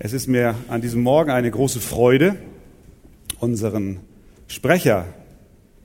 Es 0.00 0.12
ist 0.12 0.26
mir 0.26 0.56
an 0.66 0.80
diesem 0.80 1.02
Morgen 1.02 1.30
eine 1.30 1.48
große 1.48 1.78
Freude, 1.78 2.34
unseren 3.38 4.00
Sprecher 4.48 5.06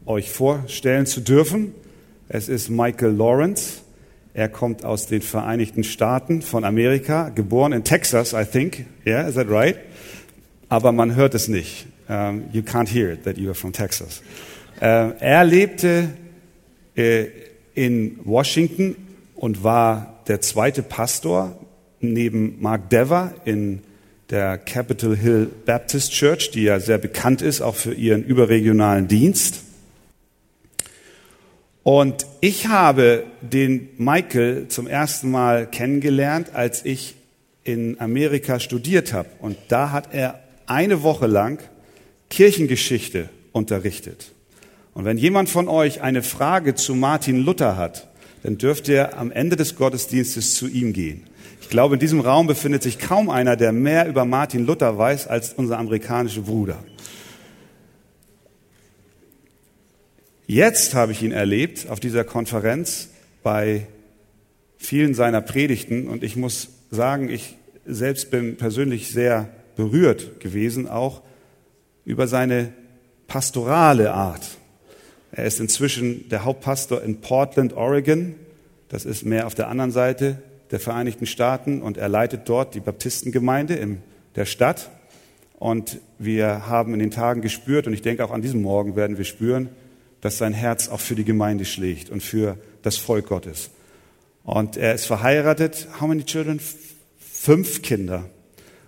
euch 0.08 0.32
vorstellen 0.32 1.06
zu 1.06 1.22
dürfen. 1.22 1.76
Es 2.28 2.50
ist 2.50 2.70
Michael 2.70 3.12
Lawrence. 3.12 3.82
Er 4.34 4.50
kommt 4.50 4.84
aus 4.84 5.06
den 5.06 5.22
Vereinigten 5.22 5.84
Staaten 5.84 6.42
von 6.42 6.64
Amerika, 6.64 7.30
geboren 7.30 7.72
in 7.72 7.84
Texas, 7.84 8.34
I 8.34 8.46
think. 8.46 8.88
Yeah, 9.06 9.28
is 9.28 9.36
that 9.36 9.48
right? 9.48 9.78
Aber 10.70 10.92
man 10.92 11.16
hört 11.16 11.36
es 11.36 11.48
nicht. 11.48 11.86
Um, 12.08 12.46
you 12.52 12.64
can't 12.64 12.90
hear 12.90 13.12
it 13.12 13.26
that 13.26 13.38
you 13.38 13.50
are 13.50 13.56
from 13.56 13.74
Texas. 13.74 14.24
Uh, 14.82 15.14
er 15.20 15.44
lebte 15.44 16.10
uh, 16.98 17.02
in 17.76 18.20
Washington 18.24 18.96
und 19.36 19.64
war 19.64 20.24
der 20.28 20.42
zweite 20.42 20.82
Pastor 20.82 21.60
neben 22.00 22.60
Mark 22.60 22.90
Dever 22.90 23.36
in 23.46 23.84
der 24.30 24.58
Capitol 24.58 25.16
Hill 25.16 25.50
Baptist 25.66 26.12
Church, 26.12 26.52
die 26.52 26.64
ja 26.64 26.80
sehr 26.80 26.98
bekannt 26.98 27.42
ist, 27.42 27.62
auch 27.62 27.76
für 27.76 27.94
ihren 27.94 28.24
überregionalen 28.24 29.08
Dienst. 29.08 29.62
Und 31.84 32.28
ich 32.40 32.68
habe 32.68 33.24
den 33.42 33.90
Michael 33.98 34.68
zum 34.68 34.86
ersten 34.86 35.32
Mal 35.32 35.66
kennengelernt, 35.66 36.52
als 36.54 36.86
ich 36.86 37.16
in 37.64 38.00
Amerika 38.00 38.60
studiert 38.60 39.14
habe. 39.14 39.30
Und 39.40 39.58
da 39.70 39.92
hat 39.92 40.14
er 40.14 40.40
eine 40.68 41.02
Woche 41.02 41.26
lang 41.26 41.60
Kirchengeschichte 42.30 43.30
unterrichtet. 43.52 44.34
Und 44.94 45.06
wenn 45.06 45.18
jemand 45.18 45.50
von 45.50 45.68
euch 45.68 46.02
eine 46.02 46.22
Frage 46.22 46.76
zu 46.76 46.94
Martin 46.94 47.44
Luther 47.44 47.78
hat, 47.78 48.08
dann 48.44 48.58
dürft 48.58 48.88
ihr 48.88 49.18
am 49.18 49.32
Ende 49.32 49.56
des 49.56 49.76
Gottesdienstes 49.76 50.56
zu 50.56 50.68
ihm 50.68 50.94
gehen. 50.94 51.29
Ich 51.70 51.72
glaube, 51.72 51.94
in 51.94 52.00
diesem 52.00 52.20
Raum 52.20 52.48
befindet 52.48 52.82
sich 52.82 52.98
kaum 52.98 53.30
einer, 53.30 53.56
der 53.56 53.72
mehr 53.72 54.08
über 54.08 54.26
Martin 54.26 54.66
Luther 54.66 54.98
weiß 54.98 55.28
als 55.28 55.54
unser 55.54 55.78
amerikanischer 55.78 56.42
Bruder. 56.42 56.84
Jetzt 60.48 60.96
habe 60.96 61.12
ich 61.12 61.22
ihn 61.22 61.32
erlebt 61.32 61.88
auf 61.88 62.00
dieser 62.00 62.24
Konferenz 62.24 63.10
bei 63.44 63.86
vielen 64.80 65.14
seiner 65.14 65.42
Predigten 65.42 66.08
und 66.08 66.24
ich 66.24 66.36
muss 66.36 66.70
sagen, 66.90 67.30
ich 67.30 67.56
selbst 67.86 68.32
bin 68.32 68.58
persönlich 68.58 69.12
sehr 69.12 69.48
berührt 69.76 70.40
gewesen, 70.40 70.88
auch 70.88 71.22
über 72.04 72.28
seine 72.28 72.74
pastorale 73.28 74.12
Art. 74.12 74.58
Er 75.32 75.46
ist 75.46 75.60
inzwischen 75.60 76.30
der 76.30 76.46
Hauptpastor 76.46 77.04
in 77.04 77.22
Portland, 77.22 77.74
Oregon. 77.74 78.34
Das 78.88 79.06
ist 79.06 79.24
mehr 79.24 79.46
auf 79.46 79.54
der 79.54 79.68
anderen 79.68 79.92
Seite 79.92 80.42
der 80.72 80.80
Vereinigten 80.80 81.26
Staaten 81.26 81.82
und 81.82 81.98
er 81.98 82.10
leitet 82.10 82.48
dort 82.48 82.76
die 82.76 82.80
Baptistengemeinde 82.80 83.76
in 83.76 84.02
der 84.36 84.46
Stadt. 84.46 84.90
Und 85.58 86.00
wir 86.18 86.68
haben 86.68 86.94
in 86.94 87.00
den 87.00 87.12
Tagen 87.12 87.42
gespürt, 87.42 87.88
und 87.88 87.94
ich 87.94 88.02
denke 88.02 88.24
auch 88.24 88.32
an 88.32 88.42
diesem 88.42 88.62
Morgen 88.62 88.96
werden 88.96 89.18
wir 89.18 89.26
spüren, 89.26 89.70
dass 90.22 90.38
sein 90.38 90.54
Herz 90.54 90.90
auch 90.90 91.00
für 91.00 91.16
die 91.16 91.26
Gemeinde 91.26 91.66
schlägt 91.66 92.10
und 92.10 92.24
für 92.24 92.58
das 92.82 92.98
Volk 92.98 93.28
Gottes. 93.28 93.72
Und 94.44 94.78
er 94.78 94.94
ist 94.94 95.06
verheiratet. 95.06 95.88
How 96.00 96.08
many 96.08 96.24
children? 96.24 96.60
Fünf 97.20 97.82
Kinder. 97.82 98.26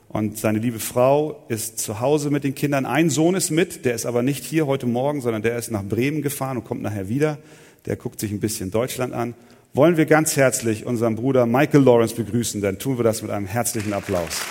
Und 0.07 0.37
seine 0.37 0.59
liebe 0.59 0.79
Frau 0.79 1.45
ist 1.47 1.79
zu 1.79 2.01
Hause 2.01 2.31
mit 2.31 2.43
den 2.43 2.53
Kindern. 2.53 2.85
Ein 2.85 3.09
Sohn 3.09 3.35
ist 3.35 3.49
mit, 3.49 3.85
der 3.85 3.95
ist 3.95 4.05
aber 4.05 4.23
nicht 4.23 4.43
hier 4.43 4.67
heute 4.67 4.87
Morgen, 4.87 5.21
sondern 5.21 5.41
der 5.41 5.57
ist 5.57 5.71
nach 5.71 5.83
Bremen 5.83 6.21
gefahren 6.21 6.57
und 6.57 6.65
kommt 6.65 6.81
nachher 6.81 7.07
wieder. 7.07 7.37
Der 7.85 7.95
guckt 7.95 8.19
sich 8.19 8.31
ein 8.31 8.41
bisschen 8.41 8.71
Deutschland 8.71 9.13
an 9.13 9.35
wollen 9.73 9.95
wir 9.97 10.05
ganz 10.05 10.35
herzlich 10.35 10.85
unseren 10.85 11.15
Bruder 11.15 11.45
Michael 11.45 11.83
Lawrence 11.83 12.15
begrüßen. 12.15 12.61
Dann 12.61 12.77
tun 12.77 12.97
wir 12.97 13.03
das 13.03 13.21
mit 13.21 13.31
einem 13.31 13.45
herzlichen 13.45 13.93
Applaus. 13.93 14.41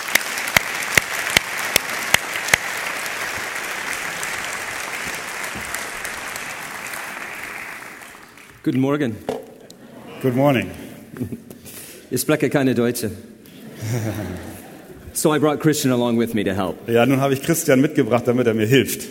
Guten 8.63 8.79
Morgen. 8.79 9.15
Good 10.21 10.35
morning. 10.35 10.69
Ich 12.11 12.21
spreche 12.21 12.49
keine 12.49 12.75
Deutsche. 12.75 13.11
So 15.13 15.35
I 15.35 15.39
brought 15.39 15.59
Christian 15.59 15.91
along 15.91 16.17
with 16.17 16.33
me 16.33 16.41
to 16.45 16.53
help. 16.53 16.87
Ja, 16.87 17.05
nun 17.05 17.19
habe 17.19 17.33
ich 17.33 17.41
Christian 17.41 17.81
mitgebracht, 17.81 18.23
damit 18.25 18.47
er 18.47 18.53
mir 18.53 18.65
hilft. 18.65 19.01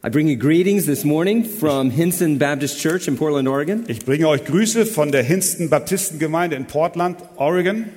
I 0.00 0.10
bring 0.10 0.28
you 0.28 0.36
greetings 0.36 0.86
this 0.86 1.04
morning 1.04 1.42
from 1.42 1.90
Hinson 1.90 2.38
Baptist 2.38 2.78
Church 2.78 3.08
in 3.08 3.16
Portland, 3.16 3.48
Oregon. 3.48 3.84
Ich 3.88 4.04
bringe 4.04 4.28
euch 4.28 4.44
Grüße 4.44 4.86
von 4.86 5.10
der 5.10 5.24
Hinston 5.24 5.68
Baptistengemeinde 5.68 6.54
in 6.54 6.66
Portland, 6.66 7.18
Oregon. 7.34 7.92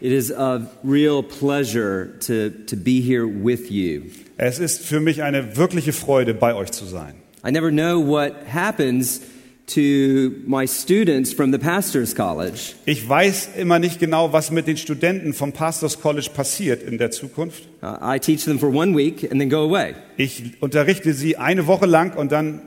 It 0.00 0.10
is 0.10 0.32
a 0.32 0.68
real 0.82 1.22
pleasure 1.22 2.18
to, 2.22 2.50
to 2.66 2.74
be 2.74 3.00
here 3.00 3.28
with 3.28 3.70
you. 3.70 4.10
Es 4.38 4.58
ist 4.58 4.84
für 4.84 4.98
mich 4.98 5.22
eine 5.22 5.56
wirkliche 5.56 5.92
Freude, 5.92 6.34
bei 6.34 6.52
euch 6.52 6.72
zu 6.72 6.84
sein. 6.84 7.14
I 7.44 7.52
never 7.52 7.70
know 7.70 8.04
what 8.04 8.32
happens 8.52 9.20
to 9.68 10.42
my 10.46 10.66
students 10.66 11.32
from 11.32 11.52
the 11.52 11.58
Pastor's 11.58 12.14
College. 12.14 12.74
Ich 12.86 13.08
weiß 13.08 13.50
immer 13.56 13.78
nicht 13.78 14.00
genau, 14.00 14.32
was 14.32 14.50
mit 14.50 14.66
den 14.66 14.76
Studenten 14.76 15.32
vom 15.34 15.52
Pastors 15.52 16.00
College 16.00 16.30
passiert 16.34 16.82
in 16.82 16.98
der 16.98 17.10
Zukunft. 17.10 17.68
Uh, 17.82 17.96
I 18.02 18.18
teach 18.18 18.44
them 18.44 18.58
for 18.58 18.70
one 18.70 18.96
week 18.96 19.22
and 19.30 19.40
then 19.40 19.48
go 19.48 19.64
away. 19.64 19.94
Ich 20.16 20.60
unterrichte 20.60 21.12
sie 21.12 21.36
eine 21.36 21.66
Woche 21.66 21.86
lang 21.86 22.16
und 22.16 22.32
dann 22.32 22.60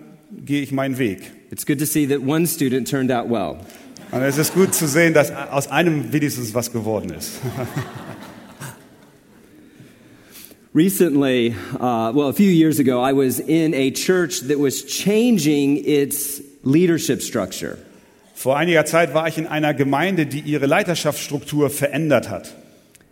gehe 0.46 0.62
ich 0.62 0.72
meinen 0.72 0.98
Weg. 0.98 1.32
It's 1.52 1.66
good 1.66 1.80
to 1.80 1.86
see 1.86 2.08
that 2.08 2.22
one 2.22 2.48
student 2.48 2.88
turned 2.90 3.12
out 3.12 3.30
well. 3.30 3.58
Und 4.12 4.22
es 4.24 4.38
ist 4.38 4.54
gut 4.54 4.74
zu 4.74 4.88
sehen, 4.88 5.14
dass 5.14 5.32
aus 5.32 5.70
einem 5.70 6.12
wenigstens 6.14 6.54
was 6.54 6.72
geworden 6.72 7.12
ist. 7.12 7.32
Recently, 10.74 11.54
uh, 11.82 12.14
well, 12.14 12.30
a 12.30 12.34
few 12.34 12.50
years 12.50 12.80
ago, 12.80 13.02
I 13.02 13.12
was 13.12 13.40
in 13.42 13.74
a 13.74 13.92
church 13.92 14.48
that 14.48 14.58
was 14.58 14.86
changing 14.86 15.84
its 15.84 16.42
leadership 16.64 17.22
structure. 17.22 17.78
Vor 18.36 18.58
einiger 18.58 18.86
Zeit 18.86 19.14
war 19.14 19.28
ich 19.28 19.38
in 19.38 19.48
einer 19.48 19.74
Gemeinde, 19.74 20.26
die 20.26 20.40
ihre 20.40 20.66
Leiterschaftsstruktur 20.66 21.70
verändert 21.70 22.30
hat. 22.30 22.56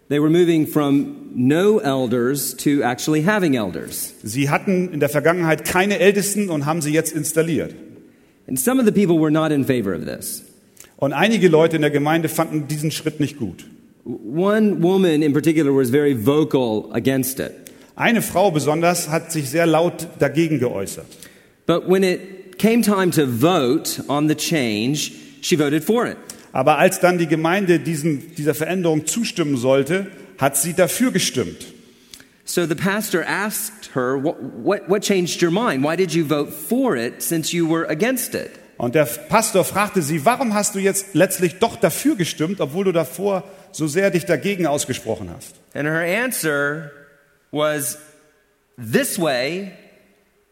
They 0.10 0.20
were 0.20 0.32
moving 0.32 0.66
from 0.66 1.30
no 1.36 1.80
elders 1.80 2.56
to 2.58 2.82
actually 2.82 3.24
having 3.24 3.54
elders. 3.54 4.16
Sie 4.24 4.50
hatten 4.50 4.92
in 4.92 5.00
der 5.00 5.10
Vergangenheit 5.10 5.66
keine 5.66 6.00
Ältesten 6.00 6.50
und 6.50 6.66
haben 6.66 6.82
sie 6.82 6.92
jetzt 6.92 7.14
installiert. 7.14 7.76
And 8.48 8.60
some 8.60 8.80
of 8.80 8.88
the 8.88 8.92
people 8.92 9.20
were 9.20 9.30
not 9.30 9.52
in 9.52 9.64
favor 9.64 9.94
of 9.94 10.06
this. 10.06 10.44
Und 10.98 11.14
einige 11.14 11.48
Leute 11.48 11.76
in 11.76 11.84
der 11.84 11.92
Gemeinde 11.92 12.28
fanden 12.28 12.68
diesen 12.68 12.90
Schritt 12.90 13.20
nicht 13.20 13.38
gut. 13.38 13.66
One 14.04 14.82
woman 14.82 15.22
in 15.22 15.34
particular 15.34 15.72
was 15.72 15.92
very 15.92 16.16
vocal 16.16 16.90
against 16.92 17.40
it. 17.40 17.52
Eine 17.96 18.24
Frau 18.24 18.50
besonders 18.50 19.10
hat 19.10 19.32
sich 19.32 19.50
sehr 19.50 19.68
laut 19.68 20.08
dagegen 20.18 20.58
geäußert. 20.58 21.06
But 21.68 21.88
when 21.88 22.02
it 22.02 22.39
came 22.60 22.82
time 22.84 23.12
to 23.12 23.26
vote 23.26 24.00
on 24.08 24.28
the 24.28 24.36
change, 24.36 25.12
she 25.42 25.56
voted 25.56 25.84
for 25.84 26.06
it. 26.06 26.18
Aber 26.52 26.78
als 26.78 27.00
dann 27.00 27.18
die 27.18 27.28
Gemeinde 27.28 27.80
diesen, 27.80 28.36
dieser 28.36 28.54
Veränderung 28.54 29.06
zustimmen 29.06 29.58
sollte, 29.58 30.12
hat 30.38 30.58
sie 30.58 30.74
dafür 30.74 31.12
gestimmt. 31.12 31.66
So 32.44 32.66
the 32.66 32.76
pastor 32.76 33.24
asked 33.24 33.92
her, 33.94 34.18
what, 34.18 34.38
what, 34.42 34.90
what 34.90 35.04
changed 35.04 35.42
your 35.44 35.52
mind? 35.52 35.84
Why 35.84 35.96
did 35.96 36.14
you 36.14 36.26
vote 36.26 36.52
for 36.52 36.96
it 36.96 37.22
since 37.22 37.54
you 37.54 37.68
were 37.68 37.88
against 37.88 38.34
it? 38.34 38.52
Und 38.78 38.96
der 38.96 39.06
Pastor 39.06 39.66
fragte 39.66 40.02
sie, 40.02 40.26
warum 40.26 40.54
hast 40.54 40.74
du 40.74 40.80
jetzt 40.80 41.14
letztlich 41.14 41.60
doch 41.60 41.76
dafür 41.76 42.16
gestimmt, 42.16 42.62
obwohl 42.62 42.86
du 42.86 42.94
davor 42.94 43.44
so 43.74 43.88
sehr 43.88 44.10
dich 44.10 44.26
dagegen 44.26 44.66
ausgesprochen 44.66 45.30
hast? 45.36 45.56
And 45.74 45.86
her 45.86 46.00
answer 46.00 46.92
was, 47.52 48.00
This 48.78 49.20
way, 49.20 49.74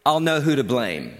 I'll 0.04 0.20
know 0.20 0.40
who 0.40 0.54
to 0.54 0.62
blame. 0.62 1.12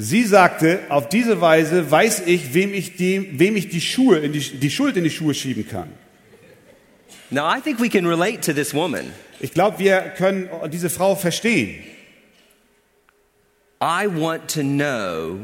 Sie 0.00 0.22
sagte, 0.22 0.78
auf 0.90 1.08
diese 1.08 1.40
Weise 1.40 1.90
weiß 1.90 2.22
ich, 2.26 2.54
wem 2.54 2.72
ich 2.72 2.94
die, 2.94 3.36
wem 3.36 3.56
ich 3.56 3.68
die, 3.68 3.80
Schuhe 3.80 4.18
in 4.18 4.32
die, 4.32 4.38
die 4.38 4.70
Schuld 4.70 4.96
in 4.96 5.02
die 5.02 5.10
Schuhe 5.10 5.34
schieben 5.34 5.68
kann. 5.68 5.88
Now, 7.30 7.52
I 7.52 7.60
think 7.60 7.80
we 7.80 7.88
can 7.88 8.06
relate 8.06 8.40
to 8.42 8.52
this 8.52 8.72
woman. 8.72 9.12
Ich 9.40 9.52
glaube, 9.52 9.80
wir 9.80 10.00
können 10.16 10.48
diese 10.72 10.88
Frau 10.88 11.16
verstehen. 11.16 11.82
I 13.82 14.06
want 14.06 14.48
to 14.54 14.62
know 14.62 15.40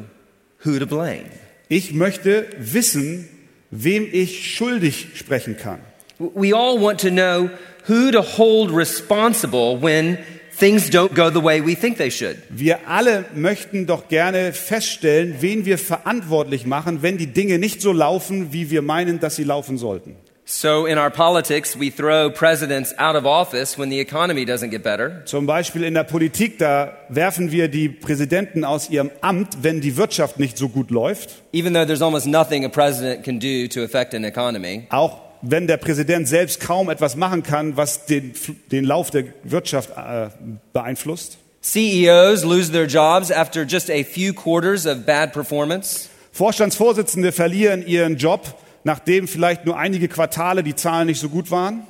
who 0.65 0.79
to 0.79 0.87
blame. 0.87 1.27
Ich 1.69 1.93
möchte 1.93 2.47
wissen, 2.57 3.29
wem 3.73 4.09
ich 4.11 4.55
schuldig 4.55 5.09
sprechen 5.17 5.57
kann. 5.57 5.81
We 6.21 6.55
all 6.55 6.81
want 6.81 7.01
to 7.01 7.11
know 7.11 7.51
who 7.89 8.13
to 8.13 8.23
hold 8.23 8.71
responsible 8.73 9.83
when 9.83 10.19
things 10.59 10.91
don't 10.91 11.15
go 11.15 11.31
the 11.31 11.43
way 11.43 11.61
we 11.65 11.75
think 11.75 11.99
they 11.99 12.11
should. 12.11 12.37
Wir 12.49 12.89
alle 12.89 13.25
möchten 13.35 13.87
doch 13.87 14.09
gerne 14.09 14.53
feststellen, 14.53 15.37
wen 15.41 15.65
wir 15.65 15.79
verantwortlich 15.79 16.67
machen, 16.67 17.03
wenn 17.03 17.19
die 17.19 17.29
Dinge 17.29 17.59
nicht 17.59 17.81
so 17.81 17.93
laufen, 17.93 18.53
wie 18.53 18.71
wir 18.71 18.83
meinen, 18.83 19.21
dass 19.21 19.37
sie 19.37 19.45
laufen 19.45 19.79
sollten. 19.79 20.17
So 20.47 20.85
in 20.85 20.99
our 20.99 21.09
politics, 21.09 21.75
we 21.75 21.91
throw 21.91 22.29
presidents 22.29 22.93
out 22.99 23.17
of 23.17 23.25
office 23.25 23.79
when 23.79 23.89
the 23.89 23.99
economy 23.99 24.45
doesn't 24.45 24.69
get 24.69 24.83
better. 24.83 25.25
Zum 25.25 25.47
Beispiel 25.47 25.85
in 25.85 25.95
der 25.95 26.05
Politik, 26.05 26.59
da 26.59 26.99
werfen 27.09 27.51
wir 27.51 27.69
die 27.69 27.89
Präsidenten 27.89 28.63
aus 28.63 28.91
ihrem 28.91 29.11
Amt, 29.23 29.63
wenn 29.63 29.81
die 29.81 29.97
Wirtschaft 29.97 30.39
nicht 30.39 30.59
so 30.59 30.69
gut 30.69 30.91
läuft. 30.91 31.43
Even 31.55 31.73
though 31.73 31.87
there's 31.87 32.03
almost 32.03 32.27
nothing 32.27 32.67
a 32.67 32.69
president 32.69 33.25
can 33.25 33.41
do 33.41 33.67
to 33.69 33.83
affect 33.85 34.15
an 34.15 34.23
economy. 34.25 34.87
Auch 34.91 35.24
wenn 35.47 35.67
der 35.67 35.77
Präsident 35.77 36.29
selbst 36.29 36.61
kaum 36.61 36.89
etwas 36.89 37.17
machen 37.17 37.43
kann, 37.43 37.77
was 37.77 38.07
den, 38.07 38.33
den 38.73 38.85
Lauf 38.85 39.11
der 39.11 39.25
Wirtschaft 39.45 39.91
äh, 39.97 40.29
beeinflusst. 40.73 41.39
CEOs 41.61 42.45
lose 42.45 42.71
their 42.71 42.87
jobs 42.87 43.31
after 43.31 43.63
just 43.63 43.91
a 43.91 44.05
few 44.05 44.35
quarters 44.35 44.87
of 44.87 45.07
bad 45.07 45.33
performance. 45.33 46.09
Vorstandsvorsitzende 46.33 47.33
verlieren 47.33 47.87
ihren 47.87 48.17
Job, 48.17 48.55
nachdem 48.85 49.29
vielleicht 49.29 49.65
nur 49.65 49.79
einige 49.79 50.09
Quartale 50.09 50.63
die 50.63 50.75
Zahlen 50.75 51.07
nicht 51.07 51.21
so 51.21 51.29
gut 51.29 51.51
waren. 51.51 51.87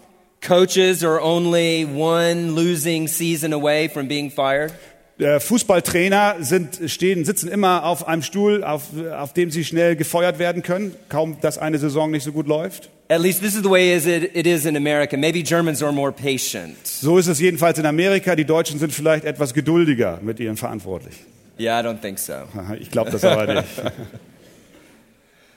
Coaches 0.47 1.03
are 1.03 1.21
only 1.21 1.87
one 1.87 2.51
losing 2.51 3.09
season 3.09 3.53
away 3.53 3.89
from 3.89 4.06
being 4.06 4.31
fired. 4.31 4.73
Äh, 5.19 5.41
Fußballtrainer 5.41 6.37
sind, 6.41 6.81
stehen, 6.87 7.25
sitzen 7.25 7.49
immer 7.49 7.85
auf 7.85 8.06
einem 8.06 8.23
Stuhl, 8.23 8.65
auf, 8.65 8.89
auf 9.17 9.33
dem 9.33 9.51
sie 9.51 9.65
schnell 9.65 9.97
gefeuert 9.97 10.39
werden 10.39 10.62
können, 10.62 10.95
kaum 11.09 11.39
dass 11.41 11.56
eine 11.56 11.79
Saison 11.79 12.11
nicht 12.11 12.25
so 12.25 12.33
gut 12.33 12.47
läuft. 12.47 12.91
At 13.09 13.21
least 13.21 13.43
this 13.43 13.55
is 13.55 13.62
the 13.62 13.69
way 13.69 13.93
it 13.93 14.47
is 14.47 14.65
in 14.65 14.77
America. 14.77 15.17
Maybe 15.17 15.43
Germans 15.43 15.83
are 15.83 15.93
more 15.93 16.11
patient. 16.11 16.87
So 16.87 17.19
ist 17.19 17.27
es 17.27 17.39
jedenfalls 17.39 17.79
in 17.79 17.85
Amerika. 17.85 18.35
Die 18.35 18.47
Deutschen 18.47 18.79
sind 18.79 18.95
vielleicht 18.95 19.27
etwas 19.27 19.53
geduldiger 19.53 20.21
mit 20.23 20.41
ihren 20.41 20.56
Verantwortlichen. 20.56 21.27
Yeah, 21.59 21.79
I 21.79 21.83
don't 21.83 22.01
think 22.01 22.19
so. 22.19 22.33
Ich 22.81 22.91
glaube 22.91 23.11
das 23.11 23.23
aber 23.25 23.55
nicht. 23.55 23.69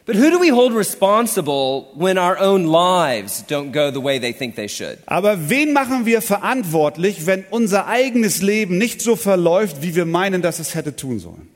But 0.05 0.15
who 0.15 0.29
do 0.29 0.39
we 0.39 0.51
hold 0.51 0.73
responsible 0.73 1.87
when 1.93 2.17
our 2.17 2.37
own 2.39 2.65
lives 2.65 3.43
don't 3.45 3.73
go 3.73 3.91
the 3.91 4.01
way 4.01 4.19
they 4.19 4.31
think 4.31 4.55
they 4.55 4.69
should? 4.69 4.99
Aber 5.05 5.49
wen 5.49 5.73
machen 5.73 6.05
wir 6.05 6.21
verantwortlich, 6.21 7.25
wenn 7.25 7.43
unser 7.49 7.87
eigenes 7.87 8.41
Leben 8.41 8.77
nicht 8.77 9.01
so 9.01 9.17
verläuft, 9.17 9.81
wie 9.81 9.95
wir 9.95 10.05
meinen, 10.05 10.41
dass 10.41 10.59
es 10.59 10.75
hätte 10.75 10.95
tun 10.95 11.19
sollen? 11.19 11.49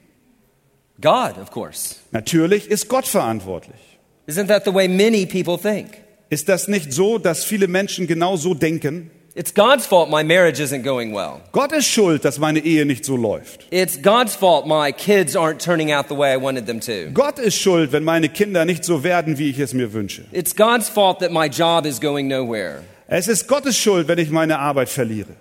God, 1.00 1.38
of 1.42 1.50
course. 1.52 1.96
Natürlich 2.12 2.70
ist 2.70 2.90
Gott 2.90 3.08
verantwortlich. 3.08 3.91
Isn't 4.32 4.48
that 4.48 4.64
the 4.64 4.72
way 4.74 4.88
many 4.88 5.26
people 5.26 5.58
think? 5.58 5.98
Ist 6.30 6.48
das 6.48 6.70
nicht 6.70 6.94
so, 6.94 7.18
dass 7.18 7.44
viele 7.44 7.68
Menschen 7.68 8.08
genau 8.08 8.38
so 8.38 8.54
denken? 8.54 9.12
It's 9.36 9.54
God's 9.54 9.86
fault 9.86 10.10
my 10.10 10.24
marriage 10.24 10.62
isn't 10.62 10.84
going 10.84 11.14
well. 11.14 11.42
Gott 11.52 11.74
ist 11.74 11.88
schuld, 11.88 12.24
dass 12.24 12.40
meine 12.40 12.60
Ehe 12.60 12.86
nicht 12.86 13.04
so 13.04 13.18
läuft. 13.18 13.68
It's 13.70 14.02
God's 14.02 14.34
fault 14.36 14.66
my 14.68 14.94
kids 14.94 15.36
aren't 15.36 15.60
turning 15.62 15.92
out 15.92 16.08
the 16.08 16.16
way 16.18 16.34
I 16.34 16.38
wanted 16.42 16.66
them 16.66 16.80
to. 16.80 17.12
Gott 17.14 17.40
ist 17.40 17.58
schuld, 17.58 17.92
wenn 17.92 18.06
meine 18.06 18.30
Kinder 18.30 18.64
nicht 18.64 18.86
so 18.86 19.04
werden, 19.04 19.38
wie 19.38 19.50
ich 19.50 19.60
es 19.60 19.74
mir 19.74 19.92
wünsche. 19.92 20.24
It's 20.32 20.56
God's 20.56 20.88
fault 20.88 21.20
that 21.20 21.32
my 21.34 21.48
job 21.48 21.86
is 21.86 22.00
going 22.00 22.30
nowhere. 22.30 22.84
Es 23.08 23.28
ist 23.28 23.50
Gottes 23.50 23.78
Schuld, 23.78 24.08
wenn 24.08 24.18
ich 24.20 24.30
meine 24.30 24.58
Arbeit 24.60 24.88
verliere. 24.88 25.36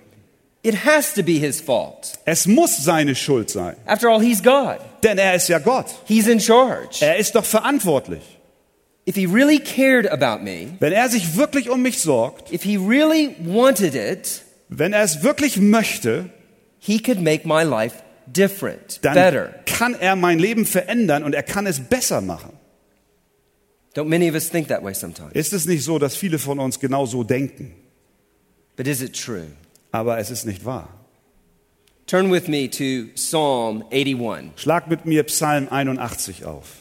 It 0.63 0.85
has 0.85 1.15
to 1.15 1.23
be 1.23 1.35
his 1.39 1.61
fault. 1.61 2.15
Es 2.25 2.47
muss 2.49 2.77
seine 2.85 3.15
Schuld 3.15 3.49
sein, 3.51 3.77
After 3.87 4.09
all, 4.09 4.21
he's 4.21 4.43
God. 4.43 4.79
denn 5.05 5.19
er 5.19 5.37
ist 5.37 5.49
ja 5.49 5.61
Gott. 5.61 5.87
He's 6.07 6.27
in 6.27 6.41
charge. 6.41 6.99
Er 7.01 7.17
ist 7.17 7.37
doch 7.37 7.45
verantwortlich. 7.45 8.23
If 9.09 9.17
he 9.17 9.27
really 9.27 9.59
cared 9.59 10.07
about 10.07 10.43
me, 10.45 10.69
Wenn 10.79 10.93
er 10.93 11.09
sich 11.09 11.37
wirklich 11.37 11.71
um 11.71 11.83
mich 11.83 11.99
sorgt, 12.01 12.53
if 12.53 12.63
he 12.63 12.77
really 12.77 13.35
wanted 13.41 13.95
it, 13.95 14.43
wenn 14.69 14.93
er 14.93 15.03
es 15.03 15.23
wirklich 15.23 15.57
möchte, 15.57 16.31
he 16.79 17.01
could 17.01 17.21
make 17.21 17.47
my 17.49 17.63
life 17.63 17.97
different, 18.27 19.01
dann 19.03 19.15
better. 19.15 19.55
kann 19.67 19.95
er 19.95 20.17
mein 20.17 20.39
Leben 20.39 20.65
verändern 20.67 21.25
und 21.25 21.35
er 21.35 21.43
kann 21.43 21.67
es 21.67 21.81
besser 21.81 22.21
machen. 22.21 22.53
Don't 23.97 24.05
many 24.09 24.29
of 24.29 24.35
us 24.35 24.49
think 24.51 24.69
that 24.69 24.85
way 24.85 24.95
sometimes? 24.95 25.33
Ist 25.33 25.53
es 25.53 25.67
nicht 25.67 25.83
so, 25.83 25.99
dass 25.99 26.15
viele 26.15 26.39
von 26.39 26.61
uns 26.61 26.79
genau 26.79 27.07
so 27.07 27.25
denken? 27.25 27.75
But 28.77 28.87
is 28.87 29.03
it 29.03 29.21
true? 29.21 29.49
Aber 29.91 30.19
es 30.19 30.31
ist 30.31 30.45
nicht 30.47 30.65
wahr. 30.65 30.89
Turn 32.07 32.31
with 32.31 32.47
me 32.49 32.69
to 32.71 33.09
Psalm 33.15 33.83
81. 33.91 34.53
Schlag 34.57 34.89
mit 34.89 35.07
mir 35.07 35.25
Psalm 35.25 35.69
81 35.71 36.45
auf. 36.45 36.80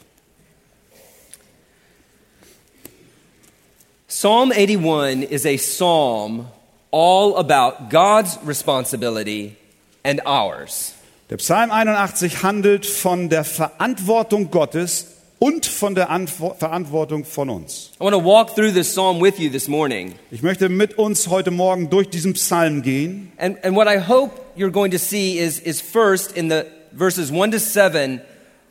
Psalm 4.12 4.52
81 4.52 5.22
is 5.22 5.46
a 5.46 5.58
psalm 5.58 6.48
all 6.90 7.38
about 7.38 7.92
God's 7.92 8.40
responsibility 8.44 9.56
and 10.04 10.20
ours. 10.26 10.96
Der 11.30 11.38
Psalm 11.38 11.70
81 11.70 12.42
handelt 12.42 12.88
von 12.88 13.30
der 13.30 13.44
Verantwortung 13.44 14.50
Gottes 14.50 15.16
und 15.38 15.68
von 15.68 15.94
der 15.94 16.10
Antwo 16.10 16.56
Verantwortung 16.58 17.24
von 17.24 17.52
uns. 17.52 17.92
I 18.02 18.04
want 18.04 18.16
to 18.16 18.20
walk 18.20 18.56
through 18.56 18.72
this 18.74 18.92
psalm 18.92 19.22
with 19.22 19.38
you 19.38 19.48
this 19.48 19.68
morning. 19.68 20.16
Ich 20.32 20.42
möchte 20.42 20.70
mit 20.70 20.98
uns 20.98 21.28
heute 21.28 21.52
Morgen 21.52 21.92
durch 21.92 22.10
diesen 22.10 22.34
Psalm 22.34 22.82
gehen. 22.82 23.32
And, 23.38 23.64
and 23.64 23.76
what 23.76 23.88
I 23.88 24.00
hope 24.00 24.32
you're 24.58 24.72
going 24.72 24.90
to 24.90 24.98
see 24.98 25.38
is, 25.38 25.60
is 25.60 25.82
first 25.82 26.36
in 26.36 26.50
the 26.50 26.66
verses 26.92 27.32
1 27.32 27.52
to 27.52 27.60
7, 27.60 28.22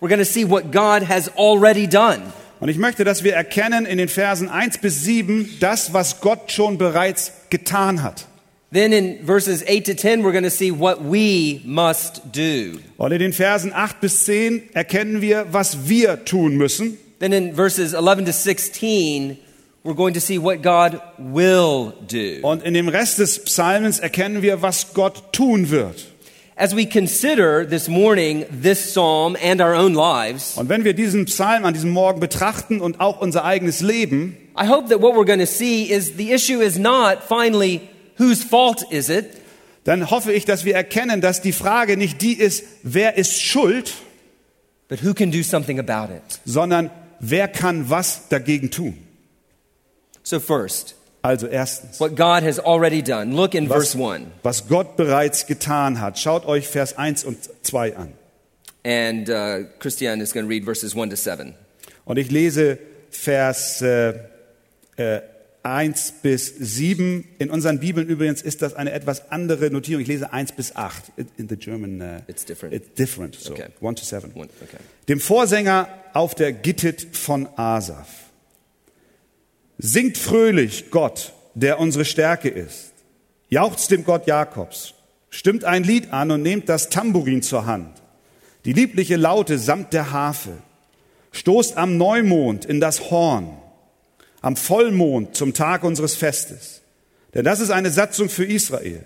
we're 0.00 0.08
going 0.08 0.18
to 0.18 0.24
see 0.24 0.44
what 0.44 0.72
God 0.72 1.04
has 1.04 1.28
already 1.36 1.86
done. 1.86 2.32
Und 2.60 2.68
ich 2.68 2.78
möchte, 2.78 3.04
dass 3.04 3.22
wir 3.24 3.34
erkennen 3.34 3.86
in 3.86 3.98
den 3.98 4.08
Versen 4.08 4.48
1 4.48 4.78
bis 4.78 5.04
7 5.04 5.58
das, 5.60 5.92
was 5.92 6.20
Gott 6.20 6.50
schon 6.50 6.78
bereits 6.78 7.32
getan 7.50 8.02
hat. 8.02 8.26
Then 8.70 8.92
in 8.92 9.24
verses 9.24 9.64
8 9.66 9.86
to 9.86 9.94
10, 9.94 10.22
we're 10.22 10.32
going 10.32 10.44
to 10.44 10.50
see 10.50 10.70
what 10.70 10.98
we 11.00 11.60
must 11.64 12.20
do. 12.34 12.78
Und 12.98 13.12
in 13.12 13.18
den 13.18 13.32
Versen 13.32 13.72
8 13.72 14.00
bis 14.00 14.24
10 14.24 14.74
erkennen 14.74 15.22
wir, 15.22 15.46
was 15.52 15.88
wir 15.88 16.26
tun 16.26 16.56
müssen. 16.56 16.98
Then 17.18 17.32
in 17.32 17.54
verses 17.54 17.94
11 17.94 18.26
to 18.26 18.32
16, 18.32 19.38
we're 19.84 19.94
going 19.94 20.12
to 20.12 20.20
see 20.20 20.38
what 20.38 20.62
God 20.62 21.00
will 21.16 21.94
do. 22.06 22.46
Und 22.46 22.62
in 22.62 22.74
dem 22.74 22.88
Rest 22.88 23.18
des 23.20 23.42
Psalmens 23.42 24.00
erkennen 24.00 24.42
wir, 24.42 24.60
was 24.60 24.92
Gott 24.92 25.32
tun 25.32 25.70
wird. 25.70 26.04
As 26.60 26.74
we 26.74 26.86
consider 26.86 27.64
this 27.64 27.86
morning 27.88 28.44
this 28.50 28.92
psalm 28.92 29.36
and 29.40 29.60
our 29.60 29.74
own 29.76 29.94
lives, 29.94 30.56
Und 30.56 30.68
wenn 30.68 30.82
wir 30.82 30.92
diesen 30.92 31.26
Psalm 31.26 31.64
an 31.64 31.72
diesem 31.72 31.90
Morgen 31.90 32.18
betrachten 32.18 32.80
und 32.80 32.98
auch 32.98 33.20
unser 33.20 33.44
eigenes 33.44 33.80
Leben, 33.80 34.36
I 34.60 34.66
hope 34.66 34.88
that 34.88 35.00
what 35.00 35.14
we're 35.14 35.24
going 35.24 35.38
to 35.38 35.46
see 35.46 35.84
is 35.84 36.16
the 36.16 36.32
issue 36.32 36.60
is 36.60 36.76
not 36.76 37.18
finally 37.22 37.80
whose 38.18 38.44
fault 38.44 38.82
is 38.90 39.08
it, 39.08 39.26
dann 39.84 40.10
hoffe 40.10 40.32
ich, 40.32 40.46
dass 40.46 40.64
wir 40.64 40.74
erkennen, 40.74 41.20
dass 41.20 41.40
die 41.40 41.52
Frage 41.52 41.96
nicht 41.96 42.22
die 42.22 42.32
ist, 42.34 42.64
wer 42.82 43.16
ist 43.16 43.40
schuld, 43.40 43.92
but 44.88 45.04
who 45.04 45.14
can 45.14 45.30
do 45.30 45.44
something 45.44 45.78
about 45.78 46.12
it. 46.12 46.40
sondern 46.44 46.90
wer 47.20 47.46
kann 47.46 47.88
was 47.88 48.28
dagegen 48.30 48.72
tun. 48.72 48.98
So, 50.24 50.40
first, 50.40 50.96
Also 51.28 51.46
erstens, 51.46 52.00
what 52.00 52.16
God 52.16 52.42
has 52.42 52.58
already 52.58 53.02
done. 53.02 53.36
Look 53.36 53.54
in 53.54 53.68
was, 53.68 53.92
verse 53.92 53.94
1. 53.94 54.28
was 54.42 54.66
Gott 54.66 54.96
bereits 54.96 55.46
getan 55.46 56.00
hat. 56.00 56.18
Schaut 56.18 56.46
euch 56.46 56.66
Vers 56.66 56.96
1 56.96 57.24
und 57.24 57.36
2 57.62 57.96
an. 57.98 58.14
And 58.82 59.28
uh, 59.28 59.64
Christian 59.78 60.22
is 60.22 60.32
going 60.32 60.46
to 60.46 60.48
read 60.48 60.64
verses 60.64 60.96
1 60.96 61.10
to 61.10 61.16
7. 61.16 61.54
Und 62.06 62.16
ich 62.16 62.30
lese 62.30 62.78
Vers 63.10 63.82
äh, 63.82 64.14
äh, 64.96 65.20
1 65.64 66.14
bis 66.22 66.46
7. 66.46 67.28
In 67.38 67.50
unseren 67.50 67.78
Bibeln 67.78 68.08
übrigens 68.08 68.40
ist 68.40 68.62
das 68.62 68.72
eine 68.72 68.92
etwas 68.92 69.30
andere 69.30 69.70
Notierung. 69.70 70.00
Ich 70.00 70.08
lese 70.08 70.32
1 70.32 70.52
bis 70.52 70.76
8. 70.76 71.12
In 71.36 71.46
the 71.46 71.56
German, 71.56 72.00
uh, 72.00 72.04
It's 72.26 72.46
different. 72.46 72.74
It's 72.74 72.94
different, 72.94 73.34
so 73.34 73.52
Okay. 73.52 73.66
1 73.82 73.96
to 73.96 74.04
7. 74.06 74.32
One, 74.34 74.48
okay. 74.62 74.78
Dem 75.08 75.20
Vorsänger 75.20 75.90
auf 76.14 76.34
der 76.34 76.54
Gittit 76.54 77.14
von 77.14 77.46
Asaf. 77.56 78.27
Singt 79.80 80.18
fröhlich 80.18 80.90
Gott, 80.90 81.32
der 81.54 81.78
unsere 81.78 82.04
Stärke 82.04 82.48
ist. 82.48 82.92
Jauchzt 83.48 83.92
dem 83.92 84.02
Gott 84.02 84.26
Jakobs. 84.26 84.94
Stimmt 85.30 85.64
ein 85.64 85.84
Lied 85.84 86.12
an 86.12 86.32
und 86.32 86.42
nehmt 86.42 86.68
das 86.68 86.88
Tambourin 86.88 87.42
zur 87.42 87.64
Hand. 87.64 88.02
Die 88.64 88.72
liebliche 88.72 89.14
Laute 89.14 89.56
samt 89.56 89.92
der 89.92 90.10
Harfe. 90.10 90.58
Stoßt 91.30 91.76
am 91.76 91.96
Neumond 91.96 92.64
in 92.64 92.80
das 92.80 93.10
Horn. 93.12 93.56
Am 94.40 94.56
Vollmond 94.56 95.36
zum 95.36 95.54
Tag 95.54 95.84
unseres 95.84 96.16
Festes. 96.16 96.82
Denn 97.34 97.44
das 97.44 97.60
ist 97.60 97.70
eine 97.70 97.90
Satzung 97.90 98.28
für 98.28 98.44
Israel. 98.44 99.04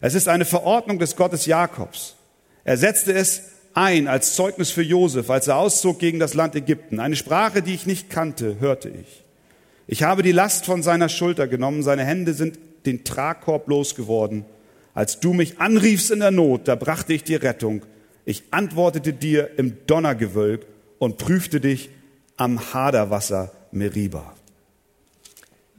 Es 0.00 0.14
ist 0.14 0.28
eine 0.28 0.44
Verordnung 0.44 1.00
des 1.00 1.16
Gottes 1.16 1.46
Jakobs. 1.46 2.14
Er 2.62 2.76
setzte 2.76 3.12
es 3.12 3.42
ein 3.74 4.06
als 4.06 4.36
Zeugnis 4.36 4.70
für 4.70 4.82
Josef, 4.82 5.30
als 5.30 5.48
er 5.48 5.56
auszog 5.56 5.98
gegen 5.98 6.20
das 6.20 6.34
Land 6.34 6.54
Ägypten. 6.54 7.00
Eine 7.00 7.16
Sprache, 7.16 7.60
die 7.60 7.74
ich 7.74 7.86
nicht 7.86 8.08
kannte, 8.08 8.60
hörte 8.60 8.88
ich. 8.88 9.21
Ich 9.92 10.02
habe 10.02 10.22
die 10.22 10.32
Last 10.32 10.64
von 10.64 10.82
seiner 10.82 11.10
Schulter 11.10 11.46
genommen, 11.46 11.82
seine 11.82 12.02
Hände 12.02 12.32
sind 12.32 12.58
den 12.86 13.04
Tragkorb 13.04 13.68
losgeworden. 13.68 14.46
Als 14.94 15.20
du 15.20 15.34
mich 15.34 15.60
anriefst 15.60 16.10
in 16.10 16.20
der 16.20 16.30
Not, 16.30 16.66
da 16.66 16.76
brachte 16.76 17.12
ich 17.12 17.24
dir 17.24 17.42
Rettung. 17.42 17.82
Ich 18.24 18.44
antwortete 18.52 19.12
dir 19.12 19.50
im 19.58 19.86
Donnergewölk 19.86 20.64
und 20.98 21.18
prüfte 21.18 21.60
dich 21.60 21.90
am 22.38 22.72
Haderwasser 22.72 23.52
Meriba. 23.70 24.32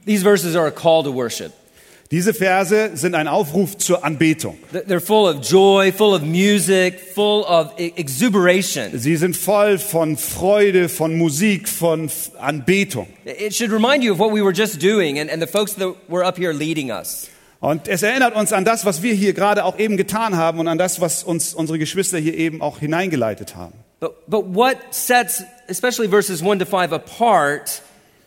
These 0.06 0.22
verses 0.22 0.54
are 0.54 0.68
a 0.68 0.70
call 0.70 1.02
to 1.02 1.12
worship. 1.12 1.50
Diese 2.10 2.34
Verse 2.34 2.90
sind 2.94 3.14
ein 3.14 3.26
Aufruf 3.28 3.76
zur 3.78 4.04
Anbetung. 4.04 4.56
Th- 4.72 4.84
They're 4.86 5.00
full 5.00 5.28
of 5.34 5.40
joy, 5.48 5.90
full 5.90 6.14
of 6.14 6.22
music, 6.22 7.00
full 7.14 7.42
of 7.44 7.72
e- 7.78 7.92
exuberation. 7.96 8.90
Sie 8.98 9.16
sind 9.16 9.36
voll 9.36 9.78
von 9.78 10.16
Freude, 10.16 10.88
von 10.88 11.16
Musik, 11.16 11.68
von 11.68 12.10
Anbetung. 12.38 13.06
It 13.24 13.54
should 13.54 13.72
remind 13.72 14.04
you 14.04 14.12
of 14.12 14.18
what 14.18 14.32
we 14.32 14.42
were 14.44 14.52
just 14.54 14.80
doing 14.82 15.18
and, 15.18 15.30
and 15.30 15.40
the 15.42 15.48
folks 15.48 15.74
that 15.76 15.94
were 16.08 16.24
up 16.24 16.36
here 16.36 16.52
leading 16.52 16.90
us. 16.90 17.28
Und 17.60 17.88
es 17.88 18.02
erinnert 18.02 18.36
uns 18.36 18.52
an 18.52 18.66
das, 18.66 18.84
was 18.84 19.02
wir 19.02 19.14
hier 19.14 19.32
gerade 19.32 19.64
auch 19.64 19.78
eben 19.78 19.96
getan 19.96 20.36
haben 20.36 20.58
und 20.60 20.68
an 20.68 20.76
das, 20.76 21.00
was 21.00 21.24
uns 21.24 21.54
unsere 21.54 21.78
Geschwister 21.78 22.18
hier 22.18 22.34
eben 22.34 22.60
auch 22.60 22.78
hineingeleitet 22.80 23.56
haben. 23.56 23.72
But, 24.00 24.26
but 24.26 24.44
what 24.54 24.76
sets, 24.90 25.42
especially 25.68 26.08
verses 26.10 26.42
1 26.42 26.58
to 26.58 26.66
5, 26.66 26.92
apart 26.92 27.80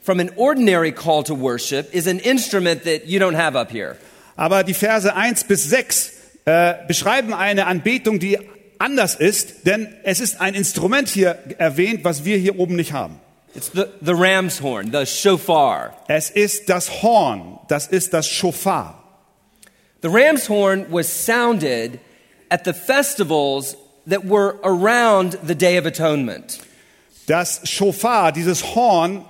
from 0.07 0.21
an 0.21 0.29
ordinary 0.37 0.93
call 0.93 1.21
to 1.21 1.35
worship 1.35 1.93
is 1.93 2.07
an 2.07 2.19
instrument 2.21 2.85
that 2.85 3.07
you 3.07 3.19
don't 3.19 3.35
have 3.35 3.57
up 3.57 3.69
here. 3.69 3.97
Aber 4.37 4.63
die 4.63 4.73
Verse 4.73 5.13
1 5.13 5.43
bis 5.49 5.65
6 5.65 6.13
äh, 6.45 6.75
beschreiben 6.87 7.33
eine 7.33 7.67
Anbetung, 7.67 8.17
die 8.17 8.39
anders 8.79 9.15
ist, 9.15 9.65
denn 9.65 9.93
es 10.03 10.21
ist 10.21 10.39
ein 10.39 10.53
Instrument 10.53 11.09
hier 11.09 11.37
erwähnt, 11.57 12.05
was 12.05 12.23
wir 12.23 12.37
hier 12.37 12.57
oben 12.57 12.77
nicht 12.77 12.93
haben. 12.93 13.19
It's 13.53 13.69
the, 13.73 13.83
the 13.99 14.13
ram's 14.13 14.61
horn, 14.61 14.93
the 14.93 15.05
shofar. 15.05 15.93
Es 16.07 16.29
ist 16.29 16.69
das 16.69 17.01
Horn, 17.01 17.59
das 17.67 17.87
ist 17.87 18.13
das 18.13 18.29
Schofar. 18.29 19.03
The 20.03 20.07
ram's 20.09 20.47
horn 20.47 20.85
was 20.89 21.09
sounded 21.09 21.99
at 22.49 22.63
the 22.63 22.71
festivals 22.71 23.75
that 24.07 24.23
were 24.23 24.55
around 24.63 25.37
the 25.45 25.55
Day 25.55 25.77
of 25.77 25.85
Atonement. 25.85 26.59
Das 27.25 27.59
Schofar, 27.65 28.31
dieses 28.31 28.73
Horn, 28.73 29.25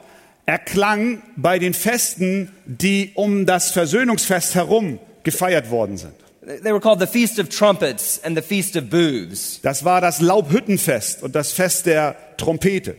erklang 0.48 1.22
bei 1.36 1.60
den 1.60 1.76
Festen, 1.76 2.52
die 2.66 3.12
um 3.14 3.46
das 3.46 3.70
Versöhnungsfest 3.70 4.56
herum 4.56 4.98
gefeiert 5.24 5.70
worden 5.70 5.98
sind. 5.98 6.14
They 6.42 6.72
were 6.72 6.80
called 6.80 7.02
the 7.02 7.08
Feast 7.08 7.40
of 7.40 7.50
Trumpets 7.50 8.22
and 8.24 8.36
the 8.38 8.42
Feast 8.42 8.78
of 8.78 8.90
Booths. 8.90 9.60
Das 9.62 9.84
war 9.84 10.00
das 10.00 10.22
Laubhüttenfest 10.22 11.22
und 11.22 11.36
das 11.36 11.52
Fest 11.52 11.86
der 11.86 12.16
Trompete. 12.38 12.96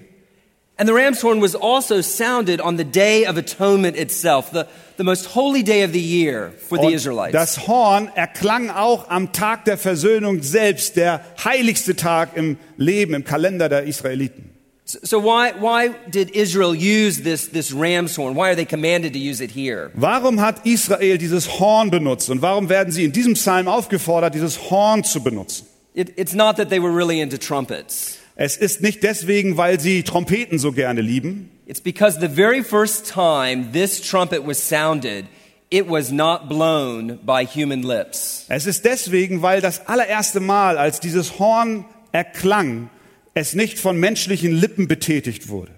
And 0.76 0.87
the 0.87 0.95
ram's 0.95 1.23
horn 1.25 1.40
was 1.40 1.57
also 1.57 2.02
sounded 2.02 2.61
on 2.61 2.76
the 2.76 2.85
Day 2.85 3.26
of 3.26 3.37
Atonement 3.38 3.97
itself, 3.97 4.50
the, 4.52 4.64
the 4.99 5.02
most 5.02 5.35
holy 5.35 5.64
day 5.64 5.83
of 5.83 5.93
the 5.93 6.00
year 6.00 6.52
for 6.69 6.78
the 6.78 6.93
Israelites. 6.93 7.33
das 7.33 7.67
Horn 7.67 8.11
erklang 8.14 8.71
auch 8.71 9.09
am 9.09 9.33
Tag 9.33 9.64
der 9.64 9.78
Versöhnung 9.78 10.43
selbst, 10.43 10.97
der 10.97 11.25
heiligste 11.43 11.97
Tag 11.97 12.37
im 12.37 12.59
Leben, 12.76 13.14
im 13.14 13.25
Kalender 13.25 13.71
der 13.71 13.85
Israeliten. 13.85 14.48
So 14.88 15.18
why, 15.18 15.52
why 15.52 15.88
did 16.09 16.30
Israel 16.30 16.75
use 16.75 17.18
this, 17.18 17.49
this 17.49 17.73
ram's 17.73 18.16
horn? 18.16 18.35
Why 18.35 18.49
are 18.49 18.54
they 18.54 18.64
commanded 18.64 19.12
to 19.12 19.18
use 19.18 19.42
it 19.42 19.50
here? 19.50 19.90
Warum 19.95 20.38
hat 20.38 20.64
Israel 20.64 21.18
dieses 21.18 21.61
Horn 21.61 21.90
benutzt 21.90 22.30
und 22.30 22.40
warum 22.40 22.71
werden 22.71 22.90
sie 22.90 23.04
in 23.04 23.12
diesem 23.12 23.35
Psalm 23.35 23.68
aufgefordert, 23.68 24.35
dieses 24.35 24.71
Horn 24.71 25.04
zu 25.04 25.23
benutzen? 25.23 25.66
It, 25.95 26.14
it's 26.16 26.33
not 26.33 26.57
that 26.57 26.71
they 26.71 26.80
were 26.80 26.90
really 26.90 27.21
into 27.21 27.37
trumpets. 27.37 28.16
Es 28.35 28.57
ist 28.57 28.80
nicht 28.80 29.02
deswegen, 29.02 29.59
weil 29.59 29.78
sie 29.78 30.04
Trompeten 30.04 30.59
so 30.59 30.73
gerne 30.73 31.02
lieben. 31.02 31.50
It's 31.66 31.83
because 31.83 32.18
the 32.18 32.28
very 32.28 32.62
first 32.62 33.12
time 33.12 33.73
this 33.73 34.00
trumpet 34.00 34.47
was 34.47 34.59
sounded, 34.59 35.26
it 35.71 35.87
was 35.87 36.11
not 36.11 36.49
blown 36.49 37.18
by 37.26 37.45
human 37.45 37.83
lips. 37.83 38.47
Es 38.49 38.66
ist 38.66 38.87
deswegen, 38.87 39.42
weil 39.42 39.61
das 39.61 39.87
allererste 39.87 40.40
Mal, 40.40 40.78
als 40.78 41.00
dieses 41.00 41.38
Horn 41.38 41.85
erklang, 42.12 42.88
es 43.38 43.54
nicht 43.54 43.78
von 43.78 43.99
menschlichen 43.99 44.52
Lippen 44.52 44.88
betätigt 44.88 45.49
wurde. 45.49 45.73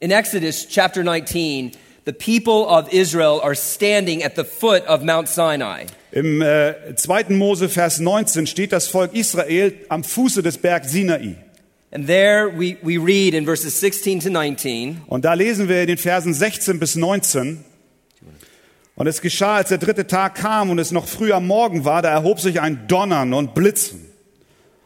In 0.00 0.10
Exodus 0.10 0.66
chapter 0.68 1.02
19, 1.02 1.72
the 2.04 2.12
people 2.12 2.66
of 2.66 2.92
Israel 2.92 3.40
are 3.42 3.54
standing 3.54 4.22
at 4.22 4.36
the 4.36 4.44
foot 4.44 4.86
of 4.86 5.02
Mount 5.02 5.28
Sinai. 5.28 5.86
Im 6.12 6.42
äh, 6.42 6.94
2. 6.94 7.30
Mose 7.30 7.68
Vers 7.68 8.00
19 8.00 8.46
steht 8.46 8.72
das 8.72 8.88
Volk 8.88 9.14
Israel 9.14 9.74
am 9.88 10.04
Fuße 10.04 10.42
des 10.42 10.58
Bergs 10.58 10.90
Sinai. 10.92 11.36
And 11.90 12.06
there 12.06 12.50
we, 12.50 12.76
we 12.82 12.98
read 12.98 13.34
in 13.34 13.44
verses 13.44 13.78
16 13.78 14.20
to 14.20 14.30
19 14.30 15.02
Und 15.06 15.24
da 15.24 15.34
lesen 15.34 15.68
wir 15.68 15.80
in 15.80 15.86
den 15.86 15.98
Versen 15.98 16.34
16 16.34 16.78
bis 16.80 16.96
19. 16.96 17.64
Und 18.96 19.06
es 19.06 19.20
geschah, 19.20 19.56
als 19.56 19.70
der 19.70 19.78
dritte 19.78 20.06
Tag 20.06 20.36
kam 20.36 20.70
und 20.70 20.78
es 20.78 20.92
noch 20.92 21.06
früh 21.06 21.32
am 21.32 21.46
Morgen 21.46 21.84
war, 21.84 22.02
da 22.02 22.10
erhob 22.10 22.40
sich 22.40 22.60
ein 22.60 22.86
Donnern 22.86 23.32
und 23.32 23.54
Blitzen. 23.54 24.13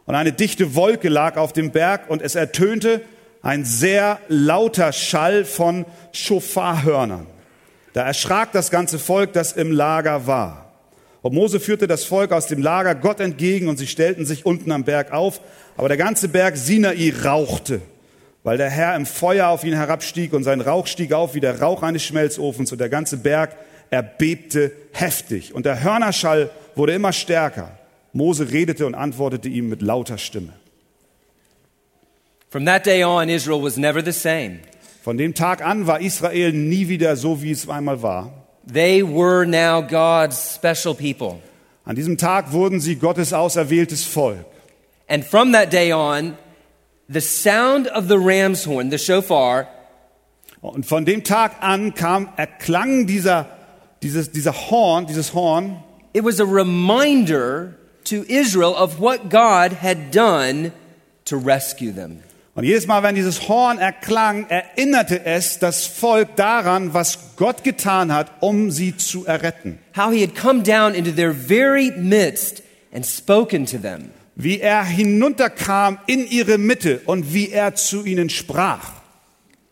Und 0.08 0.14
eine 0.14 0.32
dichte 0.32 0.74
Wolke 0.74 1.10
lag 1.10 1.36
auf 1.36 1.52
dem 1.52 1.70
Berg 1.70 2.08
und 2.08 2.22
es 2.22 2.34
ertönte 2.34 3.02
ein 3.42 3.66
sehr 3.66 4.18
lauter 4.28 4.92
Schall 4.92 5.44
von 5.44 5.84
Schofarhörnern. 6.12 7.26
Da 7.92 8.06
erschrak 8.06 8.52
das 8.52 8.70
ganze 8.70 8.98
Volk, 8.98 9.34
das 9.34 9.52
im 9.52 9.70
Lager 9.70 10.26
war. 10.26 10.72
Und 11.20 11.34
Mose 11.34 11.60
führte 11.60 11.86
das 11.86 12.04
Volk 12.04 12.32
aus 12.32 12.46
dem 12.46 12.62
Lager 12.62 12.94
Gott 12.94 13.20
entgegen 13.20 13.68
und 13.68 13.76
sie 13.76 13.86
stellten 13.86 14.24
sich 14.24 14.46
unten 14.46 14.72
am 14.72 14.84
Berg 14.84 15.12
auf. 15.12 15.42
Aber 15.76 15.88
der 15.88 15.98
ganze 15.98 16.28
Berg 16.28 16.56
Sinai 16.56 17.12
rauchte, 17.22 17.82
weil 18.44 18.56
der 18.56 18.70
Herr 18.70 18.96
im 18.96 19.04
Feuer 19.04 19.48
auf 19.48 19.62
ihn 19.62 19.74
herabstieg 19.74 20.32
und 20.32 20.42
sein 20.42 20.62
Rauch 20.62 20.86
stieg 20.86 21.12
auf 21.12 21.34
wie 21.34 21.40
der 21.40 21.60
Rauch 21.60 21.82
eines 21.82 22.02
Schmelzofens 22.02 22.72
und 22.72 22.80
der 22.80 22.88
ganze 22.88 23.18
Berg 23.18 23.56
erbebte 23.90 24.72
heftig. 24.92 25.54
Und 25.54 25.66
der 25.66 25.82
Hörnerschall 25.82 26.48
wurde 26.76 26.94
immer 26.94 27.12
stärker. 27.12 27.77
Mose 28.18 28.50
redete 28.50 28.84
und 28.84 28.94
antwortete 28.94 29.48
ihm 29.48 29.70
mit 29.70 29.80
lauter 29.80 30.18
Stimme. 30.18 30.52
From 32.50 32.66
that 32.66 32.84
day 32.84 33.02
on, 33.04 33.28
Israel 33.28 33.62
was 33.62 33.76
never 33.76 34.04
the 34.04 34.12
same. 34.12 34.60
Von 35.02 35.16
dem 35.16 35.32
Tag 35.34 35.64
an 35.64 35.86
war 35.86 36.00
Israel 36.00 36.52
nie 36.52 36.88
wieder 36.88 37.16
so, 37.16 37.42
wie 37.42 37.52
es 37.52 37.68
einmal 37.68 38.02
war. 38.02 38.32
They 38.70 39.02
were 39.02 39.46
now 39.46 39.80
God's 39.80 40.56
special 40.56 40.94
people. 40.94 41.40
An 41.86 41.96
diesem 41.96 42.18
Tag 42.18 42.52
wurden 42.52 42.80
sie 42.80 42.96
Gottes 42.96 43.32
auserwähltes 43.32 44.04
Volk. 44.04 44.44
And 45.08 45.24
from 45.24 45.52
that 45.52 45.72
day 45.72 45.92
on, 45.92 46.36
the 47.08 47.22
sound 47.22 47.88
of 47.88 48.08
the 48.08 48.18
ram's 48.18 48.66
horn, 48.66 48.90
the 48.90 48.98
shofar, 48.98 49.66
Und 50.60 50.86
von 50.86 51.04
dem 51.04 51.22
Tag 51.22 51.62
an 51.62 51.94
kam, 51.94 52.28
erklang 52.36 53.06
dieser, 53.06 53.46
dieses, 54.02 54.32
dieser 54.32 54.52
Horn, 54.52 55.06
dieses 55.06 55.32
Horn, 55.32 55.82
it 56.12 56.24
was 56.24 56.40
a 56.40 56.44
reminder 56.44 57.77
to 58.10 58.24
Israel 58.28 58.74
of 58.74 59.00
what 59.00 59.30
God 59.30 59.72
had 59.72 60.10
done 60.10 60.72
to 61.26 61.36
rescue 61.36 61.92
them. 61.92 62.22
Und 62.54 62.64
jedes 62.64 62.88
Mal, 62.88 63.04
wenn 63.04 63.14
dieses 63.14 63.48
Horn 63.48 63.78
erklang, 63.78 64.46
erinnerte 64.48 65.24
es 65.24 65.60
das 65.60 65.86
Volk 65.86 66.34
daran, 66.34 66.92
was 66.92 67.36
Gott 67.36 67.62
getan 67.62 68.12
hat, 68.12 68.32
um 68.40 68.72
sie 68.72 68.96
zu 68.96 69.26
erretten. 69.26 69.78
How 69.96 70.12
he 70.12 70.22
had 70.22 70.34
come 70.34 70.64
down 70.64 70.92
into 70.94 71.12
their 71.12 71.32
very 71.32 71.92
midst 71.96 72.64
and 72.92 73.06
spoken 73.06 73.64
to 73.66 73.78
them. 73.78 74.10
Wie 74.34 74.60
er 74.60 74.84
hinunterkam 74.84 75.98
in 76.06 76.26
ihre 76.26 76.58
Mitte 76.58 77.00
und 77.06 77.32
wie 77.32 77.50
er 77.50 77.76
zu 77.76 78.04
ihnen 78.04 78.28
sprach. 78.28 78.90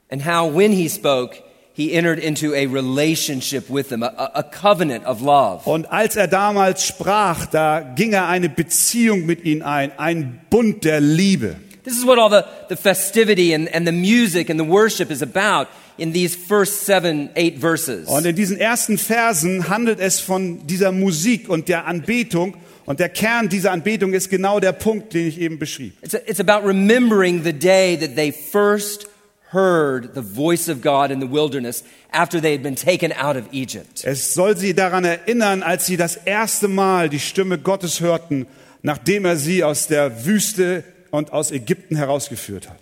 And 0.08 0.24
how, 0.24 0.54
when 0.54 0.70
he 0.70 0.88
spoke, 0.88 1.42
he 1.76 1.92
entered 1.92 2.18
into 2.18 2.54
a 2.54 2.66
relationship 2.66 3.68
with 3.68 3.90
them, 3.90 4.02
a, 4.02 4.30
a 4.34 4.42
covenant 4.42 5.04
of 5.04 5.20
love. 5.20 5.66
Und 5.66 5.92
als 5.92 6.16
er 6.16 6.26
damals 6.26 6.86
sprach, 6.86 7.44
da 7.46 7.80
ging 7.80 8.14
er 8.14 8.28
eine 8.28 8.48
Beziehung 8.48 9.26
mit 9.26 9.44
ihnen 9.44 9.60
ein, 9.60 9.92
ein 9.98 10.40
Bund 10.48 10.84
der 10.84 11.00
Liebe. 11.00 11.56
This 11.84 11.98
is 11.98 12.06
what 12.06 12.18
all 12.18 12.30
the, 12.30 12.44
the 12.70 12.76
festivity 12.76 13.52
and, 13.52 13.68
and 13.74 13.86
the 13.86 13.92
music 13.92 14.48
and 14.48 14.58
the 14.58 14.64
worship 14.64 15.10
is 15.10 15.22
about 15.22 15.68
in 15.98 16.14
these 16.14 16.34
first 16.34 16.86
seven, 16.86 17.28
eight 17.36 17.58
verses. 17.58 18.08
Und 18.08 18.24
in 18.24 18.34
diesen 18.34 18.56
ersten 18.56 18.96
Versen 18.96 19.68
handelt 19.68 20.00
es 20.00 20.18
von 20.18 20.66
dieser 20.66 20.92
Musik 20.92 21.48
und 21.50 21.68
der 21.68 21.86
Anbetung. 21.86 22.56
Und 22.86 23.00
der 23.00 23.10
Kern 23.10 23.50
dieser 23.50 23.72
Anbetung 23.72 24.14
ist 24.14 24.30
genau 24.30 24.60
der 24.60 24.72
Punkt, 24.72 25.12
den 25.12 25.26
ich 25.26 25.38
eben 25.40 25.58
beschrieb. 25.58 25.92
It's, 26.02 26.14
it's 26.14 26.40
about 26.40 26.66
remembering 26.66 27.42
the 27.44 27.52
day 27.52 27.98
that 27.98 28.16
they 28.16 28.32
first 28.32 29.08
heard 29.52 30.14
the 30.14 30.22
voice 30.22 30.68
of 30.68 30.80
God 30.82 31.10
in 31.10 31.20
the 31.20 31.26
wilderness 31.26 31.84
after 32.12 32.40
they 32.40 32.52
had 32.52 32.62
been 32.62 32.76
taken 32.76 33.12
out 33.12 33.36
of 33.36 33.44
Egypt. 33.52 34.04
Es 34.04 34.34
soll 34.34 34.56
sie 34.56 34.74
daran 34.74 35.04
erinnern, 35.04 35.62
als 35.62 35.86
sie 35.86 35.96
das 35.96 36.16
erste 36.16 36.68
Mal 36.68 37.08
die 37.08 37.20
Stimme 37.20 37.58
Gottes 37.58 38.00
hörten, 38.00 38.46
nachdem 38.82 39.24
er 39.24 39.36
sie 39.36 39.62
aus 39.62 39.86
der 39.86 40.24
Wüste 40.24 40.84
und 41.10 41.32
aus 41.32 41.50
Ägypten 41.50 41.96
herausgeführt 41.96 42.68
hat. 42.68 42.78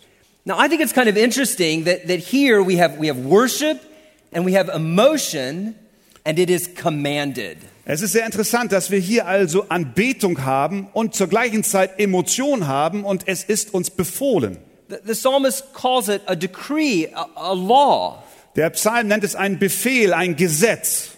Now, 0.46 0.58
I 0.58 0.68
think 0.68 0.82
it's 0.82 0.92
kind 0.92 1.08
of 1.08 1.16
interesting 1.16 1.84
that, 1.84 2.06
that 2.08 2.20
here 2.20 2.62
we 2.62 2.78
have, 2.78 2.98
we 2.98 3.08
have 3.08 3.18
worship 3.24 3.80
and 4.32 4.44
we 4.44 4.56
have 4.58 4.70
emotion 4.70 5.74
and 6.24 6.38
it 6.38 6.50
is 6.50 6.68
commanded. 6.74 7.56
Es 7.86 8.00
ist 8.00 8.12
sehr 8.12 8.24
interessant, 8.24 8.72
dass 8.72 8.90
wir 8.90 8.98
hier 8.98 9.26
also 9.26 9.66
Anbetung 9.68 10.44
haben 10.44 10.88
und 10.94 11.14
zur 11.14 11.28
gleichen 11.28 11.64
Zeit 11.64 11.98
Emotion 11.98 12.66
haben 12.66 13.04
und 13.04 13.28
es 13.28 13.44
ist 13.44 13.74
uns 13.74 13.90
befohlen. 13.90 14.56
The, 14.88 15.14
psalmist 15.14 15.72
calls 15.72 16.08
it 16.08 16.22
a 16.26 16.36
decree, 16.36 17.06
a, 17.06 17.26
a 17.36 17.54
law. 17.54 18.22
Der 18.56 18.70
Psalm 18.70 19.08
nennt 19.08 19.24
es 19.24 19.34
einen 19.34 19.58
Befehl, 19.58 20.12
ein 20.12 20.36
Gesetz. 20.36 21.10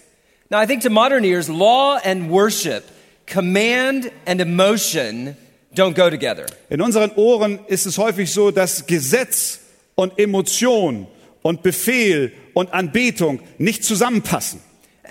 Now, 0.50 0.60
I 0.60 0.66
think 0.66 0.82
to 0.82 0.90
modern 0.90 1.24
ears, 1.24 1.48
law 1.48 1.98
and 2.04 2.30
worship, 2.30 2.84
command 3.26 4.10
and 4.26 4.40
emotion 4.40 5.36
don't 5.74 5.94
go 5.94 6.08
together. 6.08 6.46
In 6.70 6.80
unseren 6.80 7.10
Ohren 7.16 7.58
ist 7.66 7.86
es 7.86 7.98
häufig 7.98 8.32
so, 8.32 8.50
dass 8.50 8.86
Gesetz 8.86 9.60
und 9.96 10.18
Emotion 10.18 11.08
und 11.42 11.62
Befehl 11.62 12.32
und 12.54 12.72
Anbetung 12.72 13.40
nicht 13.58 13.84
zusammenpassen. 13.84 14.60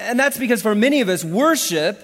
And 0.09 0.19
that's 0.19 0.37
because 0.39 0.61
for 0.61 0.75
many 0.75 1.01
of 1.01 1.09
us, 1.09 1.23
worship 1.23 1.97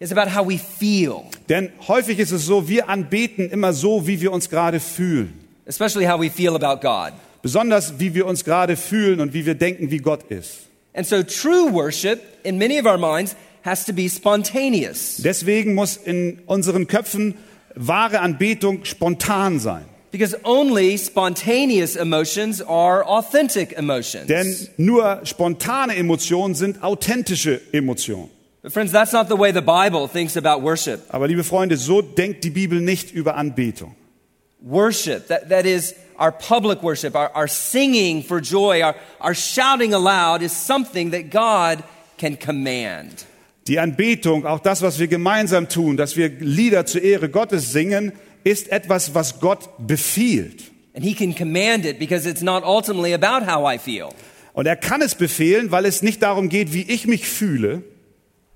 is 0.00 0.10
about 0.12 0.28
how 0.28 0.44
we 0.44 0.58
feel, 0.58 1.24
Denn 1.48 1.70
häufig 1.86 2.18
ist 2.18 2.32
es 2.32 2.46
so, 2.46 2.68
wir 2.68 2.88
anbeten 2.88 3.50
immer 3.50 3.72
so, 3.72 4.06
wie 4.06 4.20
wir 4.20 4.32
uns 4.32 4.48
gerade 4.48 4.80
fühlen. 4.80 5.39
Especially 5.70 6.04
how 6.04 6.18
we 6.18 6.28
feel 6.28 6.54
about 6.56 6.80
God. 6.80 7.12
Besonders 7.42 7.98
wie 7.98 8.12
wir 8.12 8.26
uns 8.26 8.44
gerade 8.44 8.76
fühlen 8.76 9.20
und 9.20 9.32
wie 9.32 9.46
wir 9.46 9.54
denken, 9.54 9.90
wie 9.90 9.98
Gott 9.98 10.24
ist. 10.28 10.66
And 10.92 11.06
so 11.06 11.22
true 11.22 11.72
worship, 11.72 12.20
in 12.42 12.58
many 12.58 12.78
of 12.78 12.86
our 12.86 12.98
minds, 12.98 13.36
has 13.62 13.84
to 13.86 13.92
be 13.92 14.08
spontaneous. 14.08 15.18
Deswegen 15.18 15.74
muss 15.74 15.96
in 15.96 16.40
unseren 16.46 16.86
Köpfen 16.86 17.34
wahre 17.76 18.20
Anbetung 18.20 18.84
spontan 18.84 19.60
sein. 19.60 19.84
Because 20.10 20.36
only 20.42 20.98
spontaneous 20.98 21.94
emotions 21.94 22.60
are 22.60 23.04
authentic 23.06 23.78
emotions. 23.78 24.26
Denn 24.26 24.68
nur 24.76 25.20
spontane 25.24 25.94
Emotionen 25.94 26.56
sind 26.56 26.82
authentische 26.82 27.60
Emotionen. 27.72 28.28
But 28.62 28.72
friends, 28.72 28.90
that's 28.90 29.12
not 29.12 29.28
the 29.28 29.38
way 29.38 29.52
the 29.52 29.62
Bible 29.62 30.08
thinks 30.08 30.36
about 30.36 30.62
worship. 30.62 31.02
Aber 31.10 31.28
liebe 31.28 31.44
Freunde, 31.44 31.76
so 31.76 32.02
denkt 32.02 32.42
die 32.42 32.50
Bibel 32.50 32.80
nicht 32.80 33.12
über 33.12 33.36
Anbetung. 33.36 33.94
Worship, 34.62 35.28
that, 35.28 35.48
that 35.48 35.64
is 35.64 35.94
our 36.18 36.32
public 36.32 36.82
worship, 36.82 37.16
our, 37.16 37.30
our 37.34 37.48
singing 37.48 38.22
for 38.22 38.40
joy, 38.42 38.82
our, 38.82 38.94
our 39.20 39.34
shouting 39.34 39.94
aloud, 39.94 40.42
is 40.42 40.52
something 40.52 41.10
that 41.12 41.30
God 41.30 41.82
can 42.18 42.36
command. 42.36 43.24
Die 43.68 43.78
Anbetung, 43.78 44.44
auch 44.46 44.60
das, 44.60 44.82
was 44.82 44.98
wir 44.98 45.06
gemeinsam 45.08 45.68
tun, 45.68 45.96
dass 45.96 46.16
wir 46.16 46.28
Lieder 46.28 46.84
zur 46.86 47.02
Ehre 47.02 47.28
Gottes 47.30 47.72
singen, 47.72 48.12
ist 48.44 48.70
etwas, 48.70 49.14
was 49.14 49.40
Gott 49.40 49.68
befiehlt. 49.78 50.70
And 50.94 51.04
He 51.04 51.14
can 51.14 51.34
command 51.34 51.86
it 51.86 51.98
because 51.98 52.26
it's 52.28 52.42
not 52.42 52.64
ultimately 52.64 53.14
about 53.14 53.46
how 53.46 53.64
I 53.64 53.78
feel. 53.78 54.10
Und 54.52 54.66
er 54.66 54.76
kann 54.76 55.00
es 55.00 55.14
befehlen, 55.14 55.70
weil 55.70 55.86
es 55.86 56.02
nicht 56.02 56.22
darum 56.22 56.48
geht, 56.48 56.72
wie 56.74 56.82
ich 56.82 57.06
mich 57.06 57.26
fühle, 57.28 57.82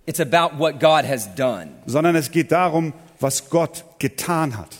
It's 0.06 0.20
about 0.20 0.58
what 0.58 0.80
God 0.80 1.06
has 1.08 1.34
done. 1.34 1.68
sondern 1.87 2.14
es 2.16 2.30
geht 2.30 2.52
darum, 2.52 2.92
was 3.20 3.49
Gott 3.49 3.84
getan 3.99 4.58
hat. 4.58 4.76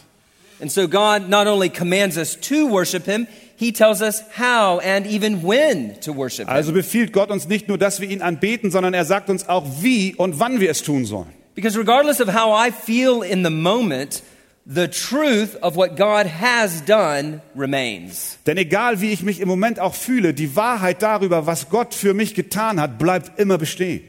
And 0.65 0.73
so 0.73 0.89
God 0.89 1.29
not 1.29 1.47
only 1.47 1.69
commands 1.69 2.17
us 2.17 2.37
to 2.37 2.67
worship 2.67 3.05
Him, 3.05 3.29
He 3.55 3.71
tells 3.71 4.01
us 4.01 4.23
how 4.31 4.79
and 4.79 5.07
even 5.07 5.43
when 5.43 6.01
to 6.01 6.11
worship 6.11 6.49
Him. 6.49 6.57
Also 6.57 6.73
befiehlt 6.73 7.13
Gott 7.13 7.31
uns 7.31 7.47
nicht 7.47 7.69
nur, 7.69 7.77
dass 7.77 8.01
wir 8.01 8.09
ihn 8.09 8.23
anbeten, 8.23 8.71
sondern 8.71 8.95
er 8.95 9.05
sagt 9.05 9.29
uns 9.29 9.47
auch, 9.47 9.67
wie 9.83 10.15
und 10.15 10.41
wann 10.41 10.61
wir 10.61 10.71
es 10.71 10.83
tun 10.83 11.05
sollen. 11.05 11.35
Because 11.55 11.77
regardless 11.77 12.19
of 12.19 12.29
how 12.29 12.51
I 12.51 12.71
feel 12.71 13.23
in 13.23 13.45
the 13.45 13.51
moment, 13.51 14.23
the 14.65 14.89
truth 14.89 15.55
of 15.63 15.77
what 15.77 15.99
God 15.99 16.27
has 16.41 16.83
done 16.83 17.43
remains. 17.55 18.39
Denn 18.47 18.57
egal 18.57 19.03
wie 19.03 19.13
ich 19.13 19.23
mich 19.23 19.41
im 19.41 19.49
Moment 19.49 19.79
auch 19.79 19.95
fühle, 19.95 20.33
die 20.33 20.57
Wahrheit 20.57 21.03
darüber, 21.03 21.47
was 21.47 21.69
Gott 21.69 21.93
für 21.93 22.15
mich 22.15 22.35
getan 22.35 22.81
hat, 22.81 22.99
bleibt 22.99 23.39
immer 23.39 23.59
bestehen. 23.59 24.01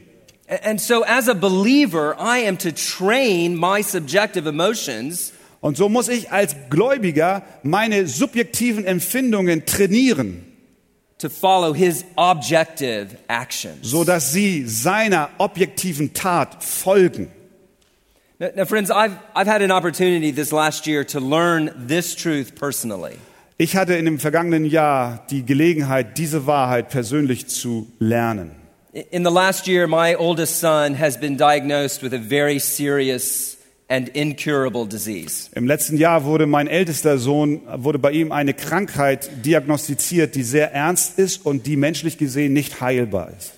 And 0.64 0.80
so, 0.80 1.04
as 1.04 1.28
a 1.28 1.34
believer, 1.34 2.16
I 2.18 2.46
am 2.48 2.56
to 2.58 2.70
train 2.70 3.54
my 3.56 3.82
subjective 3.82 4.48
emotions 4.48 5.32
Und 5.60 5.76
so 5.76 5.88
muss 5.88 6.08
ich 6.08 6.30
als 6.30 6.54
Gläubiger 6.70 7.42
meine 7.62 8.06
subjektiven 8.06 8.84
Empfindungen 8.84 9.66
trainieren, 9.66 10.42
to 11.18 11.28
follow 11.30 11.72
His 11.74 12.04
objective 12.16 13.16
actions. 13.28 13.78
so 13.82 14.04
dass 14.04 14.32
sie 14.32 14.64
seiner 14.66 15.30
objektiven 15.38 16.12
Tat 16.12 16.62
folgen. 16.62 17.30
Now, 18.38 18.50
now, 18.54 18.64
friends, 18.66 18.90
I've, 18.90 19.16
I've 19.34 19.46
had 19.46 19.62
an 19.62 19.70
opportunity 19.70 20.30
this 20.30 20.52
last 20.52 20.86
year 20.86 21.04
to 21.06 21.20
learn 21.20 21.70
this 21.88 22.14
truth 22.14 22.54
personally. 22.54 23.16
Ich 23.56 23.74
hatte 23.76 23.94
in 23.94 24.04
dem 24.04 24.18
vergangenen 24.18 24.66
Jahr 24.66 25.24
die 25.30 25.46
Gelegenheit, 25.46 26.18
diese 26.18 26.46
Wahrheit 26.46 26.90
persönlich 26.90 27.46
zu 27.46 27.90
lernen. 27.98 28.50
In 29.10 29.24
the 29.24 29.30
last 29.30 29.66
year, 29.66 29.86
my 29.86 30.14
oldest 30.16 30.60
son 30.60 30.98
has 30.98 31.18
been 31.18 31.38
diagnosed 31.38 32.02
with 32.02 32.12
a 32.12 32.18
very 32.18 32.58
serious 32.58 33.55
and 33.88 34.08
incurable 34.08 34.86
disease. 34.86 35.48
Im 35.54 35.66
letzten 35.66 35.96
Jahr 35.96 36.24
wurde 36.24 36.46
mein 36.46 36.66
ältester 36.66 37.18
Sohn, 37.18 37.60
wurde 37.76 37.98
bei 37.98 38.12
ihm 38.12 38.32
eine 38.32 38.54
Krankheit 38.54 39.30
diagnostiziert, 39.44 40.34
die 40.34 40.42
sehr 40.42 40.72
ernst 40.72 41.18
ist 41.18 41.46
und 41.46 41.66
die 41.66 41.76
menschlich 41.76 42.18
gesehen 42.18 42.52
nicht 42.52 42.80
heilbar 42.80 43.30
ist. 43.36 43.52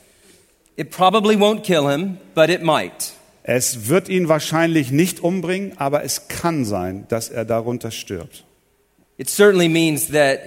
It 0.76 0.90
probably 0.90 1.36
won't 1.36 1.62
kill 1.62 1.90
him, 1.90 2.18
but 2.34 2.50
it 2.50 2.62
might. 2.62 3.12
Es 3.42 3.88
wird 3.88 4.08
ihn 4.08 4.28
wahrscheinlich 4.28 4.90
nicht 4.90 5.20
umbringen, 5.20 5.72
aber 5.78 6.04
es 6.04 6.28
kann 6.28 6.64
sein, 6.64 7.06
dass 7.08 7.30
er 7.30 7.44
darunter 7.44 7.90
stirbt. 7.90 8.44
It 9.16 9.30
certainly 9.30 9.68
means 9.68 10.08
that 10.08 10.40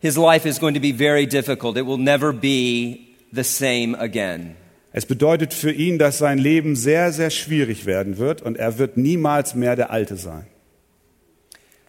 his 0.00 0.16
life 0.16 0.46
is 0.46 0.60
going 0.60 0.74
to 0.74 0.80
be 0.80 0.92
very 0.92 1.26
difficult. 1.26 1.76
It 1.76 1.86
will 1.86 1.98
never 1.98 2.32
be 2.32 2.98
the 3.32 3.42
same 3.42 3.98
again. 3.98 4.54
Es 4.96 5.04
bedeutet 5.04 5.52
für 5.52 5.72
ihn, 5.72 5.98
dass 5.98 6.16
sein 6.16 6.38
Leben 6.38 6.74
sehr, 6.74 7.12
sehr 7.12 7.28
schwierig 7.28 7.84
werden 7.84 8.16
wird 8.16 8.40
und 8.40 8.56
er 8.56 8.78
wird 8.78 8.96
niemals 8.96 9.54
mehr 9.54 9.76
der 9.76 9.90
Alte 9.90 10.16
sein. 10.16 10.46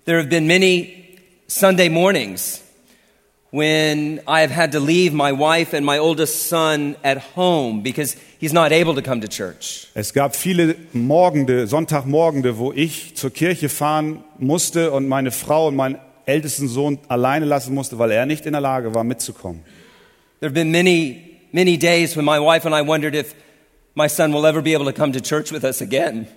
There 0.03 0.17
have 0.17 0.27
been 0.27 0.45
many 0.45 0.93
Sunday 1.47 1.87
mornings 1.87 2.61
when 3.51 4.19
I 4.27 4.41
have 4.41 4.53
had 4.53 4.73
to 4.73 4.79
leave 4.79 5.15
my 5.15 5.31
wife 5.31 5.73
and 5.73 5.85
my 5.85 5.99
oldest 5.99 6.49
son 6.49 6.97
at 7.01 7.37
home 7.37 7.81
because 7.81 8.17
he's 8.41 8.51
not 8.51 8.73
able 8.73 8.93
to 8.93 9.01
come 9.01 9.21
to 9.21 9.29
church. 9.29 9.87
Es 9.93 10.13
gab 10.13 10.35
viele 10.35 10.75
Morgende, 10.91 11.65
Sonntagmorgende, 11.65 12.57
wo 12.57 12.73
ich 12.73 13.15
zur 13.15 13.31
Kirche 13.31 13.69
fahren 13.69 14.25
musste 14.37 14.91
und 14.91 15.07
meine 15.07 15.31
Frau 15.31 15.69
und 15.69 15.77
meinen 15.77 15.97
ältesten 16.25 16.67
Sohn 16.67 16.99
alleine 17.07 17.45
lassen 17.45 17.73
musste, 17.73 17.97
weil 17.99 18.11
er 18.11 18.25
nicht 18.25 18.45
in 18.45 18.51
der 18.51 18.59
Lage 18.59 18.93
war, 18.93 19.05
mitzukommen. 19.05 19.61
There 20.41 20.49
have 20.49 20.53
been 20.53 20.71
many, 20.71 21.26
many 21.51 21.77
days 21.77 22.15
when 22.15 22.25
my 22.25 22.39
wife 22.39 22.65
and 22.65 22.75
I 22.75 22.81
wondered 22.81 23.15
if 23.15 23.33
my 23.95 24.07
son 24.07 24.31
will 24.33 24.45
ever 24.45 24.61
be 24.61 24.73
able 24.73 24.85
to 24.85 24.93
come 24.93 25.11
to 25.13 25.19
church 25.21 25.51
with 25.51 25.63
us 25.63 25.81
again. 25.81 26.27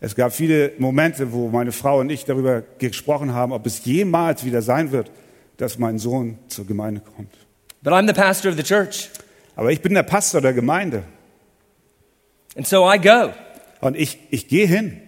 Es 0.00 0.14
gab 0.14 0.32
viele 0.32 0.72
Momente, 0.78 1.32
wo 1.32 1.48
meine 1.48 1.72
Frau 1.72 2.00
und 2.00 2.10
ich 2.10 2.24
darüber 2.24 2.62
gesprochen 2.78 3.34
haben, 3.34 3.52
ob 3.52 3.66
es 3.66 3.84
jemals 3.84 4.44
wieder 4.44 4.62
sein 4.62 4.92
wird, 4.92 5.10
dass 5.58 5.78
mein 5.78 5.98
Sohn 5.98 6.38
zur 6.48 6.66
Gemeinde 6.66 7.02
kommt. 7.02 7.32
But 7.82 7.92
I'm 7.92 8.06
the 8.06 8.14
pastor 8.14 8.50
of 8.50 8.56
the 8.56 8.62
church, 8.62 9.10
Aber 9.56 9.70
ich 9.72 9.80
bin 9.82 9.92
der 9.94 10.02
Pastor 10.02 10.40
der 10.40 10.52
Gemeinde 10.54 11.02
and 12.56 12.66
so 12.66 12.90
I 12.90 12.98
go 12.98 13.32
und 13.80 13.96
ich, 13.96 14.18
ich 14.30 14.48
gehe 14.48 14.66
hin 14.66 15.00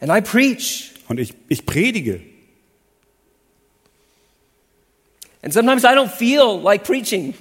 and 0.00 0.10
I 0.12 0.20
preach. 0.20 0.92
und 1.08 1.18
ich, 1.18 1.34
ich 1.48 1.64
predige. 1.66 2.20
And 5.42 5.52
sometimes 5.52 5.84
I 5.84 5.94
don't 5.94 6.10
feel 6.10 6.60
like 6.60 6.84
preaching. 6.84 7.34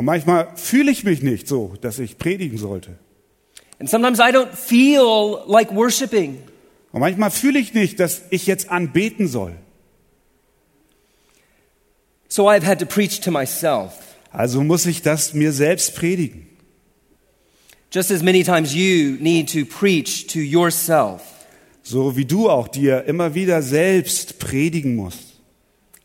Und 0.00 0.06
manchmal 0.06 0.48
fühle 0.56 0.90
ich 0.90 1.04
mich 1.04 1.20
nicht 1.20 1.46
so, 1.46 1.74
dass 1.82 1.98
ich 1.98 2.16
predigen 2.16 2.56
sollte. 2.56 2.96
And 3.78 3.86
sometimes 3.86 4.18
I 4.18 4.32
don't 4.32 4.54
feel 4.54 5.42
like 5.46 5.74
worshiping. 5.74 6.38
Und 6.90 7.00
manchmal 7.00 7.30
fühle 7.30 7.58
ich 7.58 7.74
nicht, 7.74 8.00
dass 8.00 8.22
ich 8.30 8.46
jetzt 8.46 8.70
anbeten 8.70 9.28
soll. 9.28 9.56
So 12.28 12.48
I've 12.48 12.64
had 12.64 12.78
to 12.78 12.86
preach 12.86 13.20
to 13.20 13.30
myself. 13.30 13.92
Also 14.32 14.62
muss 14.62 14.86
ich 14.86 15.02
das 15.02 15.34
mir 15.34 15.52
selbst 15.52 15.94
predigen. 15.96 16.46
Just 17.92 18.10
as 18.10 18.22
many 18.22 18.42
times 18.42 18.72
you 18.72 19.18
need 19.20 19.52
to 19.52 19.66
preach 19.66 20.28
to 20.28 20.38
yourself. 20.38 21.20
So 21.82 22.16
wie 22.16 22.24
du 22.24 22.48
auch 22.48 22.68
dir 22.68 23.04
immer 23.04 23.34
wieder 23.34 23.60
selbst 23.60 24.38
predigen 24.38 24.96
musst. 24.96 25.42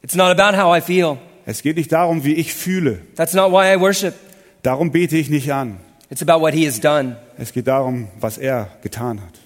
It's 0.03 0.15
not 0.15 0.38
about 0.38 0.58
how 0.62 0.77
I 0.77 0.81
feel. 0.81 1.17
Es 1.45 1.62
geht 1.62 1.77
nicht 1.77 1.91
darum, 1.91 2.23
wie 2.23 2.34
ich 2.34 2.53
fühle. 2.53 2.99
That's 3.15 3.34
not 3.34 3.51
why 3.51 3.73
I 3.73 3.79
worship. 3.79 4.15
Darum 4.63 4.91
bete 4.91 5.15
ich 5.17 5.29
nicht 5.29 5.53
an. 5.53 5.77
It's 6.10 6.21
about 6.21 6.41
what 6.41 6.53
He 6.53 6.65
has 6.65 6.79
done. 6.79 7.17
Es 7.38 7.53
geht 7.53 7.67
darum, 7.67 8.08
was 8.19 8.38
er 8.38 8.69
getan 8.81 9.21
hat. 9.21 9.39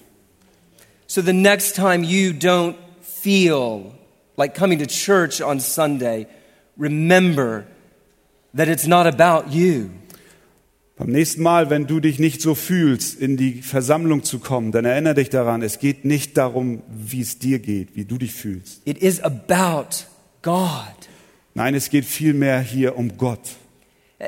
So 1.06 1.20
the 1.20 1.32
next 1.32 1.76
time 1.76 2.04
you 2.04 2.32
don't 2.32 2.76
feel 3.02 3.92
like 4.36 4.54
coming 4.54 4.78
to 4.78 4.86
church 4.86 5.42
on 5.42 5.60
Sunday, 5.60 6.26
remember 6.78 7.64
that 8.54 8.68
it's 8.68 8.86
not 8.86 9.06
about 9.06 9.52
you. 9.52 9.90
Beim 10.96 11.10
nächsten 11.10 11.42
Mal, 11.42 11.70
wenn 11.70 11.86
du 11.86 11.98
dich 12.00 12.18
nicht 12.18 12.42
so 12.42 12.54
fühlst, 12.54 13.18
in 13.18 13.38
die 13.38 13.62
Versammlung 13.62 14.22
zu 14.22 14.38
kommen, 14.38 14.70
dann 14.70 14.84
erinnere 14.84 15.14
dich 15.14 15.30
daran, 15.30 15.62
es 15.62 15.78
geht 15.78 16.04
nicht 16.04 16.36
darum, 16.36 16.82
wie 16.88 17.22
es 17.22 17.38
dir 17.38 17.58
geht, 17.58 17.96
wie 17.96 18.04
du 18.04 18.18
dich 18.18 18.32
fühlst. 18.32 18.82
It 18.84 18.98
is 18.98 19.20
about 19.20 20.04
God. 20.42 21.08
Nein, 21.54 21.74
es 21.74 21.90
geht 21.90 22.04
vielmehr 22.04 22.60
hier 22.60 22.96
um 22.96 23.16
Gott. 23.16 23.56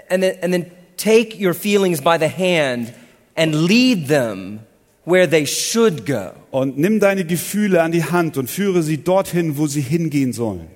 And 0.09 0.23
then, 0.23 0.37
and 0.43 0.53
then 0.53 0.67
take 0.97 1.37
your 1.39 1.55
feelings 1.55 2.01
by 2.01 2.19
the 2.19 2.29
hand 2.29 2.93
and 3.37 3.55
lead 3.55 4.09
them 4.09 4.61
where 5.05 5.29
they 5.29 5.47
should 5.47 6.07
go. 6.07 6.33
Und 6.51 6.79
nimm 6.79 7.01
deine 7.01 7.25
Gefühle 7.25 7.83
an 7.83 7.93
die 7.93 8.05
Hand 8.05 8.37
und 8.37 8.49
führe 8.49 8.83
sie 8.83 8.99
dorthin, 8.99 9.57
wo 9.57 9.67
sie 9.67 9.81
hingehen 9.81 10.33
sollen. 10.33 10.69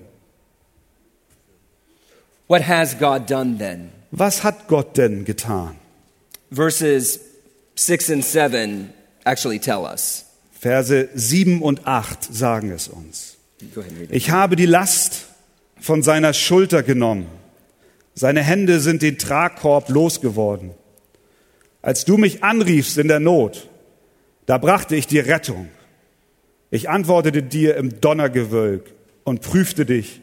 What 2.47 2.67
has 2.67 2.97
God 2.97 3.29
done 3.29 3.57
then? 3.57 3.89
Was 4.11 4.43
hat 4.43 4.67
Gott 4.67 4.97
denn 4.97 5.25
getan? 5.25 5.75
Verses 6.49 7.19
6 7.75 8.11
and 8.11 8.23
7 8.23 8.93
actually 9.25 9.59
tell 9.59 9.83
us. 9.83 10.25
Verse 10.51 11.09
7 11.13 11.61
und 11.61 11.85
8 11.85 12.33
sagen 12.33 12.71
es 12.71 12.87
uns. 12.87 13.35
Ich 14.09 14.29
habe 14.31 14.55
die 14.55 14.65
Last 14.65 15.26
von 15.79 16.03
seiner 16.03 16.33
Schulter 16.33 16.83
genommen. 16.83 17.27
Seine 18.13 18.41
Hände 18.41 18.79
sind 18.79 19.01
den 19.01 19.17
Tragkorb 19.17 19.89
losgeworden. 19.89 20.71
Als 21.81 22.05
du 22.05 22.17
mich 22.17 22.43
anriefst 22.43 22.97
in 22.97 23.07
der 23.07 23.19
Not, 23.19 23.69
da 24.45 24.57
brachte 24.57 24.95
ich 24.95 25.07
dir 25.07 25.27
Rettung. 25.27 25.69
Ich 26.69 26.89
antwortete 26.89 27.43
dir 27.43 27.75
im 27.77 28.01
Donnergewölk 28.01 28.91
und 29.23 29.41
prüfte 29.41 29.85
dich 29.85 30.21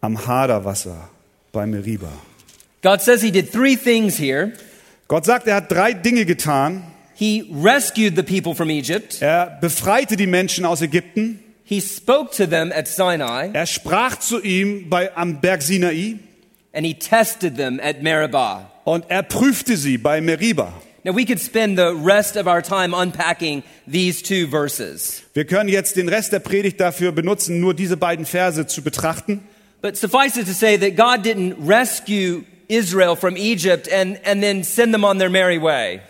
am 0.00 0.26
Haderwasser 0.26 1.08
bei 1.52 1.66
Meriba. 1.66 2.12
God 2.82 3.00
says 3.00 3.22
he 3.22 3.30
did 3.30 3.52
three 3.52 3.76
things 3.76 4.18
here. 4.18 4.52
Gott 5.08 5.24
sagt, 5.24 5.46
er 5.46 5.56
hat 5.56 5.72
drei 5.72 5.92
Dinge 5.92 6.24
getan. 6.24 6.84
He 7.14 7.50
rescued 7.62 8.16
the 8.16 8.22
people 8.22 8.54
from 8.54 8.70
Egypt. 8.70 9.18
Er 9.20 9.58
befreite 9.60 10.16
die 10.16 10.26
Menschen 10.26 10.64
aus 10.64 10.82
Ägypten. 10.82 11.43
He 11.64 11.80
spoke 11.80 12.32
to 12.36 12.46
them 12.46 12.70
at 12.72 12.86
Sinai, 12.88 13.50
Er 13.52 13.66
sprach 13.66 14.18
zu 14.18 14.40
ihm 14.40 14.88
bei, 14.90 15.10
am 15.16 15.40
Berg 15.40 15.62
Sinai 15.62 16.16
and 16.72 16.84
he 16.84 16.94
tested 16.94 17.56
them 17.56 17.80
at 17.82 18.02
Meribah. 18.02 18.70
und 18.84 19.04
er 19.08 19.22
prüfte 19.22 19.76
sie 19.76 19.96
bei 19.98 20.20
Meriba. 20.20 20.72
Now, 21.06 21.12
we 21.14 21.26
could 21.26 21.38
spend 21.40 21.76
the 21.78 21.94
rest 21.94 22.34
of 22.36 22.46
our 22.46 22.62
time 22.62 22.94
unpacking 22.94 23.62
these 23.86 24.22
two 24.22 24.46
verses. 24.48 25.22
Wir 25.34 25.44
können 25.44 25.68
jetzt 25.68 25.96
den 25.96 26.08
Rest 26.08 26.32
der 26.32 26.38
Predigt 26.38 26.80
dafür 26.80 27.12
benutzen, 27.12 27.60
nur 27.60 27.74
diese 27.74 27.98
beiden 27.98 28.24
Verse 28.24 28.66
zu 28.66 28.82
betrachten. 28.82 29.42
But 29.82 29.98
suffice 29.98 30.38
it 30.38 30.46
to 30.46 30.54
say 30.54 30.78
that 30.78 30.96
God 30.96 31.26
didn't 31.26 31.56
rescue 31.68 32.44
Israel 32.68 33.16
from 33.16 33.36
Egypt 33.36 33.86
and, 33.92 34.18
and 34.24 34.42
then 34.42 34.64
send 34.64 34.94
them 34.94 35.04
on 35.04 35.18
their 35.18 35.28
merry 35.28 35.60
way. 35.60 36.00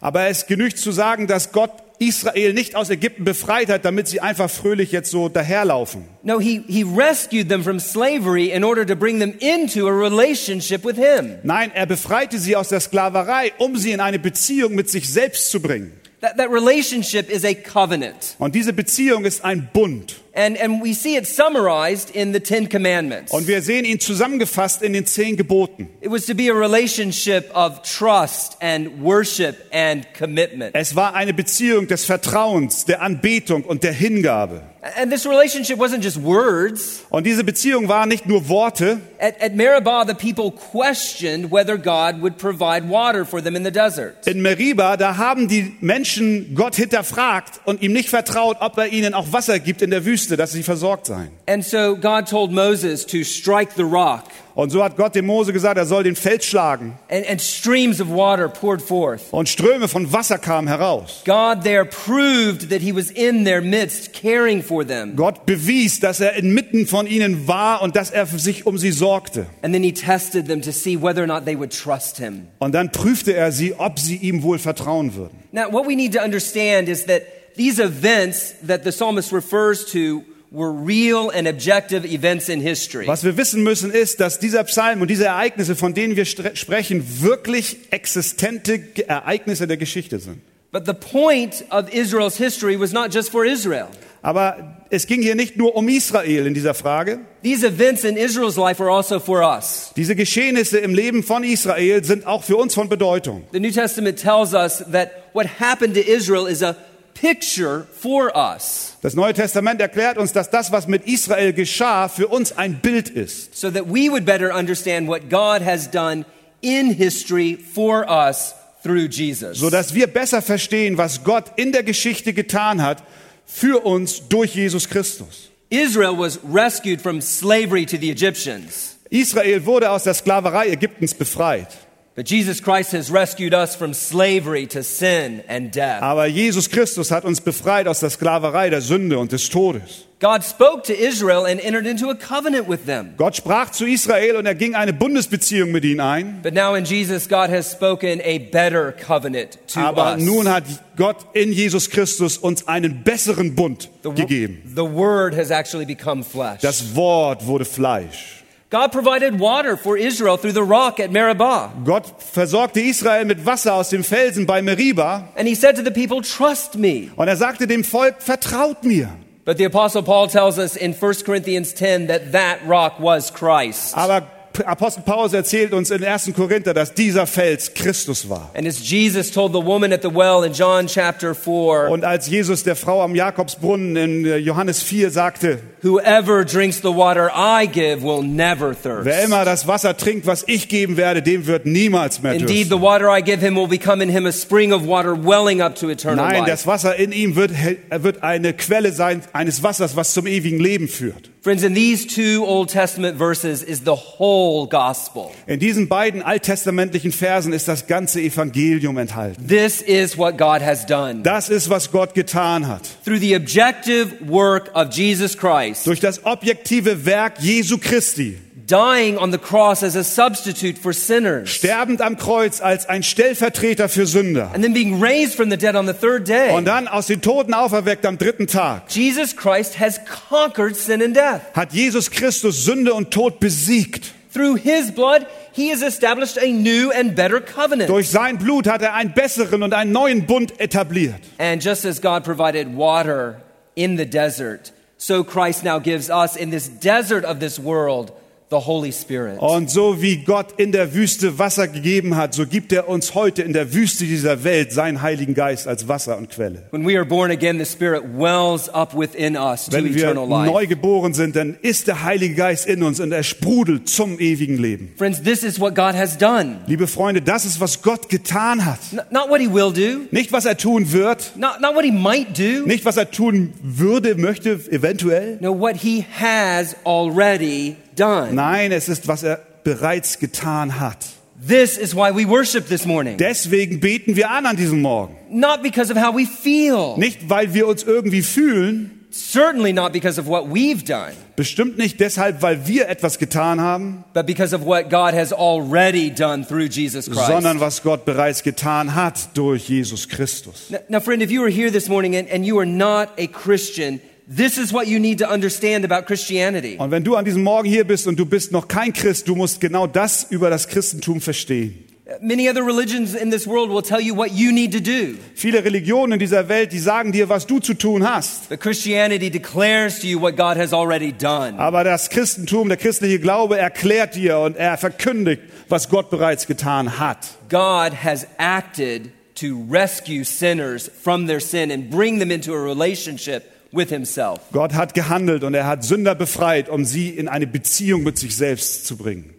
Aber 0.00 0.26
es 0.26 0.46
genügt 0.46 0.78
zu 0.78 0.90
sagen, 0.90 1.28
dass 1.28 1.52
Gott 1.52 1.70
Israel 2.00 2.54
nicht 2.54 2.76
aus 2.76 2.88
Ägypten 2.88 3.24
befreit 3.24 3.68
hat, 3.68 3.84
damit 3.84 4.08
sie 4.08 4.20
einfach 4.20 4.50
fröhlich 4.50 4.90
jetzt 4.90 5.10
so 5.10 5.28
daherlaufen. 5.28 6.04
No, 6.22 6.40
he, 6.40 6.64
he 6.66 6.82
rescued 6.82 7.48
them 7.48 7.62
from 7.62 7.78
slavery 7.78 8.50
in 8.50 8.64
order 8.64 8.86
to 8.86 8.96
bring 8.96 9.20
them 9.20 9.34
into 9.38 9.86
a 9.86 9.92
relationship 9.92 10.84
with 10.84 10.96
Him. 10.96 11.36
Nein, 11.42 11.70
er 11.74 11.86
befreite 11.86 12.38
sie 12.38 12.56
aus 12.56 12.70
der 12.70 12.80
Sklaverei, 12.80 13.52
um 13.58 13.76
sie 13.76 13.92
in 13.92 14.00
eine 14.00 14.18
Beziehung 14.18 14.74
mit 14.74 14.88
sich 14.88 15.10
selbst 15.10 15.50
zu 15.50 15.60
bringen. 15.60 15.92
That, 16.22 16.36
that 16.38 16.50
relationship 16.50 17.30
is 17.30 17.44
a 17.44 17.54
covenant. 17.54 18.36
Und 18.38 18.54
diese 18.54 18.72
Beziehung 18.72 19.24
ist 19.24 19.44
ein 19.44 19.68
Bund. 19.72 20.20
And, 20.32 20.56
and 20.56 20.80
we 20.82 20.94
see 20.94 21.16
it 21.16 21.26
summarized 21.26 22.14
in 22.14 22.32
the 22.32 22.40
Ten 22.40 22.68
Commandments. 22.68 23.32
Und 23.32 23.48
wir 23.48 23.62
sehen 23.62 23.84
ihn 23.84 23.98
zusammengefasst 23.98 24.82
in 24.82 24.92
den 24.92 25.06
zehn 25.06 25.36
Geboten. 25.36 25.88
It 26.00 26.10
was 26.10 26.26
to 26.26 26.34
be 26.34 26.50
a 26.50 26.54
relationship 26.54 27.50
of 27.54 27.82
trust 27.82 28.56
and 28.60 29.02
worship 29.02 29.56
and 29.72 30.06
commitment. 30.16 30.74
Es 30.74 30.94
war 30.94 31.14
eine 31.14 31.34
Beziehung 31.34 31.88
des 31.88 32.04
Vertrauens, 32.04 32.84
der 32.84 33.02
Anbetung 33.02 33.64
und 33.64 33.82
der 33.82 33.92
Hingabe. 33.92 34.62
And 34.96 35.12
this 35.12 35.26
relationship 35.26 35.78
wasn't 35.78 36.02
just 36.02 36.22
words. 36.22 37.04
Und 37.10 37.26
diese 37.26 37.44
Beziehung 37.44 37.88
war 37.88 38.06
nicht 38.06 38.24
nur 38.24 38.48
Worte. 38.48 39.00
At, 39.18 39.42
at 39.42 39.54
Meribah, 39.54 40.06
the 40.06 40.14
people 40.14 40.50
questioned 40.50 41.52
whether 41.52 41.76
God 41.76 42.22
would 42.22 42.38
provide 42.38 42.88
water 42.88 43.26
for 43.26 43.42
them 43.42 43.56
in 43.56 43.62
the 43.62 43.70
desert. 43.70 44.26
In 44.26 44.40
Meriba, 44.40 44.96
da 44.96 45.18
haben 45.18 45.48
die 45.48 45.76
Menschen 45.80 46.54
Gott 46.54 46.76
hinterfragt 46.76 47.60
und 47.66 47.82
ihm 47.82 47.92
nicht 47.92 48.08
vertraut, 48.08 48.56
ob 48.60 48.78
er 48.78 48.86
ihnen 48.86 49.12
auch 49.12 49.32
Wasser 49.32 49.58
gibt 49.58 49.82
in 49.82 49.90
der 49.90 50.06
Wüste, 50.06 50.19
dass 50.28 50.52
sie 50.52 50.62
versorgt 50.62 51.06
seien. 51.06 51.30
And 51.46 51.64
so 51.64 51.96
God 51.96 52.28
told 52.28 52.52
Moses 52.52 53.06
to 53.06 53.22
strike 53.24 53.72
the 53.76 53.82
rock, 53.82 54.24
Und 54.56 54.70
so 54.70 54.82
hat 54.82 54.96
Gott 54.96 55.14
dem 55.14 55.26
Mose 55.26 55.52
gesagt, 55.52 55.78
er 55.78 55.86
soll 55.86 56.02
den 56.02 56.16
Fels 56.16 56.44
schlagen. 56.44 56.94
and, 57.08 57.24
and 57.26 57.40
streams 57.40 58.00
of 58.00 58.08
water 58.10 58.48
poured 58.48 58.82
forth. 58.82 59.22
Und 59.30 59.48
Ströme 59.48 59.88
von 59.88 60.12
Wasser 60.12 60.38
kamen 60.38 60.68
heraus. 60.68 61.22
God 61.24 61.62
there 61.62 61.84
proved 61.84 62.68
that 62.68 62.82
he 62.82 62.92
was 62.94 63.10
in 63.10 63.44
their 63.44 63.62
midst, 63.62 64.12
caring 64.12 64.62
for 64.62 64.84
them. 64.86 65.14
Gott 65.16 65.46
bewies, 65.46 66.00
dass 66.00 66.20
er 66.20 66.34
inmitten 66.34 66.86
von 66.86 67.06
ihnen 67.06 67.46
war 67.46 67.80
und 67.80 67.94
dass 67.96 68.10
er 68.10 68.26
sich 68.26 68.66
um 68.66 68.76
sie 68.76 68.90
sorgte. 68.90 69.46
And 69.62 69.72
then 69.72 69.84
he 69.84 69.92
tested 69.92 70.46
them 70.46 70.60
to 70.62 70.72
see 70.72 71.00
whether 71.00 71.22
or 71.22 71.26
not 71.28 71.44
they 71.46 71.56
would 71.56 71.70
trust 71.72 72.18
him. 72.18 72.48
Und 72.58 72.74
dann 72.74 72.90
prüfte 72.92 73.32
er 73.34 73.52
sie, 73.52 73.74
ob 73.78 73.98
sie 73.98 74.16
ihm 74.16 74.42
wohl 74.42 74.58
vertrauen 74.58 75.14
würden. 75.14 75.38
Now, 75.52 75.72
what 75.72 75.86
we 75.86 75.94
need 75.96 76.12
to 76.14 76.20
understand 76.22 76.88
is 76.88 77.06
that 77.06 77.22
these 77.56 77.78
events 77.78 78.54
that 78.66 78.84
the 78.84 78.92
psalmist 78.92 79.32
refers 79.32 79.84
to 79.92 80.24
were 80.50 80.72
real 80.72 81.30
and 81.30 81.46
objective 81.46 82.04
events 82.04 82.48
in 82.48 82.60
history. 82.60 83.06
Was 83.06 83.22
wir 83.22 83.36
wissen 83.36 83.62
müssen 83.62 83.92
ist, 83.92 84.20
dass 84.20 84.38
dieser 84.38 84.64
Psalm 84.64 85.00
und 85.00 85.08
diese 85.08 85.26
Ereignisse, 85.26 85.76
von 85.76 85.94
denen 85.94 86.16
wir 86.16 86.24
sprechen, 86.24 87.22
wirklich 87.22 87.78
existente 87.90 88.80
Ereignisse 89.06 89.66
der 89.66 89.76
Geschichte 89.76 90.18
sind. 90.18 90.40
But 90.72 90.86
the 90.86 90.94
point 90.94 91.64
of 91.70 91.92
Israel's 91.92 92.36
history 92.36 92.78
was 92.78 92.92
not 92.92 93.12
just 93.12 93.30
for 93.30 93.44
Israel. 93.44 93.88
Aber 94.22 94.76
es 94.90 95.06
ging 95.06 95.22
hier 95.22 95.34
nicht 95.34 95.56
nur 95.56 95.74
um 95.74 95.88
Israel 95.88 96.46
in 96.46 96.54
dieser 96.54 96.74
Frage. 96.74 97.20
These 97.42 97.66
events 97.66 98.04
in 98.04 98.16
Israel's 98.16 98.56
life 98.56 98.80
are 98.82 98.90
also 98.90 99.18
for 99.18 99.42
us. 99.42 99.92
Diese 99.96 100.14
Geschehnisse 100.14 100.78
im 100.78 100.94
Leben 100.94 101.22
von 101.22 101.42
Israel 101.42 102.04
sind 102.04 102.26
auch 102.26 102.44
für 102.44 102.56
uns 102.56 102.74
von 102.74 102.88
Bedeutung. 102.88 103.44
The 103.52 103.60
New 103.60 103.70
Testament 103.70 104.18
tells 104.18 104.52
us 104.52 104.84
that 104.92 105.10
what 105.32 105.46
happened 105.58 105.94
to 105.94 106.00
Israel 106.00 106.46
is 106.46 106.62
a 106.62 106.76
picture 107.14 107.86
for 108.00 108.32
us 108.36 108.96
Das 109.02 109.14
Neue 109.14 109.32
Testament 109.34 109.80
erklärt 109.80 110.18
uns, 110.18 110.32
dass 110.32 110.50
das, 110.50 110.72
was 110.72 110.86
mit 110.86 111.06
Israel 111.06 111.52
geschah, 111.52 112.08
für 112.08 112.28
uns 112.28 112.52
ein 112.56 112.80
Bild 112.80 113.08
ist. 113.08 113.54
so 113.56 113.70
that 113.70 113.86
we 113.86 114.10
would 114.10 114.24
better 114.24 114.54
understand 114.54 115.08
what 115.08 115.28
God 115.30 115.62
has 115.64 115.90
done 115.90 116.24
in 116.60 116.90
history 116.90 117.56
for 117.56 118.06
us 118.08 118.54
through 118.82 119.08
Jesus. 119.10 119.58
so 119.58 119.70
dass 119.70 119.94
wir 119.94 120.06
besser 120.06 120.42
verstehen, 120.42 120.98
was 120.98 121.24
Gott 121.24 121.52
in 121.56 121.72
der 121.72 121.82
Geschichte 121.82 122.32
getan 122.32 122.82
hat 122.82 123.02
für 123.46 123.84
uns 123.84 124.28
durch 124.28 124.54
Jesus 124.54 124.88
Christus. 124.88 125.50
Israel 125.70 126.16
was 126.18 126.38
rescued 126.44 127.00
from 127.00 127.20
slavery 127.20 127.86
to 127.86 127.96
the 127.96 128.10
Egyptians. 128.10 128.96
Israel 129.10 129.64
wurde 129.66 129.90
aus 129.90 130.04
der 130.04 130.14
Sklaverei 130.14 130.68
Ägyptens 130.68 131.14
befreit, 131.14 131.68
But 132.16 132.28
Jesus 132.28 132.60
Christ 132.60 132.92
has 132.92 133.10
rescued 133.10 133.54
us 133.54 133.76
from 133.76 133.94
slavery 133.94 134.66
to 134.68 134.82
sin 134.82 135.42
and 135.48 135.70
death. 135.74 136.02
aber 136.02 136.26
Jesus 136.26 136.68
Christus 136.68 137.10
hat 137.10 137.24
uns 137.24 137.40
befreit 137.40 137.86
aus 137.86 138.00
der 138.00 138.10
Sklaverei 138.10 138.68
der 138.68 138.80
Sünde 138.82 139.18
und 139.18 139.30
des 139.32 139.48
Todes. 139.48 140.06
God 140.18 140.44
spoke 140.44 140.82
to 140.82 140.92
Israel 140.92 141.46
and 141.46 141.58
entered 141.64 141.86
into 141.86 142.10
a 142.10 142.14
covenant 142.14 142.68
with 142.68 142.84
them. 142.84 143.14
Gott 143.16 143.36
sprach 143.36 143.70
zu 143.70 143.86
Israel 143.86 144.36
und 144.36 144.44
er 144.44 144.54
ging 144.54 144.74
eine 144.74 144.92
Bundesbeziehung 144.92 145.70
mit 145.70 145.82
ihnen 145.84 146.00
ein, 146.00 146.40
But 146.42 146.52
now 146.52 146.74
in 146.74 146.84
Jesus, 146.84 147.26
God 147.28 147.48
has 147.48 147.70
spoken 147.72 148.20
a 148.20 148.38
better 148.38 148.92
covenant 148.92 149.56
to 149.72 149.80
aber 149.80 150.16
us. 150.16 150.22
nun 150.22 150.46
hat 150.48 150.64
Gott 150.96 151.16
in 151.32 151.52
Jesus 151.52 151.88
Christus 151.88 152.36
uns 152.36 152.68
einen 152.68 153.02
besseren 153.02 153.54
Bund 153.54 153.88
the, 154.02 154.10
gegeben. 154.10 154.60
the 154.76 154.82
Word 154.82 155.34
has 155.34 155.50
actually 155.50 155.86
become 155.86 156.22
flesh. 156.22 156.60
Das 156.60 156.94
Wort 156.94 157.46
wurde 157.46 157.64
Fleisch. 157.64 158.39
God 158.70 158.92
provided 158.92 159.40
water 159.40 159.76
for 159.76 159.96
Israel 159.98 160.36
through 160.36 160.52
the 160.52 160.62
rock 160.62 161.00
at 161.00 161.10
Meribah. 161.10 161.72
Gott 161.84 162.22
versorgte 162.22 162.80
Israel 162.80 163.24
mit 163.24 163.44
Wasser 163.44 163.74
aus 163.74 163.90
dem 163.90 164.04
Felsen 164.04 164.46
bei 164.46 164.62
Meribah. 164.62 165.28
And 165.36 165.48
he 165.48 165.56
said 165.56 165.74
to 165.74 165.82
the 165.82 165.90
people, 165.90 166.22
Trust 166.22 166.76
me. 166.76 167.10
und 167.16 167.26
er 167.26 167.36
sagte 167.36 167.66
dem 167.66 167.82
Volk, 167.82 168.22
vertraut 168.22 168.84
mir. 168.84 169.08
But 169.44 169.58
the 169.58 169.64
Apostle 169.64 170.04
Paul 170.04 170.28
tells 170.28 170.56
us 170.56 170.76
in 170.76 170.94
1 170.94 171.24
Corinthians 171.24 171.74
10 171.74 172.06
that 172.06 172.30
that 172.30 172.60
rock 172.64 173.00
was 173.00 173.32
Christ. 173.32 173.96
Aber 173.96 174.22
Apostel 174.66 175.02
Paulus 175.02 175.32
erzählt 175.32 175.72
uns 175.72 175.90
in 175.90 176.04
1. 176.04 176.32
Korinther, 176.34 176.74
dass 176.74 176.92
dieser 176.92 177.26
Fels 177.26 177.72
Christus 177.72 178.28
war. 178.28 178.50
And 178.54 178.66
as 178.66 178.80
Jesus 178.90 179.30
told 179.30 179.52
the 179.52 179.64
woman 179.64 179.92
at 179.92 180.02
the 180.02 180.08
well 180.12 180.44
in 180.44 180.52
John 180.52 180.86
chapter 180.86 181.34
4, 181.34 181.88
Und 181.90 182.04
als 182.04 182.28
Jesus 182.28 182.62
der 182.64 182.76
Frau 182.76 183.00
am 183.02 183.14
Jakobsbrunnen 183.14 183.96
in 183.96 184.24
äh, 184.26 184.36
Johannes 184.38 184.82
4 184.82 185.10
sagte, 185.10 185.60
whoever 185.82 186.44
drinks 186.44 186.78
the 186.82 186.88
water 186.94 187.30
I 187.34 187.66
give 187.66 188.02
will 188.02 188.22
never 188.22 188.74
wer 188.82 189.04
thirst. 189.04 189.24
immer 189.24 189.44
das 189.44 189.66
Wasser 189.66 189.96
trinkt, 189.96 190.26
was 190.26 190.44
ich 190.46 190.68
geben 190.68 190.96
werde, 190.96 191.22
dem 191.22 191.46
wird 191.46 191.64
niemals 191.64 192.20
mehr 192.22 192.32
Indeed, 192.32 192.48
the 192.64 192.68
dürsten. 192.70 192.82
water 192.82 193.16
I 193.16 193.22
give 193.22 193.40
him 193.40 193.56
will 193.56 193.68
become 193.68 194.02
in 194.02 194.10
him 194.10 194.26
a 194.26 194.32
spring 194.32 194.72
of 194.72 194.86
water 194.86 195.14
welling 195.16 195.62
up 195.62 195.74
to 195.76 195.88
eternal 195.88 196.16
Nein, 196.26 196.40
life. 196.40 196.50
das 196.50 196.66
Wasser 196.66 196.96
in 196.96 197.12
ihm 197.12 197.36
wird, 197.36 197.52
er 197.88 198.02
wird 198.02 198.22
eine 198.22 198.52
Quelle 198.52 198.92
sein 198.92 199.22
eines 199.32 199.62
Wassers, 199.62 199.96
was 199.96 200.12
zum 200.12 200.26
ewigen 200.26 200.58
Leben 200.60 200.88
führt. 200.88 201.29
Friends, 201.42 201.62
in 201.64 201.72
these 201.72 202.04
two 202.04 202.44
Old 202.44 202.68
Testament 202.68 203.16
verses 203.16 203.62
is 203.62 203.80
the 203.84 203.94
whole 203.94 204.66
gospel. 204.66 205.32
In 205.46 205.58
diesen 205.58 205.88
beiden 205.88 206.22
alttestamentlichen 206.22 207.12
Versen 207.12 207.54
ist 207.54 207.66
das 207.66 207.86
ganze 207.86 208.20
Evangelium 208.20 208.98
enthalten. 208.98 209.48
This 209.48 209.80
is 209.80 210.18
what 210.18 210.36
God 210.36 210.60
has 210.60 210.84
done. 210.84 211.22
Das 211.22 211.48
ist, 211.48 211.70
was 211.70 211.90
Gott 211.90 212.12
getan 212.12 212.68
hat. 212.68 212.82
Through 213.06 213.20
the 213.20 213.34
objective 213.36 214.16
work 214.28 214.70
of 214.74 214.92
Jesus 214.92 215.34
Christ, 215.38 215.86
Durch 215.86 216.00
das 216.00 216.26
objektive 216.26 217.06
Werk 217.06 217.40
Jesu 217.40 217.78
Christi, 217.78 218.36
dying 218.70 219.18
on 219.18 219.32
the 219.32 219.38
cross 219.38 219.82
as 219.82 219.96
a 219.96 220.04
substitute 220.04 220.78
for 220.78 220.92
sinners, 220.92 221.50
sterbend 221.50 222.00
am 222.00 222.16
Kreuz 222.16 222.60
als 222.60 222.86
ein 222.88 223.02
Stellvertreter 223.02 223.88
für 223.88 224.06
Sünder 224.06 224.50
and 224.54 224.62
then 224.62 224.72
being 224.72 225.00
raised 225.00 225.34
from 225.34 225.50
the 225.50 225.56
dead 225.56 225.74
on 225.74 225.86
the 225.86 225.92
third 225.92 226.28
day. 226.28 226.54
und 226.54 226.66
dann 226.66 226.86
aus 226.88 227.06
den 227.06 227.20
Toten 227.20 227.54
auferweckt 227.54 228.06
am 228.06 228.18
dritten 228.18 228.46
Tag, 228.46 228.84
Jesus 228.88 229.36
Christ 229.36 229.78
has 229.80 230.00
conquered 230.28 230.76
sin 230.76 231.02
and 231.02 231.16
death. 231.16 231.40
hat 231.54 231.72
Jesus 231.72 232.10
Christus 232.10 232.64
Sünde 232.64 232.92
und 232.94 233.10
Tod 233.10 233.40
besiegt. 233.40 234.12
Through 234.32 234.58
his 234.58 234.92
blood, 234.92 235.26
he 235.52 235.70
has 235.72 235.82
established 235.82 236.38
a 236.38 236.46
new 236.46 236.92
and 236.92 237.16
better 237.16 237.40
covenant. 237.40 237.90
Durch 237.90 238.08
sein 238.10 238.38
Blut 238.38 238.68
hat 238.68 238.80
er 238.80 238.94
einen 238.94 239.12
besseren 239.12 239.64
und 239.64 239.74
einen 239.74 239.90
neuen 239.90 240.26
Bund 240.26 240.60
etabliert. 240.60 241.20
And 241.38 241.62
just 241.62 241.84
as 241.84 242.00
God 242.00 242.22
provided 242.22 242.76
water 242.76 243.40
in 243.74 243.96
the 243.96 244.06
desert, 244.06 244.72
so 244.96 245.24
Christ 245.24 245.64
now 245.64 245.80
gives 245.80 246.10
us 246.10 246.36
in 246.36 246.50
this 246.50 246.68
desert 246.68 247.24
of 247.24 247.40
this 247.40 247.58
world 247.58 248.12
the 248.12 248.12
Holy 248.12 248.12
Spirit. 248.12 248.20
Und 248.50 249.70
so 249.70 250.02
wie 250.02 250.16
Gott 250.16 250.54
in 250.56 250.72
der 250.72 250.92
Wüste 250.92 251.38
Wasser 251.38 251.68
gegeben 251.68 252.16
hat, 252.16 252.34
so 252.34 252.46
gibt 252.46 252.72
er 252.72 252.88
uns 252.88 253.14
heute 253.14 253.42
in 253.42 253.52
der 253.52 253.72
Wüste 253.72 254.04
dieser 254.04 254.42
Welt 254.42 254.72
seinen 254.72 255.02
Heiligen 255.02 255.34
Geist 255.34 255.68
als 255.68 255.86
Wasser 255.86 256.18
und 256.18 256.30
Quelle. 256.30 256.64
When 256.72 256.84
we 256.84 256.96
are 256.96 257.04
born 257.04 257.30
again, 257.30 257.58
the 257.58 257.64
Spirit 257.64 258.02
wells 258.18 258.68
up 258.68 258.92
within 258.98 259.36
us 259.36 259.66
to 259.66 259.72
Wenn 259.72 259.84
wir 259.94 260.02
eternal 260.02 260.28
life. 260.28 260.50
neu 260.50 260.66
geboren 260.66 261.14
sind, 261.14 261.36
dann 261.36 261.56
ist 261.62 261.86
der 261.86 262.02
Heilige 262.02 262.34
Geist 262.34 262.66
in 262.66 262.82
uns 262.82 262.98
und 262.98 263.12
er 263.12 263.22
sprudelt 263.22 263.88
zum 263.88 264.18
ewigen 264.18 264.58
Leben. 264.58 264.92
Friends, 264.96 265.22
this 265.22 265.44
is 265.44 265.60
what 265.60 265.76
God 265.76 265.94
has 265.94 266.18
done. 266.18 266.56
Liebe 266.66 266.88
Freunde, 266.88 267.22
das 267.22 267.44
ist, 267.44 267.60
was 267.60 267.82
Gott 267.82 268.08
getan 268.08 268.64
hat. 268.64 268.80
Not 269.12 269.28
what 269.30 269.40
He 269.40 269.46
will 269.52 269.72
do, 269.72 270.00
Nicht, 270.10 270.32
was 270.32 270.44
er 270.44 270.56
tun 270.56 270.90
wird, 270.90 271.34
not, 271.36 271.60
not 271.60 271.76
what 271.76 271.84
He 271.84 271.92
might 271.92 272.36
do. 272.36 272.66
nicht, 272.66 272.84
was 272.84 272.96
er 272.96 273.08
tun 273.12 273.52
würde, 273.62 274.16
möchte, 274.16 274.58
eventuell. 274.70 275.38
No, 275.40 275.56
what 275.56 275.76
He 275.76 276.04
has 276.18 276.74
already 276.84 277.76
done. 278.00 278.34
Nein, 278.34 278.72
es 278.72 278.88
ist, 278.88 279.08
was 279.08 279.22
er 279.22 279.40
bereits 279.64 280.18
getan 280.18 280.80
hat. 280.80 280.98
This 281.46 281.78
is 281.78 281.94
why 281.94 282.10
we 282.14 282.28
worship 282.28 282.68
this 282.68 282.84
morning. 282.84 283.16
Deswegen 283.16 283.80
beten 283.80 284.14
wir 284.14 284.30
an 284.30 284.46
an 284.46 284.56
diesem 284.56 284.82
Morgen. 284.82 285.16
Not 285.30 285.62
because 285.62 285.90
of 285.90 285.96
how 285.96 286.14
we 286.14 286.26
feel. 286.26 286.96
Nicht, 286.98 287.30
weil 287.30 287.54
wir 287.54 287.66
uns 287.66 287.82
irgendwie 287.82 288.22
fühlen, 288.22 289.00
Certainly 289.12 289.72
not 289.72 289.92
because 289.92 290.18
of 290.18 290.28
what 290.28 290.46
we've 290.46 290.84
done, 290.84 291.12
bestimmt 291.34 291.78
nicht 291.78 291.98
deshalb, 291.98 292.42
weil 292.42 292.68
wir 292.68 292.88
etwas 292.88 293.18
getan 293.18 293.60
haben, 293.60 294.04
but 294.14 294.24
because 294.24 294.54
of 294.54 294.64
what 294.64 294.88
God 294.88 295.14
has 295.14 295.32
already 295.32 296.10
done 296.10 296.44
through 296.46 296.68
Jesus 296.68 297.10
Christ. 297.10 297.26
sondern 297.26 297.58
was 297.58 297.82
Gott 297.82 298.04
bereits 298.04 298.44
getan 298.44 298.94
hat 298.94 299.30
durch 299.34 299.68
Jesus 299.68 300.08
Christus. 300.08 300.70
Now, 300.70 300.78
now, 300.88 301.00
friend, 301.00 301.22
if 301.22 301.32
you 301.32 301.42
are 301.42 301.50
here 301.50 301.72
this 301.72 301.88
morning 301.88 302.14
and, 302.14 302.28
and 302.28 302.46
you 302.46 302.56
are 302.60 302.66
not 302.66 303.08
a 303.18 303.26
Christian, 303.26 304.00
this 304.30 304.58
is 304.58 304.72
what 304.72 304.86
you 304.86 305.00
need 305.00 305.18
to 305.18 305.28
understand 305.28 305.84
about 305.84 306.06
Christianity. 306.06 306.76
Und 306.78 306.90
wenn 306.90 307.02
du 307.02 307.16
an 307.16 307.24
diesem 307.24 307.42
Morgen 307.42 307.68
hier 307.68 307.84
bist 307.84 308.06
und 308.06 308.18
du 308.18 308.24
bist 308.24 308.52
noch 308.52 308.68
kein 308.68 308.92
Christ, 308.92 309.28
du 309.28 309.34
musst 309.34 309.60
genau 309.60 309.86
das 309.86 310.26
über 310.30 310.50
das 310.50 310.68
Christentum 310.68 311.20
verstehen. 311.20 311.84
Many 312.20 312.48
other 312.48 312.66
religions 312.66 313.14
in 313.14 313.30
this 313.30 313.46
world 313.46 313.70
will 313.70 313.82
tell 313.82 314.00
you 314.00 314.16
what 314.16 314.32
you 314.32 314.50
need 314.50 314.72
to 314.72 314.80
do. 314.80 315.16
Viele 315.36 315.64
Religionen 315.64 316.14
in 316.14 316.18
dieser 316.18 316.48
Welt, 316.48 316.72
die 316.72 316.80
sagen 316.80 317.12
dir, 317.12 317.28
was 317.28 317.46
du 317.46 317.60
zu 317.60 317.74
tun 317.74 318.08
hast. 318.08 318.48
But 318.48 318.58
Christianity 318.58 319.30
declares 319.30 320.00
to 320.00 320.08
you 320.08 320.20
what 320.20 320.36
God 320.36 320.56
has 320.56 320.72
already 320.72 321.12
done. 321.12 321.56
Aber 321.58 321.84
das 321.84 322.10
Christentum, 322.10 322.68
der 322.68 322.78
christliche 322.78 323.20
Glaube 323.20 323.58
erklärt 323.58 324.16
dir 324.16 324.38
und 324.38 324.56
er 324.56 324.76
verkündigt, 324.76 325.42
was 325.68 325.88
Gott 325.88 326.10
bereits 326.10 326.48
getan 326.48 326.98
hat. 326.98 327.28
God 327.48 327.92
has 328.02 328.26
acted 328.38 329.12
to 329.36 329.64
rescue 329.70 330.24
sinners 330.24 330.90
from 331.00 331.28
their 331.28 331.40
sin 331.40 331.70
and 331.70 331.90
bring 331.90 332.18
them 332.18 332.32
into 332.32 332.52
a 332.52 332.60
relationship 332.60 333.44
with 333.72 333.88
Himself. 333.88 334.40
Gott 334.52 334.74
hat 334.74 334.94
gehandelt 334.94 335.44
und 335.44 335.54
er 335.54 335.66
hat 335.66 335.84
Sünder 335.84 336.14
befreit, 336.14 336.68
um 336.68 336.84
sie 336.84 337.10
in 337.10 337.28
eine 337.28 337.46
Beziehung 337.46 338.02
mit 338.02 338.18
sich 338.18 338.36
selbst 338.36 338.86
zu 338.86 338.96
bringen. 338.96 339.34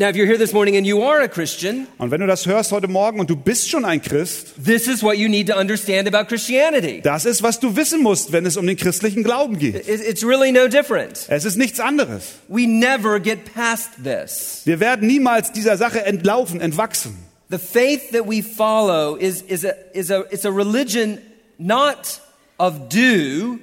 Now, 0.00 0.08
if 0.10 0.14
you're 0.14 0.26
here 0.26 0.38
this 0.38 0.52
morning 0.52 0.76
and 0.76 0.86
you 0.86 1.02
are 1.02 1.20
a 1.20 1.26
Christian, 1.26 1.88
Und 1.98 2.12
wenn 2.12 2.20
du 2.20 2.28
das 2.28 2.46
hörst 2.46 2.70
heute 2.70 2.86
Morgen 2.86 3.18
und 3.18 3.30
du 3.30 3.34
bist 3.34 3.68
schon 3.68 3.84
ein 3.84 4.00
Christ, 4.00 4.54
this 4.64 4.86
is 4.86 5.02
what 5.02 5.16
you 5.16 5.28
need 5.28 5.48
to 5.48 5.58
understand 5.58 6.06
about 6.06 6.28
Christianity. 6.28 7.00
das 7.02 7.24
ist, 7.24 7.42
was 7.42 7.58
du 7.58 7.74
wissen 7.74 8.00
musst, 8.00 8.30
wenn 8.30 8.46
es 8.46 8.56
um 8.56 8.64
den 8.64 8.76
christlichen 8.76 9.24
Glauben 9.24 9.58
geht. 9.58 9.88
It- 9.88 10.00
It's 10.08 10.22
really 10.24 10.52
no 10.52 10.68
different. 10.68 11.26
Es 11.28 11.44
ist 11.44 11.56
nichts 11.56 11.80
anderes. 11.80 12.34
We 12.46 12.68
never 12.68 13.18
get 13.18 13.52
past 13.52 13.88
this. 14.04 14.60
Wir 14.66 14.78
werden 14.78 15.08
niemals 15.08 15.50
dieser 15.50 15.76
Sache 15.76 16.04
entlaufen, 16.04 16.60
entwachsen. 16.60 17.16
The 17.50 17.58
faith 17.58 18.12
that 18.12 18.24
we 18.28 18.40
follow 18.40 19.16
is, 19.16 19.42
is, 19.42 19.64
a, 19.64 19.72
is 19.94 20.12
a, 20.12 20.20
it's 20.30 20.44
a 20.44 20.50
religion 20.52 21.18
not 21.58 22.20
of 22.58 22.88
do, 22.88 23.58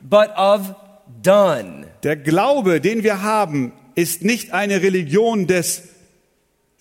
but 0.00 0.30
of 0.36 0.74
done. 1.22 1.86
Der 2.02 2.16
Glaube, 2.16 2.80
den 2.80 3.02
wir 3.02 3.22
haben, 3.22 3.72
ist 3.94 4.22
nicht 4.22 4.52
eine 4.52 4.82
Religion 4.82 5.46
des 5.46 5.82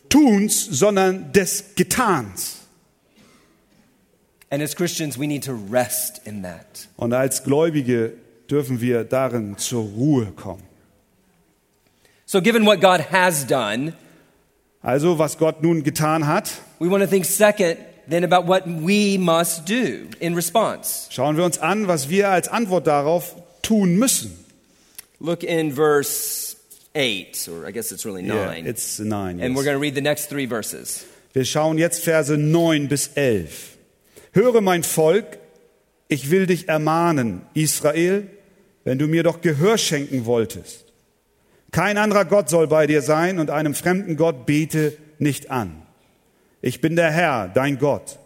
Tuns, 0.09 0.65
sondern 0.65 1.31
des 1.31 1.75
Getans. 1.75 2.59
And 4.49 4.61
as 4.61 4.75
Christians, 4.75 5.17
we 5.17 5.25
need 5.25 5.43
to 5.45 5.57
rest 5.71 6.21
in 6.25 6.43
that. 6.43 6.87
Und 6.97 7.13
als 7.13 7.43
Gläubige 7.43 8.13
dürfen 8.49 8.81
wir 8.81 9.03
darin 9.03 9.57
zur 9.57 9.83
Ruhe 9.83 10.27
kommen. 10.35 10.63
So, 12.25 12.41
given 12.41 12.65
what 12.65 12.79
God 12.79 13.11
has 13.11 13.47
done, 13.47 13.93
Also, 14.81 15.17
was 15.17 15.37
Gott 15.37 15.63
nun 15.63 15.83
getan 15.83 16.27
hat, 16.27 16.51
we 16.77 16.89
want 16.91 17.01
to 17.01 17.09
think 17.09 17.25
second 17.25 17.77
then 18.07 18.23
about 18.23 18.45
what 18.45 18.67
we 18.67 19.17
must 19.17 19.65
do 19.65 20.09
in 20.19 20.35
response. 20.35 21.07
schauen 21.09 21.37
wir 21.37 21.43
uns 21.43 21.57
an, 21.57 21.87
was 21.87 22.09
wir 22.09 22.29
als 22.29 22.47
Antwort 22.47 22.87
darauf 22.87 23.35
tun 23.61 23.97
müssen. 23.97 24.31
Look 25.19 25.43
in 25.43 25.71
verse 25.71 26.55
8, 26.95 27.49
or 27.49 27.65
I 27.67 27.71
guess 27.71 27.91
it's 27.91 28.05
really 28.05 28.21
9. 28.23 28.65
Yeah, 28.65 28.69
it's 28.69 28.99
nine. 28.99 29.39
and 29.39 29.53
yes. 29.53 29.55
we're 29.55 29.63
going 29.63 29.75
to 29.75 29.81
read 29.81 29.95
the 29.95 30.01
next 30.01 30.29
three 30.29 30.45
verses. 30.45 31.05
Wir 31.33 31.45
schauen 31.45 31.79
jetzt 31.79 32.03
Verse 32.03 32.37
9 32.37 32.87
bis 32.87 33.07
11. 33.15 33.77
Höre 34.33 34.61
mein 34.61 34.83
Volk, 34.83 35.39
ich 36.07 36.29
will 36.29 36.45
dich 36.45 36.69
ermahnen, 36.69 37.41
Israel, 37.55 38.27
wenn 38.83 38.99
du 38.99 39.07
mir 39.07 39.23
doch 39.23 39.41
Gehör 39.41 39.79
schenken 39.79 40.25
wolltest. 40.25 40.85
Kein 41.71 41.97
anderer 41.97 42.25
Gott 42.25 42.49
soll 42.49 42.67
bei 42.67 42.85
dir 42.85 43.01
sein 43.01 43.39
und 43.39 43.49
einem 43.49 43.73
fremden 43.73 44.15
Gott 44.15 44.45
bete 44.45 44.95
nicht 45.17 45.49
an. 45.49 45.82
Ich 46.65 46.79
bin 46.79 46.95
der 46.95 47.11
Herr, 47.11 47.49
dein 47.49 47.77
Gott, 47.77 48.19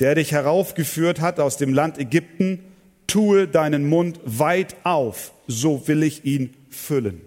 der 0.00 0.14
dich 0.14 0.32
heraufgeführt 0.32 1.20
hat 1.20 1.38
aus 1.38 1.58
dem 1.58 1.74
Land 1.74 1.98
Ägypten. 1.98 2.64
Tue 3.06 3.46
deinen 3.46 3.86
Mund 3.86 4.18
weit 4.24 4.76
auf, 4.82 5.32
so 5.46 5.86
will 5.86 6.02
ich 6.02 6.24
ihn 6.24 6.56
füllen. 6.70 7.20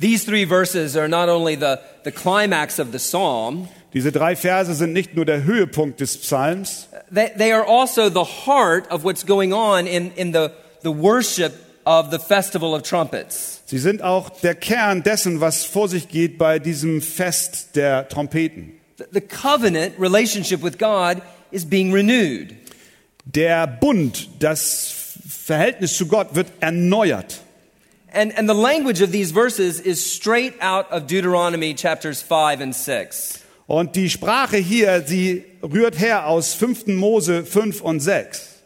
These 0.00 0.24
three 0.26 0.46
verses 0.46 0.96
are 0.96 1.08
not 1.08 1.28
only 1.28 1.56
the, 1.56 1.78
the 2.04 2.12
climax 2.12 2.78
of 2.78 2.92
the 2.92 2.98
psalm, 2.98 3.68
Diese 3.92 4.12
drei 4.12 4.36
Verse 4.36 4.72
sind 4.74 4.92
nicht 4.92 5.16
nur 5.16 5.24
der 5.24 5.42
Höhepunkt 5.42 6.00
des 6.00 6.16
Psalms, 6.18 6.88
they, 7.12 7.30
they 7.36 7.52
are 7.52 7.66
also 7.66 8.08
the 8.08 8.46
heart 8.46 8.88
of 8.92 9.02
what's 9.02 9.26
going 9.26 9.52
on 9.52 9.88
in, 9.88 10.12
in 10.12 10.32
the, 10.32 10.50
the 10.84 10.90
worship 10.90 11.52
of 11.84 12.12
the 12.12 12.20
Festival 12.20 12.72
of 12.72 12.82
Trumpets. 12.82 13.62
Sie 13.66 13.78
sind 13.78 14.00
auch 14.00 14.30
der 14.30 14.54
Kern 14.54 15.02
dessen, 15.02 15.40
was 15.40 15.64
vor 15.64 15.88
sich 15.88 16.08
geht 16.08 16.38
bei 16.38 16.60
diesem 16.60 17.02
Fest 17.02 17.74
der 17.74 18.08
Trompeten. 18.08 18.73
The, 18.96 19.20
covenant 19.20 19.98
relationship 19.98 20.62
with 20.62 20.78
God 20.78 21.20
is 21.50 21.64
being 21.64 21.92
renewed. 21.92 22.56
Der 23.24 23.66
Bund, 23.66 24.28
das 24.38 25.16
Verhältnis 25.26 25.96
zu 25.96 26.06
Gott 26.06 26.34
wird 26.34 26.46
erneuert. 26.60 27.40
And, 28.12 28.32
and 28.38 28.48
the 28.48 28.54
language 28.54 29.00
of 29.00 29.10
these 29.10 29.32
verses 29.32 29.80
is 29.80 29.98
straight 29.98 30.54
out 30.60 30.86
of 30.92 31.08
Deuteronomy 31.08 31.74
chapters 31.74 32.22
5 32.22 32.60
and 32.60 32.74
6. 32.74 33.40
Und 33.66 33.96
die 33.96 34.10
Sprache 34.10 34.58
hier, 34.58 35.02
sie 35.06 35.44
rührt 35.62 35.98
her 35.98 36.28
aus 36.28 36.54
5. 36.54 36.86
Mose 36.88 37.44
5 37.44 37.80
und 37.80 38.00
6. 38.00 38.60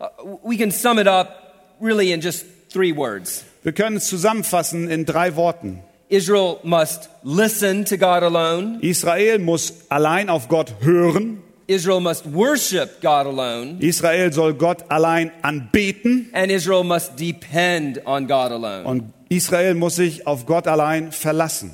Uh, 0.00 0.38
we 0.42 0.56
can 0.56 0.70
sum 0.70 0.98
it 0.98 1.06
up 1.06 1.76
really 1.80 2.12
in 2.12 2.20
just 2.20 2.46
three 2.70 2.92
words. 2.92 3.44
Wir 3.62 3.72
können 3.72 3.96
es 3.96 4.08
zusammenfassen 4.08 4.88
in 4.88 5.04
drei 5.04 5.36
Worten. 5.36 5.82
Israel 6.08 6.60
must 6.62 7.08
listen 7.22 7.84
to 7.86 7.96
God 7.96 8.22
alone. 8.22 8.78
Israel 8.82 9.38
muss 9.38 9.72
allein 9.88 10.28
auf 10.28 10.48
Gott 10.48 10.74
hören. 10.80 11.42
Israel 11.66 12.00
must 12.00 12.26
worship 12.26 13.00
God 13.00 13.26
alone. 13.26 13.78
Israel 13.80 14.30
soll 14.32 14.52
Gott 14.52 14.84
allein 14.90 15.30
anbeten. 15.42 16.28
And 16.34 16.50
Israel 16.50 16.84
must 16.84 17.16
depend 17.16 18.06
on 18.06 18.26
God 18.26 18.52
alone. 18.52 18.84
Und 18.84 19.14
Israel 19.30 19.74
muss 19.74 19.96
sich 19.96 20.26
auf 20.26 20.44
Gott 20.44 20.66
allein 20.66 21.10
verlassen. 21.10 21.72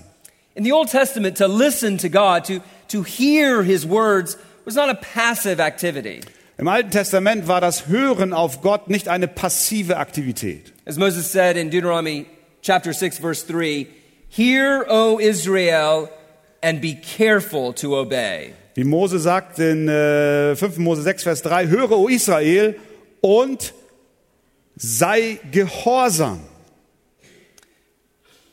In 0.55 0.65
the 0.65 0.73
Old 0.73 0.91
Testament, 0.91 1.37
to 1.39 1.47
listen 1.47 1.99
to 1.99 2.09
God, 2.09 2.45
to, 2.45 2.61
to 2.89 3.03
hear 3.03 3.63
his 3.63 3.89
words, 3.89 4.37
was 4.65 4.77
not 4.77 4.89
a 4.89 4.95
passive 4.95 5.61
activity. 5.61 6.21
Im 6.57 6.69
Alten 6.69 6.91
Testament 6.91 7.49
war 7.49 7.61
das 7.61 7.89
Hören 7.89 8.33
auf 8.33 8.61
Gott 8.61 8.91
nicht 8.91 9.09
eine 9.09 9.27
passive 9.27 9.97
Aktivität. 9.97 10.73
As 10.87 10.99
Moses 10.99 11.33
said 11.33 11.57
in 11.57 11.71
Deuteronomy 11.71 12.27
chapter 12.63 12.93
6, 12.93 13.19
verse 13.19 13.47
3 13.47 13.87
Hear, 14.33 14.87
O 14.89 15.19
Israel, 15.19 16.09
and 16.63 16.81
be 16.81 16.95
careful 16.95 17.73
to 17.75 17.97
obey. 17.97 18.55
Wie 18.75 18.85
Mose 18.85 19.19
sagt 19.19 19.59
in 19.59 19.89
äh, 19.89 20.55
5. 20.55 20.79
Mose 20.79 21.03
6, 21.03 21.25
Vers 21.25 21.43
3, 21.43 21.67
höre, 21.67 21.91
o 21.91 22.09
Israel, 22.09 22.77
und 23.21 23.75
sei 24.77 25.41
gehorsam. 25.51 26.41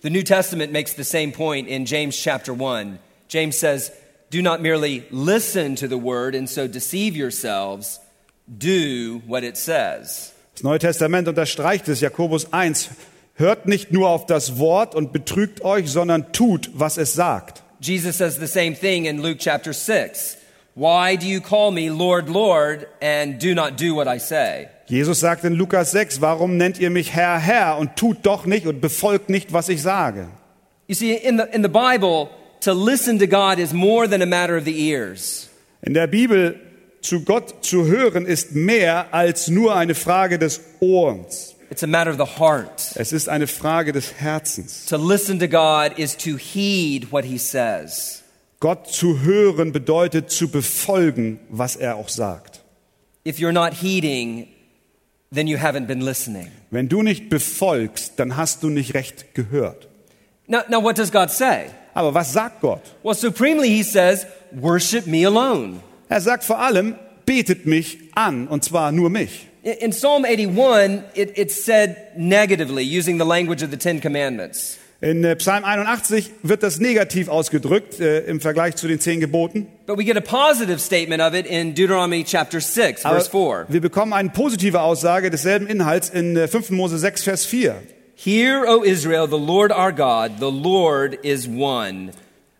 The 0.01 0.09
New 0.09 0.23
Testament 0.23 0.71
makes 0.71 0.93
the 0.93 1.03
same 1.03 1.31
point 1.31 1.67
in 1.67 1.85
James 1.85 2.17
chapter 2.17 2.53
1. 2.53 2.97
James 3.27 3.55
says, 3.55 3.91
Do 4.31 4.41
not 4.41 4.61
merely 4.61 5.05
listen 5.11 5.75
to 5.75 5.87
the 5.87 5.97
word 5.97 6.33
and 6.33 6.49
so 6.49 6.67
deceive 6.67 7.15
yourselves, 7.15 7.99
do 8.47 9.21
what 9.27 9.43
it 9.43 9.57
says. 9.57 10.33
Das 10.55 10.63
Neue 10.63 10.79
Testament 10.79 11.27
unterstreicht 11.27 11.87
es, 11.87 12.01
Jakobus 12.01 12.51
1, 12.51 12.89
hört 13.37 13.67
nicht 13.67 13.91
nur 13.91 14.09
auf 14.09 14.25
das 14.25 14.59
Wort 14.59 14.93
und 14.93 15.13
betrügt 15.13 15.63
euch, 15.63 15.89
sondern 15.89 16.33
tut, 16.33 16.69
was 16.73 16.97
es 16.97 17.13
sagt. 17.13 17.63
Jesus 17.79 18.17
says 18.17 18.35
the 18.35 18.47
same 18.47 18.73
thing 18.73 19.05
in 19.05 19.21
Luke 19.21 19.37
chapter 19.37 19.71
6. 19.71 20.37
Why 20.75 21.15
do 21.15 21.25
you 21.25 21.41
call 21.41 21.71
me 21.71 21.89
Lord, 21.89 22.29
Lord, 22.29 22.87
and 23.01 23.39
do 23.39 23.55
not 23.55 23.77
do 23.79 23.95
what 23.95 24.07
I 24.07 24.19
say? 24.19 24.67
Jesus 24.87 25.19
sagt 25.19 25.43
in 25.43 25.53
Lukas 25.53 25.91
6, 25.91 26.21
warum 26.21 26.57
nennt 26.57 26.79
ihr 26.79 26.89
mich 26.89 27.13
Herr, 27.13 27.39
Herr 27.39 27.77
und 27.77 27.95
tut 27.95 28.19
doch 28.23 28.45
nicht 28.45 28.65
und 28.65 28.79
befolgt 28.79 29.29
nicht, 29.29 29.53
was 29.53 29.69
ich 29.69 29.81
sage? 29.81 30.27
You 30.87 30.95
see, 30.95 31.13
in 31.13 31.37
the, 31.37 31.43
in 31.51 31.61
the 31.61 31.69
Bible, 31.69 32.29
to 32.61 32.73
listen 32.73 33.19
to 33.19 33.27
God 33.27 33.59
is 33.59 33.73
more 33.73 34.07
than 34.07 34.21
a 34.21 34.25
matter 34.25 34.55
of 34.55 34.65
the 34.65 34.89
ears. 34.89 35.49
In 35.81 35.93
der 35.93 36.07
Bibel 36.07 36.59
zu 37.01 37.21
Gott 37.21 37.65
zu 37.65 37.85
hören 37.85 38.25
ist 38.25 38.53
mehr 38.53 39.13
als 39.13 39.47
nur 39.47 39.75
eine 39.75 39.95
Frage 39.95 40.39
des 40.39 40.61
Ohrens. 40.79 41.56
It's 41.69 41.83
a 41.83 41.87
matter 41.87 42.11
of 42.11 42.17
the 42.17 42.39
heart. 42.39 42.93
Es 42.95 43.11
ist 43.11 43.27
eine 43.27 43.47
Frage 43.47 43.91
des 43.91 44.13
Herzens. 44.19 44.85
To 44.85 44.97
listen 44.97 45.39
to 45.39 45.47
God 45.47 45.97
is 45.97 46.15
to 46.17 46.37
heed 46.37 47.11
what 47.11 47.25
he 47.25 47.37
says. 47.37 48.23
Gott 48.59 48.87
zu 48.87 49.19
hören 49.21 49.71
bedeutet 49.71 50.31
zu 50.31 50.49
befolgen, 50.49 51.39
was 51.49 51.75
er 51.75 51.95
auch 51.97 52.09
sagt. 52.09 52.61
If 53.25 53.37
you're 53.37 53.51
not 53.51 53.73
heeding, 53.81 54.47
then 55.31 55.47
you 55.47 55.57
haven't 55.57 55.87
been 55.87 56.01
listening. 56.01 56.47
Wenn 56.71 56.87
du 56.87 57.03
nicht 57.03 57.29
befolgst, 57.29 58.13
dann 58.17 58.37
hast 58.37 58.63
du 58.63 58.69
nicht 58.69 58.93
recht 58.93 59.35
gehört. 59.35 59.87
Now, 60.47 60.61
now 60.69 60.81
what 60.81 60.97
does 60.97 61.11
God 61.11 61.29
say? 61.29 61.65
Aber 61.93 62.13
was 62.13 62.31
sagt 62.31 62.61
Gott? 62.61 62.81
Well, 63.03 63.15
supremely, 63.15 63.69
he 63.69 63.83
says, 63.83 64.25
worship 64.51 65.05
me 65.05 65.25
alone. 65.25 65.81
Er 66.09 66.21
sagt 66.21 66.45
vor 66.45 66.59
allem, 66.59 66.95
betet 67.25 67.65
mich 67.65 67.97
an, 68.15 68.47
und 68.47 68.63
zwar 68.63 68.91
nur 68.91 69.09
mich. 69.09 69.47
In 69.67 69.91
Psalm 69.91 70.23
81, 70.23 71.03
it, 71.13 71.33
it's 71.35 71.61
said 71.65 72.13
negatively, 72.15 72.85
using 72.85 73.17
the 73.17 73.25
language 73.25 73.61
of 73.61 73.69
the 73.69 73.75
Ten 73.75 73.99
Commandments. 73.99 74.77
In 75.01 75.25
äh, 75.25 75.35
Psalm 75.35 75.65
81 75.65 76.31
wird 76.41 76.63
das 76.63 76.79
negativ 76.79 77.27
ausgedrückt 77.27 77.99
äh, 77.99 78.19
im 78.21 78.39
Vergleich 78.39 78.77
zu 78.77 78.87
den 78.87 79.01
zehn 79.01 79.19
Geboten. 79.19 79.67
But 79.85 79.97
we 79.97 80.05
get 80.05 80.15
a 80.15 80.21
positive 80.21 80.79
statement 80.79 81.21
of 81.21 81.33
it 81.33 81.45
in 81.45 81.75
Deuteronomy 81.75 82.23
chapter 82.23 82.61
6, 82.61 83.03
Aber 83.03 83.15
verse 83.15 83.29
4. 83.29 83.65
wir 83.67 83.81
bekommen 83.81 84.13
eine 84.13 84.29
positive 84.29 84.79
Aussage 84.79 85.29
desselben 85.29 85.67
Inhalts 85.67 86.09
in 86.11 86.37
äh, 86.37 86.47
5. 86.47 86.69
Mose 86.69 86.97
6, 86.97 87.23
Vers 87.23 87.45
4. 87.45 87.75
Hear, 88.15 88.63
O 88.69 88.83
Israel, 88.83 89.27
the 89.29 89.37
Lord 89.37 89.73
our 89.73 89.91
God, 89.91 90.39
the 90.39 90.49
Lord 90.49 91.13
is 91.25 91.45
one. 91.45 92.11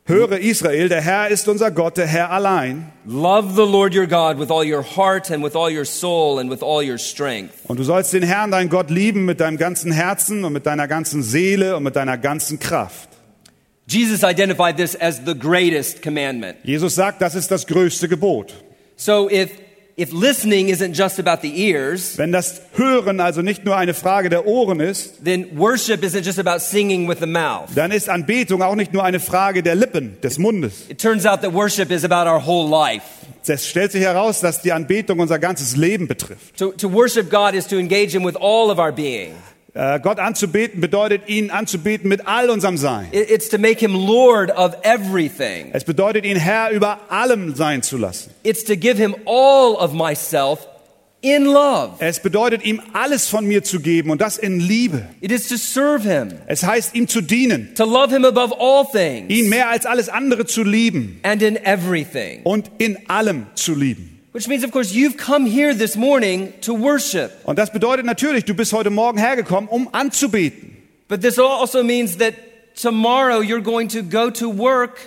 Höre 0.09 0.39
Israel, 0.39 0.87
der 0.87 1.01
Herr 1.01 1.27
ist 1.27 1.49
unser 1.49 1.69
Gott, 1.69 1.97
der 1.97 2.07
Herr 2.07 2.31
allein. 2.31 2.93
Love 3.05 3.49
the 3.55 3.69
Lord 3.69 3.93
your 3.93 4.07
God 4.07 4.39
with 4.39 4.49
all 4.49 4.65
your 4.65 4.81
heart 4.81 5.29
and 5.29 5.43
with 5.43 5.53
all 5.53 5.69
your 5.69 5.83
soul 5.83 6.39
and 6.39 6.49
with 6.49 6.63
all 6.63 6.81
your 6.81 6.97
strength. 6.97 7.51
Und 7.67 7.77
du 7.77 7.83
sollst 7.83 8.13
den 8.13 8.23
Herrn, 8.23 8.49
dein 8.49 8.69
Gott, 8.69 8.89
lieben 8.89 9.25
mit 9.25 9.41
deinem 9.41 9.57
ganzen 9.57 9.91
Herzen 9.91 10.45
und 10.45 10.53
mit 10.53 10.65
deiner 10.65 10.87
ganzen 10.87 11.23
Seele 11.23 11.75
und 11.75 11.83
mit 11.83 11.97
deiner 11.97 12.17
ganzen 12.17 12.57
Kraft. 12.57 13.09
Jesus 13.85 14.23
identified 14.23 14.77
this 14.77 14.95
as 14.95 15.19
the 15.25 15.37
greatest 15.37 16.01
commandment. 16.01 16.55
Jesus 16.63 16.95
sagt, 16.95 17.21
das 17.21 17.35
ist 17.35 17.51
das 17.51 17.67
größte 17.67 18.07
Gebot. 18.07 18.53
So 18.95 19.29
if, 19.29 19.49
if 19.97 20.11
listening 20.13 20.69
isn't 20.69 20.93
just 20.93 21.19
about 21.19 21.41
the 21.41 21.49
ears, 21.59 22.17
Wenn 22.17 22.31
das 22.31 22.61
Hören 22.75 23.19
also 23.19 23.41
nicht 23.41 23.65
nur 23.65 23.75
eine 23.75 23.93
Frage 23.93 24.29
der 24.29 24.45
Ohren 24.45 24.79
ist, 24.79 25.23
then 25.25 25.47
worship 25.57 26.03
isn't 26.03 26.23
just 26.23 26.39
about 26.39 26.59
singing 26.59 27.07
with 27.09 27.17
the 27.19 27.25
mouth. 27.25 27.69
dann 27.75 27.91
ist 27.91 28.09
Anbetung 28.09 28.61
auch 28.61 28.75
nicht 28.75 28.93
nur 28.93 29.03
eine 29.03 29.19
Frage 29.19 29.63
der 29.63 29.75
Lippen, 29.75 30.17
des 30.21 30.37
Mundes. 30.37 30.89
It 30.89 30.99
turns 31.01 31.25
out 31.25 31.41
that 31.41 31.53
worship 31.53 31.89
is 31.91 32.03
about 32.05 32.29
our 32.29 32.39
whole 32.45 32.69
life. 32.69 33.03
Es 33.49 33.65
stellt 33.65 33.93
sich 33.93 34.01
heraus, 34.01 34.41
dass 34.41 34.61
die 34.61 34.73
Anbetung 34.73 35.19
unser 35.19 35.39
ganzes 35.39 35.77
Leben 35.77 36.07
betrifft. 36.07 36.57
To, 36.57 36.71
to 36.73 36.91
worship 36.91 37.29
God 37.31 37.53
is 37.53 37.65
to 37.67 37.77
engage 37.77 38.13
Him 38.13 38.25
with 38.25 38.35
all 38.35 38.69
of 38.69 38.77
our 38.77 38.91
being. 38.91 39.31
Äh, 39.77 39.99
Gott 40.01 40.17
anzubeten 40.19 40.81
bedeutet, 40.81 41.27
ihn 41.27 41.51
anzubeten 41.51 42.09
mit 42.09 42.27
all 42.27 42.49
unserem 42.49 42.77
Sein. 42.77 43.07
It- 43.11 43.29
It's 43.29 43.47
to 43.49 43.59
make 43.59 43.79
Him 43.79 43.93
Lord 43.93 44.49
of 44.57 44.73
everything. 44.81 45.69
Es 45.73 45.83
bedeutet, 45.83 46.25
ihn 46.25 46.37
Herr 46.37 46.71
über 46.71 46.99
allem 47.09 47.53
sein 47.55 47.83
zu 47.83 47.97
lassen. 47.97 48.31
It's 48.43 48.63
to 48.63 48.75
give 48.75 48.97
Him 48.97 49.15
all 49.25 49.75
of 49.75 49.93
myself 49.93 50.67
in 51.21 51.45
love. 51.45 51.93
Es 51.99 52.19
bedeutet, 52.19 52.63
ihm 52.65 52.81
alles 52.93 53.27
von 53.27 53.45
mir 53.45 53.63
zu 53.63 53.79
geben 53.79 54.09
und 54.09 54.19
das 54.21 54.37
in 54.39 54.59
Liebe. 54.59 55.07
It 55.21 55.31
is 55.31 55.47
to 55.47 55.57
serve 55.57 56.01
Him, 56.09 56.29
Es 56.47 56.63
heißt, 56.63 56.95
ihm 56.95 57.07
zu 57.07 57.21
dienen, 57.21 57.75
to 57.75 57.85
love 57.85 58.11
Him 58.13 58.25
above 58.25 58.55
all 58.59 58.83
ihn 58.93 59.27
things 59.27 59.49
mehr 59.49 59.69
als 59.69 59.85
alles 59.85 60.09
andere 60.09 60.45
zu 60.47 60.63
lieben 60.63 61.19
and 61.23 61.41
in 61.43 61.55
everything. 61.55 62.41
und 62.43 62.71
in 62.79 62.97
allem 63.09 63.45
zu 63.55 63.75
lieben. 63.75 64.16
Which 64.37 64.47
means, 64.47 64.63
of 64.63 64.71
course, 64.71 64.93
you've 64.93 65.17
come 65.17 65.47
here 65.47 65.73
this 65.73 65.95
morning 65.95 66.53
to 66.61 66.75
worship. 66.75 67.31
Und 67.45 67.57
das 67.57 67.71
bedeutet 67.71 68.05
natürlich, 68.05 68.45
du 68.45 68.53
bist 68.53 68.71
heute 68.71 68.91
Morgen 68.91 69.17
hergekommen, 69.17 69.67
um 69.67 69.89
anzubeten. 69.93 70.77
But 71.07 71.21
this 71.21 71.39
also 71.39 71.81
means 71.81 72.17
that 72.19 72.35
tomorrow 72.79 73.41
you're 73.41 73.63
going 73.63 73.87
to 73.87 74.03
go 74.03 74.29
to 74.29 74.47
work 74.55 74.99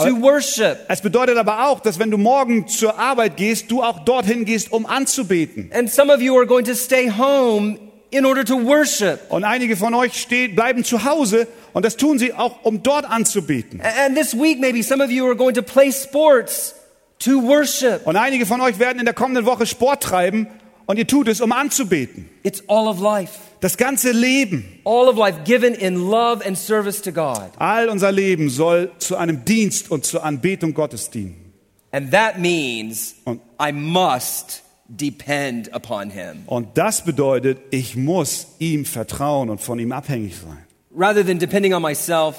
to 0.00 0.18
worship. 0.22 0.86
Es 0.88 1.02
bedeutet 1.02 1.36
aber 1.36 1.68
auch, 1.68 1.80
dass 1.80 1.98
wenn 1.98 2.10
du 2.10 2.16
morgen 2.16 2.66
zur 2.66 2.98
Arbeit 2.98 3.36
gehst, 3.36 3.70
du 3.70 3.82
auch 3.82 4.06
dorthin 4.06 4.46
gehst, 4.46 4.72
um 4.72 4.86
anzubeten. 4.86 5.70
And 5.74 5.90
some 5.90 6.10
of 6.10 6.22
you 6.22 6.34
are 6.38 6.46
going 6.46 6.64
to 6.64 6.74
stay 6.74 7.10
home 7.10 7.78
in 8.10 8.24
order 8.24 8.42
to 8.42 8.54
worship. 8.54 9.20
Und 9.28 9.44
einige 9.44 9.76
von 9.76 9.92
euch 9.92 10.18
stehen, 10.18 10.54
bleiben 10.54 10.82
zu 10.82 11.04
Hause 11.04 11.46
und 11.74 11.84
das 11.84 11.98
tun 11.98 12.18
sie 12.18 12.32
auch, 12.32 12.64
um 12.64 12.82
dort 12.82 13.04
anzubeten. 13.04 13.82
And 13.82 14.16
this 14.16 14.32
week, 14.32 14.58
maybe 14.58 14.82
some 14.82 15.04
of 15.04 15.10
you 15.10 15.26
are 15.26 15.36
going 15.36 15.52
to 15.52 15.62
play 15.62 15.92
sports 15.92 16.74
to 17.20 17.42
worship. 17.42 18.06
Und 18.06 18.16
einige 18.16 18.46
von 18.46 18.60
euch 18.60 18.78
werden 18.78 18.98
in 18.98 19.04
der 19.04 19.14
kommenden 19.14 19.44
Woche 19.46 19.66
Sport 19.66 20.02
treiben 20.02 20.46
und 20.86 20.98
ihr 20.98 21.06
tut 21.06 21.28
es, 21.28 21.40
um 21.40 21.52
anzubeten. 21.52 22.28
It's 22.42 22.62
all 22.68 22.86
of 22.88 23.00
life. 23.00 23.32
Das 23.60 23.76
ganze 23.76 24.12
Leben, 24.12 24.64
All 24.84 25.08
of 25.08 25.16
life 25.16 25.40
given 25.44 25.74
in 25.74 25.96
love 25.96 26.46
and 26.46 26.56
service 26.56 27.02
to 27.02 27.10
God. 27.12 27.50
all 27.58 27.88
unser 27.88 28.12
Leben 28.12 28.50
soll 28.50 28.92
zu 28.98 29.16
einem 29.16 29.44
Dienst 29.44 29.90
und 29.90 30.04
zur 30.04 30.22
Anbetung 30.24 30.74
Gottes 30.74 31.10
dienen. 31.10 31.52
And 31.90 32.10
that 32.12 32.38
means 32.38 33.16
Und- 33.24 33.40
I 33.60 33.72
must 33.72 34.62
depend 34.86 35.74
upon 35.74 36.10
Him. 36.10 36.44
Und 36.46 36.78
das 36.78 37.04
bedeutet, 37.04 37.58
ich 37.70 37.96
muss 37.96 38.46
ihm 38.58 38.84
vertrauen 38.84 39.50
und 39.50 39.60
von 39.60 39.78
ihm 39.78 39.90
abhängig 39.92 40.36
sein. 40.36 40.64
Rather 40.96 41.24
than 41.26 41.38
depending 41.38 41.74
on 41.74 41.82
myself 41.82 42.36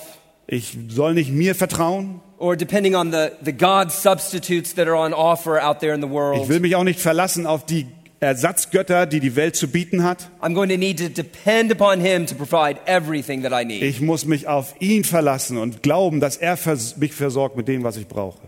Ich 0.47 0.77
soll 0.87 1.13
nicht 1.13 1.31
mir 1.31 1.53
vertrauen. 1.53 2.21
Or 2.39 2.55
depending 2.55 2.95
on 2.95 3.11
the, 3.11 3.33
the 3.41 3.51
God 3.51 3.91
substitutes 3.91 4.73
that 4.73 4.87
are 4.87 4.95
on 4.95 5.13
offer 5.13 5.59
out 5.59 5.81
there 5.81 5.93
in 5.93 6.01
the 6.01 6.07
Ich 6.07 6.13
world, 6.13 6.49
will 6.49 6.59
mich 6.59 6.75
auch 6.75 6.83
nicht 6.83 6.99
verlassen 6.99 7.45
auf 7.45 7.65
die 7.65 7.85
Ersatzgötter, 8.21 9.05
die 9.05 9.19
die 9.19 9.35
Welt 9.35 9.55
zu 9.55 9.67
bieten 9.69 10.03
hat. 10.03 10.29
I'm 10.41 10.53
going 10.53 10.69
to 10.69 10.77
need 10.77 10.97
to 10.97 11.09
depend 11.09 11.71
upon 11.71 12.01
Him 12.01 12.25
to 12.25 12.35
provide 12.35 12.79
everything 12.85 13.43
that 13.43 13.53
I 13.53 13.65
need. 13.65 13.81
Ich 13.81 14.01
muss 14.01 14.25
mich 14.25 14.47
auf 14.47 14.75
ihn 14.79 15.03
verlassen 15.03 15.57
und 15.57 15.83
glauben, 15.83 16.19
dass 16.19 16.35
er 16.35 16.57
vers 16.57 16.97
mich 16.97 17.13
versorgt 17.13 17.55
mit 17.55 17.67
dem, 17.67 17.83
was 17.83 17.97
ich 17.97 18.07
brauche. 18.07 18.39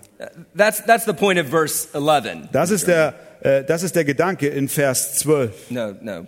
That's, 0.56 0.84
that's 0.86 1.06
the 1.06 1.13
point 1.13 1.39
of 1.39 1.47
verse 1.47 1.88
11. 1.93 2.49
Das 2.51 2.69
ist 2.69 2.88
der, 2.88 3.13
äh, 3.41 3.63
das 3.63 3.84
ist 3.84 3.95
der 3.95 4.04
Gedanke 4.04 4.47
in 4.47 4.67
Vers 4.67 5.15
12. 5.19 5.71
No, 5.71 5.93
no, 6.01 6.27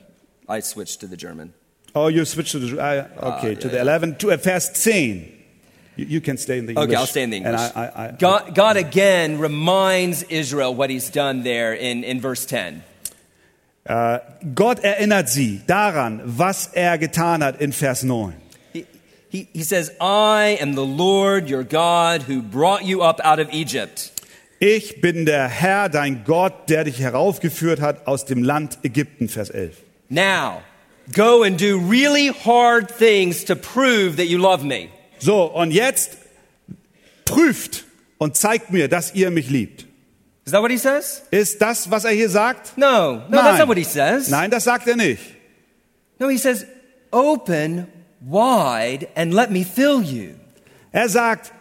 I 0.50 0.62
switched 0.62 1.02
to 1.02 1.08
the 1.08 1.18
German. 1.18 1.54
Oh, 1.94 2.08
you 2.10 2.26
switch 2.26 2.52
to 2.54 2.60
the, 2.60 2.80
uh, 2.80 3.04
okay, 3.22 3.56
to 3.56 3.70
the 3.70 3.78
11, 3.78 4.18
to 4.18 4.32
uh, 4.32 4.38
Vers 4.38 4.74
10. 4.74 5.33
You, 5.96 6.06
you 6.06 6.22
can 6.22 6.38
stay 6.38 6.58
in 6.58 6.66
the 6.66 6.72
English. 6.72 6.90
Okay, 6.90 6.96
I'll 6.96 7.08
stay 7.08 7.24
in 7.24 7.30
the 7.30 7.38
English. 7.38 7.60
I, 7.60 7.86
I, 7.86 8.06
I, 8.06 8.12
God, 8.12 8.56
God 8.56 8.78
again 8.78 9.40
reminds 9.40 10.24
Israel 10.24 10.74
what 10.74 10.90
he's 10.90 11.10
done 11.10 11.44
there 11.44 11.74
in, 11.74 12.04
in 12.04 12.20
verse 12.20 12.46
10. 12.46 12.84
Äh, 13.86 14.20
Gott 14.56 14.80
erinnert 14.80 15.28
sie 15.30 15.62
daran, 15.68 16.22
was 16.24 16.70
er 16.74 16.98
getan 16.98 17.44
hat 17.44 17.60
in 17.60 17.74
Vers 17.74 18.04
9. 18.04 18.34
He, 18.72 18.86
he, 19.30 19.48
he 19.52 19.64
says, 19.64 19.92
I 20.00 20.58
am 20.62 20.76
the 20.76 20.86
Lord 20.86 21.50
your 21.50 21.64
God 21.64 22.24
who 22.24 22.42
brought 22.42 22.86
you 22.86 23.02
up 23.02 23.20
out 23.24 23.40
of 23.40 23.50
Egypt. 23.52 24.12
Ich 24.60 25.02
bin 25.02 25.26
der 25.26 25.50
Herr, 25.50 25.90
dein 25.90 26.24
Gott, 26.24 26.70
der 26.70 26.86
dich 26.86 27.02
heraufgeführt 27.02 27.82
hat 27.82 28.08
aus 28.08 28.24
dem 28.24 28.44
Land 28.44 28.78
Ägypten, 28.84 29.28
Vers 29.28 29.50
11. 29.50 29.76
Now, 30.10 30.62
go 31.12 31.44
and 31.44 31.60
do 31.60 31.78
really 31.78 32.30
hard 32.30 32.90
things 32.90 33.44
to 33.44 33.58
prove 33.58 34.16
that 34.16 34.28
you 34.28 34.38
love 34.38 34.64
me. 34.64 34.90
So, 35.24 35.44
und 35.44 35.72
jetzt 35.72 36.18
prüft 37.24 37.86
und 38.18 38.36
zeigt 38.36 38.72
mir, 38.72 38.90
dass 38.90 39.16
ihr 39.16 39.32
mich 39.32 39.50
liebt. 39.50 39.86
Is 40.46 40.52
that 40.52 40.62
what 40.62 40.70
he 40.70 40.78
says? 40.78 41.22
Ist 41.32 41.62
das, 41.62 41.90
was 41.90 42.04
er 42.04 42.12
hier 42.12 42.30
sagt? 42.30 42.78
No, 42.78 43.22
no, 43.30 43.38
that's 43.38 43.60
not 43.60 43.70
what 43.70 43.78
he 43.78 43.86
says. 43.86 44.28
Nein, 44.28 44.52
das 44.52 44.66
sagt 44.66 44.86
er 44.88 44.98
nicht. 44.98 45.22
No, 46.20 46.28
he 46.28 46.38
says, 46.38 46.66
open 47.12 47.88
wide 48.20 49.08
and 49.16 49.34
let 49.34 49.50
me 49.50 49.64
fill 49.64 50.02
you. 50.02 50.32
Er 50.92 51.08
sagt, 51.08 51.54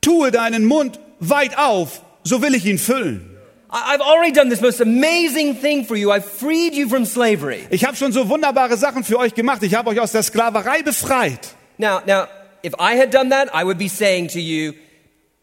tue 0.00 0.30
deinen 0.30 0.64
Mund 0.64 1.00
weit 1.18 1.58
auf, 1.58 2.02
so 2.22 2.40
will 2.40 2.54
ich 2.54 2.64
ihn 2.64 2.78
füllen. 2.78 3.28
I've 3.68 4.00
already 4.00 4.32
done 4.32 4.48
this 4.48 4.60
most 4.60 4.80
amazing 4.80 5.60
thing 5.60 5.84
for 5.84 5.96
you. 5.96 6.12
I've 6.12 6.26
freed 6.26 6.74
you 6.74 6.88
from 6.88 7.04
slavery. 7.04 7.66
Ich 7.70 7.84
habe 7.84 7.96
schon 7.96 8.12
so 8.12 8.28
wunderbare 8.28 8.76
Sachen 8.76 9.02
für 9.02 9.18
euch 9.18 9.34
gemacht. 9.34 9.62
Ich 9.64 9.74
habe 9.74 9.90
euch 9.90 9.98
aus 9.98 10.12
der 10.12 10.22
Sklaverei 10.22 10.82
befreit. 10.82 11.56
Now, 11.78 12.00
now, 12.06 12.26
if 12.64 12.74
I 12.78 12.96
had 12.98 13.10
done 13.12 13.30
that, 13.30 13.48
I 13.54 13.64
would 13.64 13.78
be 13.78 13.88
saying 13.88 14.28
to 14.28 14.38
you, 14.40 14.72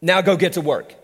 now 0.02 0.22
go 0.22 0.38
get 0.38 0.54
to 0.56 0.62
work. 0.64 0.96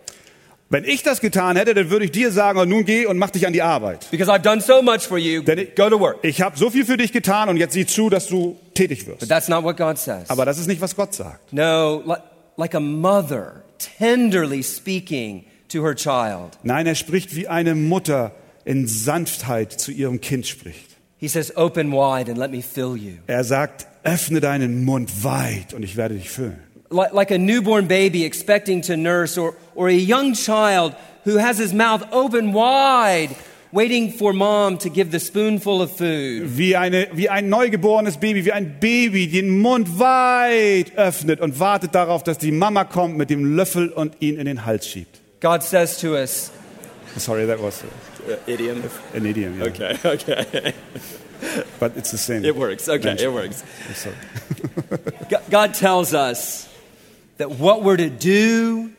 Wenn 0.69 0.83
ich 0.83 1.03
das 1.03 1.21
getan 1.21 1.57
hätte, 1.57 1.75
dann 1.75 1.91
würde 1.91 2.05
ich 2.05 2.11
dir 2.11 2.31
sagen, 2.31 2.57
oh, 2.59 2.65
nun 2.65 2.85
geh 2.85 3.05
und 3.05 3.19
mach 3.19 3.29
dich 3.29 3.45
an 3.45 3.53
die 3.53 3.61
Arbeit. 3.61 4.07
Because 4.09 4.31
I've 4.31 4.41
done 4.41 4.61
so 4.61 4.81
much 4.81 5.01
for 5.07 5.17
you, 5.19 5.43
Denn 5.43 5.59
ich, 5.59 5.75
go 5.75 5.89
to 5.89 5.99
work. 5.99 6.17
ich 6.23 6.41
habe 6.41 6.57
so 6.57 6.71
viel 6.71 6.85
für 6.85 6.97
dich 6.97 7.11
getan 7.11 7.49
und 7.49 7.57
jetzt 7.57 7.73
sieh 7.73 7.85
zu, 7.85 8.09
dass 8.09 8.27
du 8.27 8.57
tätig 8.73 9.05
But 9.05 9.21
wirst. 9.21 9.29
that's 9.29 9.47
not 9.47 9.63
what 9.63 9.77
God 9.77 9.97
says. 9.99 10.27
Aber 10.29 10.43
das 10.43 10.57
ist 10.57 10.65
nicht, 10.67 10.81
was 10.81 10.95
Gott 10.95 11.13
sagt. 11.13 11.53
No, 11.53 12.01
li- 12.05 12.15
like 12.57 12.73
a 12.73 12.79
mother 12.79 13.61
tenderly 13.99 14.63
speaking 14.63 15.45
to 15.69 15.83
her 15.85 15.93
child. 15.95 16.57
Nein, 16.63 16.87
er 16.87 16.95
spricht 16.95 17.35
wie 17.35 17.47
eine 17.47 17.75
Mutter 17.75 18.31
in 18.65 18.87
Sanftheit 18.87 19.71
zu 19.71 19.91
ihrem 19.91 20.19
Kind 20.19 20.47
spricht. 20.47 20.94
He 21.25 21.29
says, 21.29 21.51
open 21.55 21.91
wide 21.91 22.29
and 22.29 22.37
let 22.37 22.51
me 22.51 22.61
fill 22.61 22.95
you. 22.95 23.13
Er 23.25 23.43
sagt, 23.43 23.87
öffne 24.03 24.41
deinen 24.41 24.85
Mund 24.85 25.23
weit 25.23 25.73
und 25.73 25.81
ich 25.81 25.97
werde 25.97 26.13
dich 26.13 26.29
füllen. 26.29 26.59
like, 26.91 27.13
like 27.13 27.31
a 27.31 27.39
newborn 27.39 27.87
baby 27.87 28.25
expecting 28.25 28.81
to 28.81 28.95
nurse, 28.95 29.35
or, 29.35 29.55
or 29.73 29.87
a 29.87 29.91
young 29.91 30.35
child 30.35 30.93
who 31.23 31.37
has 31.37 31.57
his 31.57 31.73
mouth 31.73 32.03
open 32.11 32.53
wide, 32.53 33.35
waiting 33.71 34.11
for 34.11 34.33
mom 34.33 34.77
to 34.77 34.87
give 34.87 35.09
the 35.09 35.19
spoonful 35.19 35.81
of 35.81 35.89
food. 35.89 36.55
Wie, 36.55 36.75
eine, 36.75 37.07
wie 37.13 37.27
ein 37.27 37.49
neugeborenes 37.49 38.17
Baby, 38.17 38.45
wie 38.45 38.51
ein 38.51 38.77
Baby 38.79 39.25
den 39.25 39.61
Mund 39.61 39.97
weit 39.97 40.95
öffnet 40.95 41.41
und 41.41 41.59
wartet 41.59 41.95
darauf, 41.95 42.21
dass 42.21 42.37
die 42.37 42.51
Mama 42.51 42.83
kommt 42.83 43.17
mit 43.17 43.31
dem 43.31 43.55
Löffel 43.55 43.89
und 43.89 44.17
ihn 44.19 44.37
in 44.37 44.45
den 44.45 44.63
Hals 44.63 44.87
schiebt. 44.87 45.21
God 45.41 45.63
says 45.63 45.97
to 46.01 46.13
us, 46.13 46.51
Sorry, 47.17 47.47
that 47.47 47.59
was 47.59 47.81
idiom. 48.47 48.83
an 49.13 49.25
idiom. 49.25 49.57
Yeah. 49.57 49.65
Okay, 49.65 49.97
okay. 50.05 50.73
But 51.79 51.97
it's 51.97 52.11
the 52.11 52.17
same. 52.17 52.45
It 52.45 52.55
works. 52.55 52.89
Okay, 52.89 53.09
Mensch. 53.09 53.21
it 53.21 53.31
works. 53.31 53.63
God 55.49 55.73
tells 55.73 56.13
us 56.13 56.67
that 57.37 57.51
what 57.51 57.83
we're 57.83 57.97
to 57.97 58.09
do 58.09 58.91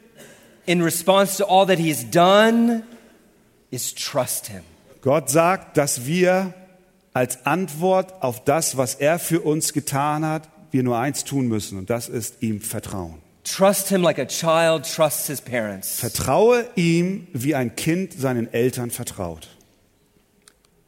in 0.66 0.82
response 0.82 1.38
to 1.38 1.44
all 1.44 1.66
that 1.66 1.78
He's 1.78 2.04
done 2.04 2.84
is 3.70 3.92
trust 3.92 4.48
Him. 4.48 4.62
Gott 5.02 5.30
sagt, 5.30 5.76
dass 5.76 6.06
wir 6.06 6.54
als 7.12 7.46
Antwort 7.46 8.22
auf 8.22 8.44
das, 8.44 8.76
was 8.76 8.94
er 8.96 9.18
für 9.18 9.40
uns 9.40 9.72
getan 9.72 10.24
hat, 10.24 10.48
wir 10.70 10.82
nur 10.82 10.98
eins 10.98 11.24
tun 11.24 11.48
müssen 11.48 11.78
und 11.78 11.88
das 11.88 12.08
ist 12.08 12.42
ihm 12.42 12.60
vertrauen. 12.60 13.22
Trust 13.46 13.88
Him 13.90 14.02
like 14.02 14.18
a 14.18 14.26
child 14.26 14.82
trusts 14.84 15.28
his 15.28 15.40
parents. 15.40 16.00
Vertraue 16.00 16.64
ihm, 16.74 17.28
wie 17.32 17.54
ein 17.54 17.76
Kind 17.76 18.12
seinen 18.12 18.52
Eltern 18.52 18.90
vertraut. 18.90 19.46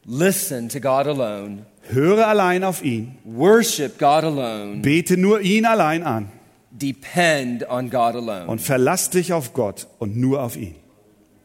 Listen 0.05 0.67
to 0.69 0.79
God 0.81 1.07
alone. 1.07 1.65
Höre 1.83 2.27
allein 2.27 2.63
auf 2.63 2.83
ihn, 2.83 3.17
Worship 3.23 3.97
God 3.97 4.23
alone. 4.25 4.81
bete 4.81 5.15
nur 5.17 5.39
ihn 5.41 5.65
allein 5.65 6.03
an 6.03 6.29
Depend 6.71 7.67
on 7.69 7.89
God 7.89 8.15
alone. 8.15 8.47
und 8.47 8.59
verlass 8.61 9.09
dich 9.09 9.31
auf 9.33 9.53
Gott 9.53 9.87
und 9.97 10.17
nur 10.17 10.43
auf 10.43 10.55
ihn. 10.57 10.75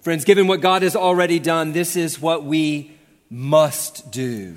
Friends, 0.02 0.24
given 0.24 0.48
what 0.48 0.60
God 0.60 0.82
has 0.82 0.96
already 0.96 1.40
done, 1.40 1.72
this 1.72 1.96
is 1.96 2.20
what 2.20 2.42
we 2.44 2.86
must 3.30 4.04
do. 4.14 4.54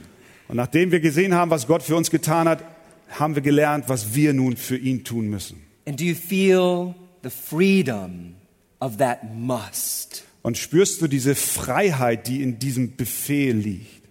Und 0.48 0.56
nachdem 0.58 0.92
wir 0.92 1.00
gesehen 1.00 1.34
haben, 1.36 1.52
was 1.52 1.68
Gott 1.68 1.84
für 1.84 1.96
uns 1.96 2.10
getan 2.10 2.50
hat, 2.50 2.64
haben 3.12 3.36
wir 3.36 3.42
gelernt, 3.42 3.86
was 3.88 4.14
wir 4.16 4.34
nun 4.34 4.58
für 4.58 4.76
ihn 4.78 5.04
tun 5.04 5.28
müssen. 5.30 5.62
And 5.88 5.98
do 5.98 6.04
you 6.06 6.16
feel 6.16 6.96
the 7.22 7.30
freedom 7.30 8.36
of 8.82 8.98
that 8.98 9.34
must? 9.34 10.24
Und 10.44 10.58
spürst 10.58 11.02
du 11.02 11.08
diese 11.08 11.34
Freiheit, 11.34 12.28
die 12.28 12.44
in 12.44 12.60
diesem 12.60 12.98
Befehl 12.98 13.56
liegt? 13.56 14.04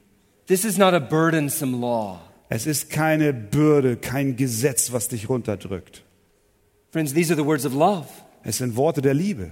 This 0.46 0.64
is 0.64 0.78
not 0.78 0.94
a 0.94 0.98
burdensome 0.98 1.76
law. 1.76 2.20
Es 2.48 2.66
ist 2.66 2.88
keine 2.88 3.34
Bürde, 3.34 3.96
kein 3.96 4.36
Gesetz, 4.36 4.92
was 4.92 5.08
dich 5.08 5.28
runterdrückt. 5.28 6.02
Friends, 6.92 7.12
these 7.12 7.30
are 7.30 7.36
the 7.36 7.46
words 7.46 7.66
of 7.66 7.74
love. 7.74 8.06
Es 8.42 8.58
sind 8.58 8.76
Worte 8.76 9.02
der 9.02 9.12
Liebe. 9.14 9.50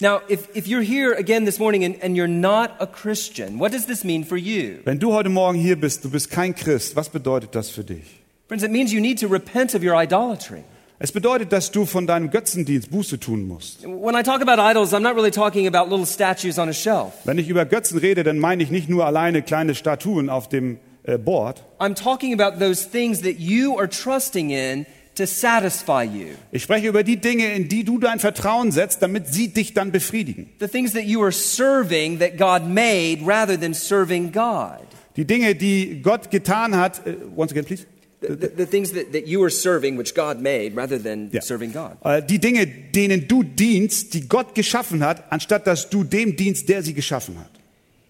Now, 0.00 0.20
if, 0.28 0.48
if 0.54 0.66
you're 0.66 0.82
here 0.82 1.14
again 1.16 1.46
this 1.46 1.58
morning 1.58 1.84
and, 1.84 1.96
and 2.02 2.16
you're 2.16 2.28
not 2.28 2.72
a 2.80 2.86
Christian, 2.86 3.58
what 3.58 3.72
does 3.72 3.86
this 3.86 4.04
mean 4.04 4.24
for 4.24 4.36
you? 4.36 4.80
Wenn 4.84 4.98
du 4.98 5.12
heute 5.12 5.30
Morgen 5.30 5.58
hier 5.58 5.76
bist, 5.76 6.04
du 6.04 6.10
bist 6.10 6.30
kein 6.30 6.54
Christ, 6.54 6.96
was 6.96 7.08
bedeutet 7.08 7.54
das 7.54 7.70
für 7.70 7.84
dich? 7.84 8.20
Friends, 8.48 8.62
it 8.62 8.70
means 8.70 8.92
you 8.92 9.00
need 9.00 9.18
to 9.20 9.28
repent 9.28 9.74
of 9.74 9.82
your 9.82 9.94
idolatry. 9.94 10.64
Es 11.04 11.10
bedeutet, 11.10 11.50
dass 11.50 11.72
du 11.72 11.84
von 11.84 12.06
deinem 12.06 12.30
Götzendienst 12.30 12.92
Buße 12.92 13.18
tun 13.18 13.48
musst. 13.48 13.82
When 13.82 14.14
I 14.14 14.22
talk 14.22 14.40
about 14.40 14.62
idols, 14.62 14.94
I'm 14.94 15.00
not 15.00 15.16
really 15.16 15.32
talking 15.32 15.66
about 15.66 15.90
little 15.90 16.06
statues 16.06 16.60
on 16.60 16.68
a 16.68 16.72
shelf. 16.72 17.12
Wenn 17.24 17.38
ich 17.38 17.48
über 17.48 17.64
Götzen 17.64 17.98
rede, 17.98 18.22
dann 18.22 18.38
meine 18.38 18.62
ich 18.62 18.70
nicht 18.70 18.88
nur 18.88 19.04
alleine 19.04 19.42
kleine 19.42 19.74
Statuen 19.74 20.30
auf 20.30 20.48
dem 20.48 20.78
äh, 21.02 21.18
Board. 21.18 21.64
I'm 21.80 21.96
talking 21.96 22.40
about 22.40 22.64
those 22.64 22.88
things 22.88 23.20
that 23.22 23.40
you 23.40 23.76
are 23.76 23.88
trusting 23.88 24.50
in 24.50 24.86
to 25.16 25.26
satisfy 25.26 26.04
you. 26.04 26.36
Ich 26.52 26.62
spreche 26.62 26.86
über 26.86 27.02
die 27.02 27.16
Dinge, 27.16 27.52
in 27.52 27.68
die 27.68 27.82
du 27.82 27.98
dein 27.98 28.20
Vertrauen 28.20 28.70
setzt, 28.70 29.02
damit 29.02 29.26
sie 29.26 29.48
dich 29.48 29.74
dann 29.74 29.90
befriedigen. 29.90 30.50
The 30.60 30.68
things 30.68 30.92
that 30.92 31.02
you 31.02 31.20
are 31.24 31.32
serving 31.32 32.20
that 32.20 32.38
God 32.38 32.68
made 32.68 33.26
rather 33.26 33.58
than 33.58 33.74
serving 33.74 34.30
God. 34.30 34.86
Die 35.16 35.24
Dinge, 35.24 35.56
die 35.56 36.00
Gott 36.00 36.30
getan 36.30 36.76
hat, 36.76 37.04
äh, 37.04 37.16
once 37.34 37.50
again, 37.50 37.64
please. 37.64 37.86
The, 38.22 38.36
the, 38.36 38.48
the 38.56 38.66
things 38.66 38.92
that, 38.92 39.12
that 39.12 39.26
you 39.26 39.42
are 39.42 39.50
serving 39.50 39.96
which 39.98 40.14
God 40.14 40.40
made 40.40 40.76
rather 40.76 40.96
than 40.98 41.28
Ja. 41.32 41.40
serving 41.42 41.72
God. 41.72 41.96
Äh, 42.04 42.22
Die 42.22 42.38
Dinge, 42.38 42.66
denen 42.66 43.26
du 43.26 43.42
dienst, 43.42 44.14
die 44.14 44.28
Gott 44.28 44.54
geschaffen 44.54 45.04
hat, 45.04 45.24
anstatt 45.30 45.66
dass 45.66 45.90
du 45.90 46.04
dem 46.04 46.36
dienst, 46.36 46.68
der 46.68 46.82
sie 46.82 46.94
geschaffen 46.94 47.36
hat. 47.38 47.50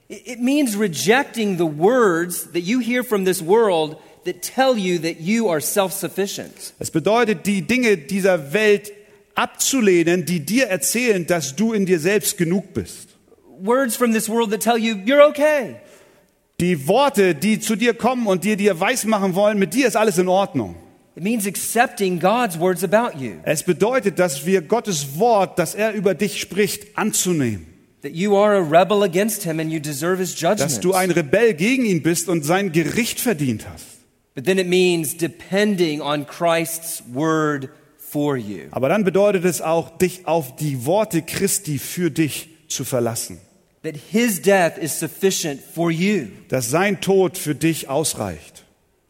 It 0.08 0.40
means 0.42 0.78
rejecting 0.78 1.56
the 1.56 1.64
words 1.64 2.48
that 2.52 2.62
you 2.62 2.80
hear 2.80 3.02
from 3.02 3.24
this 3.24 3.40
world 3.42 3.96
that 4.26 4.42
tell 4.42 4.76
you 4.76 4.98
that 4.98 5.20
you 5.20 5.48
are 5.48 5.60
self 5.62 5.92
sufficient. 5.94 6.74
Es 6.78 6.90
bedeutet, 6.90 7.46
die 7.46 7.62
Dinge 7.62 7.96
dieser 7.96 8.52
Welt 8.52 8.92
abzulehnen, 9.34 10.26
die 10.26 10.40
dir 10.40 10.66
erzählen, 10.66 11.26
dass 11.26 11.56
du 11.56 11.72
in 11.72 11.86
dir 11.86 11.98
selbst 11.98 12.36
genug 12.36 12.74
bist. 12.74 13.08
Words 13.62 13.96
from 13.96 14.12
this 14.12 14.28
world 14.28 14.50
that 14.50 14.60
tell 14.60 14.76
you 14.76 14.94
you're 15.06 15.26
okay. 15.28 15.76
Die 16.62 16.86
Worte, 16.86 17.34
die 17.34 17.58
zu 17.58 17.74
dir 17.74 17.92
kommen 17.92 18.28
und 18.28 18.44
dir 18.44 18.56
dir 18.56 18.78
weismachen 18.78 19.34
wollen, 19.34 19.58
mit 19.58 19.74
dir 19.74 19.88
ist 19.88 19.96
alles 19.96 20.16
in 20.18 20.28
Ordnung. 20.28 20.76
It 21.16 21.24
means 21.24 21.44
accepting 21.44 22.20
God's 22.20 22.56
words 22.56 22.84
about 22.84 23.18
you, 23.18 23.32
Es 23.42 23.64
bedeutet, 23.64 24.20
dass 24.20 24.46
wir 24.46 24.62
Gottes 24.62 25.18
Wort, 25.18 25.58
das 25.58 25.74
er 25.74 25.92
über 25.92 26.14
dich 26.14 26.40
spricht, 26.40 26.96
anzunehmen. 26.96 27.66
that 28.02 28.12
you 28.12 28.36
are 28.36 28.56
a 28.56 28.60
rebel 28.60 29.02
against 29.02 29.42
Him 29.42 29.58
and 29.58 29.72
you 29.72 29.80
deserve 29.80 30.20
His 30.20 30.36
Dass 30.36 30.78
du 30.78 30.90
judgment. 30.90 30.94
ein 30.94 31.10
Rebell 31.10 31.54
gegen 31.54 31.84
ihn 31.84 32.00
bist 32.00 32.28
und 32.28 32.44
sein 32.44 32.70
Gericht 32.70 33.18
verdient 33.18 33.66
hast. 33.68 33.84
But 34.36 34.44
then 34.44 34.58
it 34.58 34.68
means 34.68 35.16
depending 35.16 36.00
on 36.00 36.26
Christ's 36.28 37.02
word 37.12 37.70
for 37.98 38.36
you. 38.36 38.68
Aber 38.70 38.88
dann 38.88 39.02
bedeutet 39.02 39.44
es 39.44 39.60
auch, 39.62 39.98
dich 39.98 40.28
auf 40.28 40.54
die 40.54 40.86
Worte 40.86 41.22
Christi 41.22 41.80
für 41.80 42.12
dich 42.12 42.50
zu 42.68 42.84
verlassen. 42.84 43.38
That 43.82 43.94
His 44.12 44.40
death 44.40 44.78
is 44.78 44.98
sufficient 44.98 45.60
for 45.60 45.90
you. 45.90 46.28
Dass 46.48 46.70
sein 46.70 47.00
Tod 47.00 47.36
für 47.36 47.54
dich 47.54 47.88
ausreicht. 47.88 48.64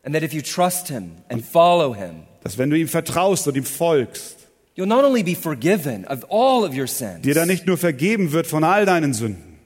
And 0.04 0.14
that 0.14 0.22
if 0.24 0.32
you 0.32 0.40
trust 0.42 0.88
Him 0.88 1.12
and 1.28 1.44
follow 1.44 1.94
Him, 1.94 2.22
Dass 2.42 2.58
wenn 2.58 2.70
du 2.70 2.76
ihm 2.78 2.88
vertraust 2.88 3.46
und 3.46 3.56
ihm 3.56 3.64
folgst, 3.64 4.36
you'll 4.76 4.86
not 4.86 5.04
only 5.04 5.22
be 5.22 5.36
forgiven 5.36 6.04
of 6.06 6.24
all 6.30 6.64
of 6.64 6.74
your 6.76 6.86
sins, 6.88 7.22
dir 7.22 7.34
dann 7.34 7.48
nicht 7.48 7.66
nur 7.66 7.76
vergeben 7.78 8.32
wird 8.32 8.46
von 8.46 8.64
all 8.64 8.86
deinen 8.86 9.12
Sünden, 9.14 9.58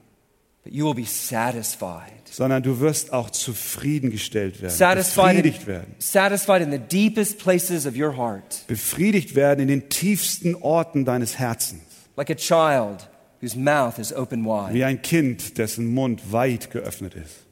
but 0.63 0.73
you 0.73 0.85
will 0.85 0.93
be 0.93 1.05
satisfied. 1.05 2.11
sondern 2.29 2.61
du 2.61 2.79
wirst 2.81 3.13
auch 3.13 3.29
zufriedengestellt 3.31 4.61
werden, 4.61 4.73
Satisfied 4.75 5.37
befriedigt 5.37 5.61
in, 5.61 5.67
werden. 5.67 5.95
satisfied 5.99 6.61
in 6.61 6.71
the 6.71 6.77
deepest 6.77 7.39
places 7.39 7.85
of 7.87 7.95
your 7.95 8.15
heart, 8.17 8.63
Befriedigt 8.67 9.33
werden 9.35 9.61
in 9.61 9.69
den 9.69 9.89
tiefsten 9.89 10.53
Orten 10.55 11.05
deines 11.05 11.39
Herzens. 11.39 11.81
like 12.17 12.29
a 12.29 12.35
child 12.35 13.07
whose 13.41 13.55
mouth 13.55 13.99
is 13.99 14.11
open 14.13 14.43
wide. 14.45 14.73
Wie 14.73 14.83
ein 14.83 15.01
Kind, 15.01 15.57
dessen 15.57 15.93
Mund 15.93 16.31
weit 16.31 16.71
geöffnet 16.71 17.13
ist. 17.15 17.45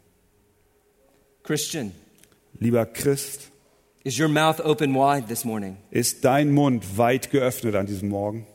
Christian, 1.44 1.92
Lieber 2.60 2.86
Christ, 2.86 3.52
is 4.04 4.18
your 4.20 4.30
mouth 4.30 4.60
open 4.62 4.94
wide 4.96 5.28
this 5.28 5.44
morning? 5.46 5.78
ist 5.92 6.24
dein 6.24 6.52
Mund 6.52 6.98
weit 6.98 7.30
geöffnet 7.32 7.76
an 7.76 7.86
diesem 7.86 8.10
Morgen? 8.10 8.48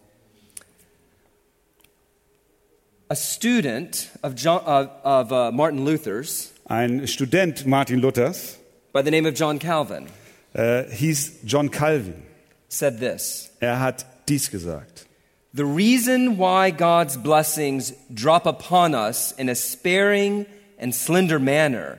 A 3.09 3.17
student 3.17 4.09
of, 4.23 4.35
John, 4.37 4.61
uh, 4.65 4.87
of 5.03 5.33
uh, 5.33 5.51
Martin 5.53 5.85
Luther's 5.85 6.53
Ein 6.67 7.07
Student 7.09 7.67
Martin 7.67 8.01
Luthers 8.01 8.57
by 8.93 9.03
the 9.03 9.11
name 9.11 9.27
of 9.27 9.35
John 9.35 9.59
Calvin 9.59 10.07
äh, 10.55 10.85
hieß 10.91 11.41
John 11.45 11.71
Calvin. 11.71 12.23
said 12.69 12.99
this 13.01 13.51
Er 13.61 13.81
hat 13.81 14.07
dies 14.29 14.51
gesagt. 14.51 15.07
The 15.53 15.65
reason 15.65 16.37
why 16.37 16.71
God's 16.71 17.17
blessings 17.17 17.93
drop 18.15 18.47
upon 18.47 18.95
us 18.95 19.33
in 19.33 19.49
a 19.49 19.57
sparing 19.57 20.47
and 20.79 20.95
slender 20.95 21.41
manner 21.41 21.99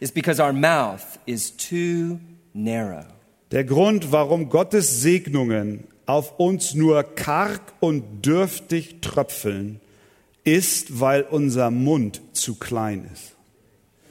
is 0.00 0.12
because 0.12 0.38
our 0.38 0.52
mouth 0.52 1.18
is 1.26 1.50
too 1.50 2.20
narrow. 2.54 3.04
Der 3.50 3.64
Grund, 3.64 4.12
warum 4.12 4.48
Gottes 4.48 5.02
Segnungen 5.02 5.88
auf 6.06 6.38
uns 6.38 6.74
nur 6.74 7.02
karg 7.02 7.60
und 7.80 8.22
dürftig 8.22 9.00
tröpfeln, 9.00 9.80
ist, 10.44 11.00
weil 11.00 11.22
unser 11.22 11.72
Mund 11.72 12.20
zu 12.32 12.54
klein 12.54 13.10
ist, 13.12 13.32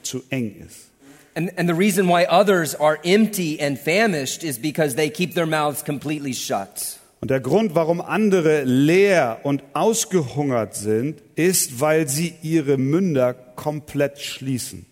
zu 0.04 0.22
eng 0.30 0.56
ist. 0.68 0.90
And, 1.34 1.50
and 1.58 1.70
the 1.70 1.76
reason 1.76 2.10
why 2.10 2.26
others 2.26 2.76
are 2.76 3.00
empty 3.06 3.58
and 3.58 3.80
famished 3.80 4.44
is 4.44 4.58
because 4.58 4.96
they 4.96 5.10
keep 5.10 5.34
their 5.34 5.46
mouths 5.46 5.82
completely 5.82 6.34
shut. 6.34 7.00
Und 7.22 7.30
der 7.30 7.40
Grund, 7.40 7.76
warum 7.76 8.02
andere 8.02 8.64
leer 8.64 9.42
und 9.44 9.64
ausgehungert 9.74 10.76
sind, 10.76 11.22
ist, 11.36 11.80
weil 11.80 12.08
sie 12.08 12.34
ihre 12.42 12.78
Münder 12.78 13.36
komplett 13.36 14.20
schließen. 14.20 14.88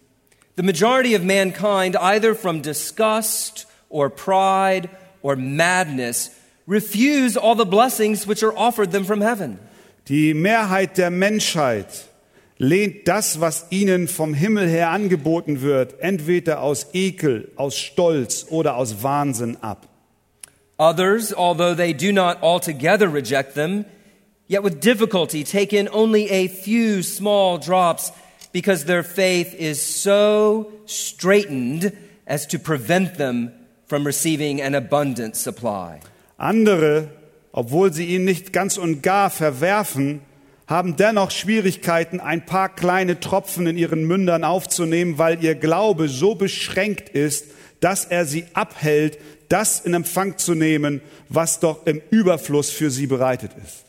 The 0.56 0.64
majority 0.64 1.16
of 1.16 1.24
mankind, 1.24 1.98
either 2.00 2.36
from 2.36 2.62
disgust 2.62 3.66
or 3.90 4.12
pride 4.12 4.90
or 5.24 5.36
madness, 5.36 6.30
refuse 6.68 7.36
all 7.36 7.58
the 7.58 7.66
blessings 7.66 8.28
which 8.28 8.44
are 8.44 8.56
offered 8.56 8.92
them 8.92 9.06
from 9.06 9.22
heaven. 9.22 9.58
Die 10.08 10.36
Mehrheit 10.36 11.00
der 11.00 11.10
Menschheit 11.10 11.88
lehnt 12.60 13.08
das, 13.08 13.42
was 13.42 13.66
ihnen 13.72 14.08
vom 14.08 14.36
Himmel 14.36 14.68
her 14.68 14.92
angeboten 14.92 15.62
wird, 15.62 16.00
entweder 16.00 16.62
aus 16.62 16.94
Ekel, 16.94 17.52
aus 17.56 17.76
Stolz 17.76 18.46
oder 18.50 18.76
aus 18.76 19.02
Wahnsinn 19.02 19.58
ab. 19.62 19.89
Others, 20.80 21.34
although 21.34 21.74
they 21.74 21.92
do 21.92 22.14
not 22.14 22.42
altogether 22.42 23.10
reject 23.10 23.54
them, 23.54 23.86
yet 24.48 24.64
with 24.64 24.80
difficulty 24.80 25.44
take 25.44 25.74
in 25.74 25.90
only 25.92 26.30
a 26.30 26.48
few 26.48 27.04
small 27.04 27.58
drops 27.58 28.12
because 28.54 28.86
their 28.86 29.04
faith 29.04 29.54
is 29.54 29.82
so 29.82 30.72
straitened 30.86 31.92
as 32.26 32.48
to 32.48 32.58
prevent 32.58 33.16
them 33.16 33.52
from 33.88 34.06
receiving 34.06 34.62
an 34.62 34.74
abundant 34.74 35.36
supply. 35.36 36.00
Andere, 36.38 37.10
obwohl 37.52 37.92
sie 37.92 38.06
ihn 38.06 38.24
nicht 38.24 38.54
ganz 38.54 38.78
und 38.78 39.02
gar 39.04 39.30
verwerfen, 39.30 40.22
haben 40.68 40.96
dennoch 40.96 41.32
Schwierigkeiten, 41.32 42.20
ein 42.20 42.46
paar 42.46 42.70
kleine 42.70 43.20
Tropfen 43.20 43.66
in 43.68 43.78
ihren 43.78 44.06
Mündern 44.06 44.44
aufzunehmen, 44.44 45.18
weil 45.18 45.44
ihr 45.44 45.56
Glaube 45.56 46.08
so 46.08 46.36
beschränkt 46.36 47.10
ist, 47.10 47.48
dass 47.80 48.06
er 48.06 48.26
sie 48.26 48.46
abhält, 48.54 49.18
das 49.50 49.82
in 49.82 49.94
Empfang 49.94 50.38
zu 50.38 50.56
nehmen, 50.56 51.02
was 51.28 51.60
doch 51.60 51.86
im 51.86 52.02
Überfluss 52.12 52.70
für 52.70 52.90
sie 52.92 53.08
bereitet 53.08 53.52
ist. 53.64 53.86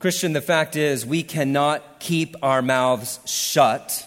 Christian, 0.00 0.34
the 0.34 0.40
fact 0.40 0.76
is, 0.76 1.08
we 1.08 1.22
cannot 1.22 1.80
keep 1.98 2.36
our 2.42 2.62
mouths 2.62 3.20
shut. 3.26 4.06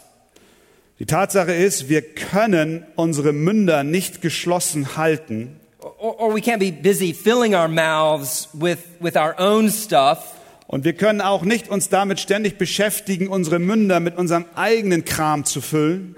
Die 1.00 1.06
Tatsache 1.06 1.54
ist, 1.54 1.90
wir 1.90 2.02
können 2.02 2.86
unsere 2.96 3.34
Münder 3.34 3.84
nicht 3.84 4.22
geschlossen 4.22 4.96
halten. 4.98 5.60
Or, 5.80 6.20
or 6.20 6.36
we 6.36 6.40
can't 6.40 6.60
be 6.60 6.72
busy 6.72 7.14
filling 7.14 7.54
our 7.54 7.68
mouths 7.68 8.50
with, 8.54 8.80
with 9.00 9.16
our 9.16 9.36
own 9.40 9.72
stuff. 9.72 10.34
Und 10.68 10.84
wir 10.84 10.94
können 10.94 11.22
auch 11.22 11.44
nicht 11.44 11.70
uns 11.70 11.90
damit 11.90 12.20
ständig 12.20 12.58
beschäftigen, 12.58 13.28
unsere 13.30 13.58
Münder 13.58 14.00
mit 14.00 14.18
unserem 14.18 14.46
eigenen 14.56 15.06
Kram 15.06 15.46
zu 15.46 15.62
füllen 15.62 16.16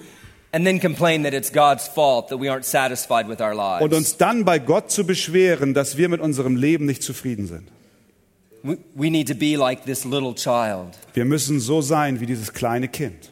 and 0.51 0.65
then 0.65 0.79
complain 0.79 1.23
that 1.23 1.33
it's 1.33 1.51
God's 1.51 1.87
fault 1.87 2.29
that 2.29 2.39
we 2.39 2.49
aren't 2.49 2.65
satisfied 2.65 3.27
with 3.27 3.41
our 3.41 3.53
lives. 3.53 3.83
und 3.83 3.93
uns 3.93 4.17
dann 4.17 4.45
bei 4.45 4.59
Gott 4.59 4.91
zu 4.91 5.05
beschweren, 5.05 5.73
dass 5.73 5.97
wir 5.97 6.09
mit 6.09 6.21
unserem 6.21 6.55
Leben 6.55 6.85
nicht 6.85 7.03
zufrieden 7.03 7.47
sind. 7.47 7.67
We, 8.63 8.77
we 8.93 9.09
need 9.09 9.27
to 9.27 9.35
be 9.35 9.55
like 9.55 9.85
this 9.85 10.03
little 10.03 10.33
child. 10.35 10.97
Wir 11.13 11.25
müssen 11.25 11.59
so 11.59 11.81
sein 11.81 12.19
wie 12.19 12.25
dieses 12.25 12.53
kleine 12.53 12.87
Kind. 12.87 13.31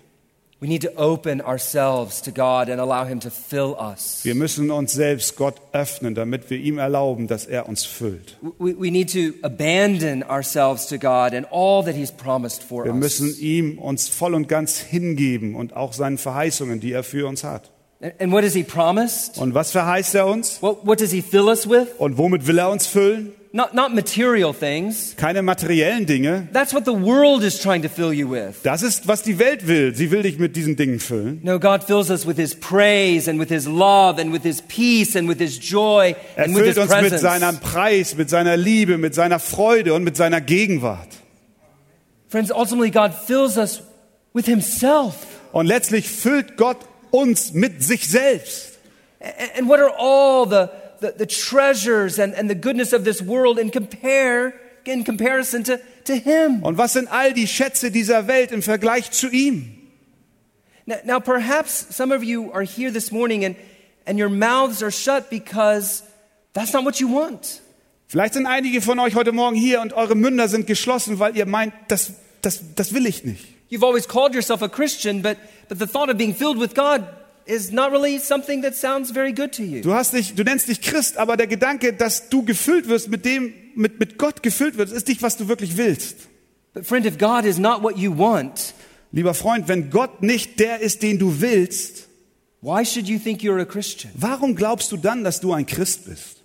We 0.60 0.68
need 0.68 0.82
to 0.82 0.90
open 0.96 1.40
ourselves 1.40 2.20
to 2.24 2.32
God 2.32 2.68
and 2.70 2.80
allow 2.82 3.06
Him 3.06 3.20
to 3.20 3.30
fill 3.30 3.76
us. 3.80 4.22
Wir 4.24 4.34
müssen 4.34 4.72
uns 4.72 4.92
selbst 4.92 5.36
Gott 5.36 5.62
öffnen, 5.72 6.16
damit 6.16 6.50
wir 6.50 6.58
ihm 6.58 6.80
erlauben, 6.80 7.28
dass 7.28 7.46
er 7.46 7.70
uns 7.70 7.86
füllt. 7.86 8.38
We, 8.58 8.74
we 8.76 8.90
need 8.90 9.12
to 9.14 9.38
abandon 9.46 10.24
ourselves 10.24 10.88
to 10.88 10.98
God 10.98 11.36
and 11.36 11.46
all 11.52 11.84
that 11.86 11.94
He's 11.96 12.12
promised 12.12 12.64
for 12.64 12.86
Wir 12.86 12.94
müssen 12.94 13.28
us. 13.28 13.40
ihm 13.40 13.78
uns 13.78 14.10
voll 14.10 14.34
und 14.34 14.48
ganz 14.48 14.80
hingeben 14.80 15.54
und 15.54 15.76
auch 15.76 15.94
seinen 15.94 16.18
Verheißungen, 16.18 16.80
die 16.80 16.92
er 16.92 17.04
für 17.04 17.28
uns 17.28 17.44
hat. 17.44 17.70
And, 18.02 18.14
and 18.20 18.32
what 18.32 18.44
has 18.44 18.54
He 18.54 18.64
promised? 18.64 19.38
Und 19.38 19.54
was 19.54 19.70
verheißt 19.70 20.16
er 20.16 20.26
uns? 20.26 20.60
What, 20.64 20.88
what 20.88 21.00
does 21.00 21.12
He 21.12 21.22
fill 21.22 21.50
us 21.50 21.70
with? 21.70 21.88
Und 22.00 22.18
womit 22.18 22.48
will 22.48 22.58
er 22.58 22.72
uns 22.72 22.88
füllen? 22.88 23.34
Not, 23.54 23.74
not 23.74 23.96
material 23.96 24.54
things. 24.54 25.16
Keine 25.16 25.42
materiellen 25.42 26.06
Dinge. 26.06 26.50
That's 26.52 26.74
what 26.74 26.86
the 26.86 26.92
world 26.94 27.44
is 27.44 27.60
trying 27.60 27.82
to 27.84 27.90
fill 27.90 28.12
you 28.14 28.30
with. 28.30 28.62
Das 28.64 28.84
ist, 28.84 29.08
was 29.08 29.24
die 29.24 29.40
Welt 29.40 29.68
will. 29.68 29.96
Sie 29.96 30.12
will 30.12 30.22
dich 30.22 30.38
mit 30.38 30.56
diesen 30.56 30.76
Dingen 30.76 31.00
füllen. 31.00 31.40
No, 31.44 31.58
God 31.58 31.84
fills 31.84 32.10
us 32.10 32.28
with 32.28 32.36
His 32.38 32.54
praise 32.54 33.30
and 33.30 33.40
with 33.40 33.50
His 33.50 33.66
love 33.66 34.20
and 34.20 34.34
with 34.34 34.44
His 34.44 34.62
peace 34.62 35.16
and 35.16 35.30
with 35.30 35.40
His 35.40 35.58
joy 35.60 36.14
Er 36.36 36.44
and 36.44 36.56
with 36.56 36.66
His 36.66 36.76
füllt 36.76 36.84
uns 36.84 36.92
mit 36.92 37.00
presence. 37.12 37.22
seinem 37.22 37.60
Preis, 37.60 38.16
mit 38.18 38.30
seiner 38.30 38.58
Liebe, 38.58 38.98
mit 38.98 39.16
seiner 39.16 39.40
Freude 39.40 39.94
und 39.94 40.04
mit 40.04 40.18
seiner 40.18 40.42
Gegenwart. 40.42 41.08
Friends, 42.28 42.52
ultimately, 42.52 42.92
God 42.92 43.14
fills 43.14 43.56
us 43.58 43.82
with 44.34 44.46
Himself. 44.46 45.16
Und 45.54 45.66
letztlich 45.66 46.10
füllt 46.10 46.58
Gott 46.58 46.78
uns 47.12 47.54
mit 47.54 47.82
sich 47.82 48.08
selbst. 48.08 48.78
And 49.58 49.68
what 49.68 49.80
are 49.80 49.94
all 49.98 50.46
the, 50.48 50.68
the, 51.00 51.14
the 51.18 51.26
treasures 51.26 52.20
and, 52.20 52.34
and 52.34 52.50
the 52.50 52.56
goodness 52.56 52.94
of 52.94 53.04
this 53.04 53.22
world 53.22 53.60
in, 53.60 53.70
compare, 53.70 54.54
in 54.86 55.04
comparison 55.04 55.64
to, 55.64 55.80
to 56.06 56.16
Him? 56.16 56.64
Und 56.64 56.78
was 56.78 56.94
sind 56.94 57.08
all 57.12 57.34
die 57.34 57.48
Schätze 57.48 57.92
dieser 57.92 58.28
Welt 58.28 58.52
im 58.52 58.62
Vergleich 58.62 59.12
zu 59.12 59.30
ihm? 59.30 59.74
Now, 60.86 60.98
now, 61.04 61.20
perhaps 61.20 61.94
some 61.96 62.14
of 62.14 62.24
you 62.24 62.52
are 62.54 62.64
here 62.64 62.92
this 62.92 63.12
morning 63.12 63.44
and, 63.44 63.56
and 64.06 64.18
your 64.18 64.30
mouths 64.30 64.82
are 64.82 64.92
shut 64.92 65.30
because 65.30 66.02
that's 66.54 66.74
not 66.74 66.86
what 66.86 67.00
you 67.00 67.08
want. 67.10 67.62
Vielleicht 68.08 68.36
sind 68.36 68.46
einige 68.46 68.82
von 68.82 68.98
euch 69.00 69.16
heute 69.16 69.34
Morgen 69.34 69.58
hier 69.58 69.82
und 69.82 69.92
eure 69.92 70.16
Münder 70.16 70.48
sind 70.48 70.66
geschlossen, 70.66 71.20
weil 71.20 71.36
ihr 71.36 71.46
meint, 71.46 71.74
das, 71.90 72.14
das, 72.42 72.74
das 72.76 72.94
will 72.94 73.06
ich 73.06 73.26
nicht. 73.26 73.46
You've 73.70 73.84
always 73.86 74.08
called 74.08 74.34
yourself 74.34 74.62
a 74.62 74.70
Christian, 74.70 75.22
but, 75.22 75.38
but 75.68 75.78
the 75.78 75.86
thought 75.86 76.10
of 76.10 76.18
being 76.18 76.34
filled 76.34 76.58
with 76.58 76.74
God 76.74 77.04
is 77.48 77.72
not 77.72 77.92
really 77.92 78.20
something 78.20 78.62
that 78.64 78.76
sounds 78.76 79.12
very 79.12 79.34
good 79.34 79.52
to 79.54 79.64
you. 79.64 79.82
Du, 79.82 79.94
hast 79.94 80.14
dich, 80.14 80.36
du 80.36 80.44
nennst 80.44 80.68
dich 80.68 80.82
Christ, 80.82 81.18
aber 81.18 81.38
der 81.38 81.48
Gedanke, 81.48 81.94
dass 81.94 82.30
du 82.30 82.44
gefüllt 82.44 82.88
wirst 82.88 83.10
mit 83.10 83.26
dem, 83.26 83.54
mit, 83.76 84.00
mit 84.00 84.18
Gott 84.18 84.44
gefüllt 84.44 84.78
wirst, 84.78 84.94
ist 84.94 85.08
nicht, 85.08 85.22
was 85.22 85.38
du 85.38 85.48
wirklich 85.48 85.78
willst. 85.78 86.28
But, 86.74 86.86
friend, 86.86 87.06
if 87.06 87.18
God 87.18 87.46
is 87.46 87.58
not 87.58 87.82
what 87.82 87.98
you 87.98 88.18
want, 88.18 88.74
Lieber 89.12 89.34
Freund, 89.34 89.68
wenn 89.68 89.90
Gott 89.90 90.22
nicht 90.22 90.60
der 90.60 90.82
ist, 90.82 91.02
den 91.02 91.18
du 91.18 91.40
willst, 91.40 92.08
why 92.62 92.86
should 92.86 93.08
you 93.08 93.18
think 93.18 93.42
you're 93.42 93.62
a 93.62 93.66
Christian? 93.66 94.12
warum 94.16 94.56
glaubst 94.56 94.92
du 94.92 94.98
dann, 94.98 95.24
dass 95.24 95.40
du 95.40 95.54
ein 95.54 95.66
Christ 95.66 96.06
bist? 96.06 96.44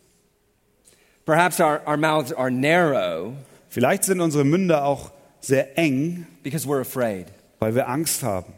Perhaps 1.24 1.60
our, 1.60 1.80
our 1.86 1.96
mouths 1.96 2.32
are 2.32 2.50
narrow 2.50 3.34
Vielleicht 3.68 4.04
sind 4.04 4.20
unsere 4.20 4.44
Münder 4.44 4.84
auch 4.84 5.12
sehr 5.40 5.78
eng, 5.78 6.26
because 6.42 6.66
we're 6.66 6.80
afraid. 6.80 7.26
weil 7.58 7.74
wir 7.74 7.88
Angst 7.88 8.22
haben. 8.22 8.52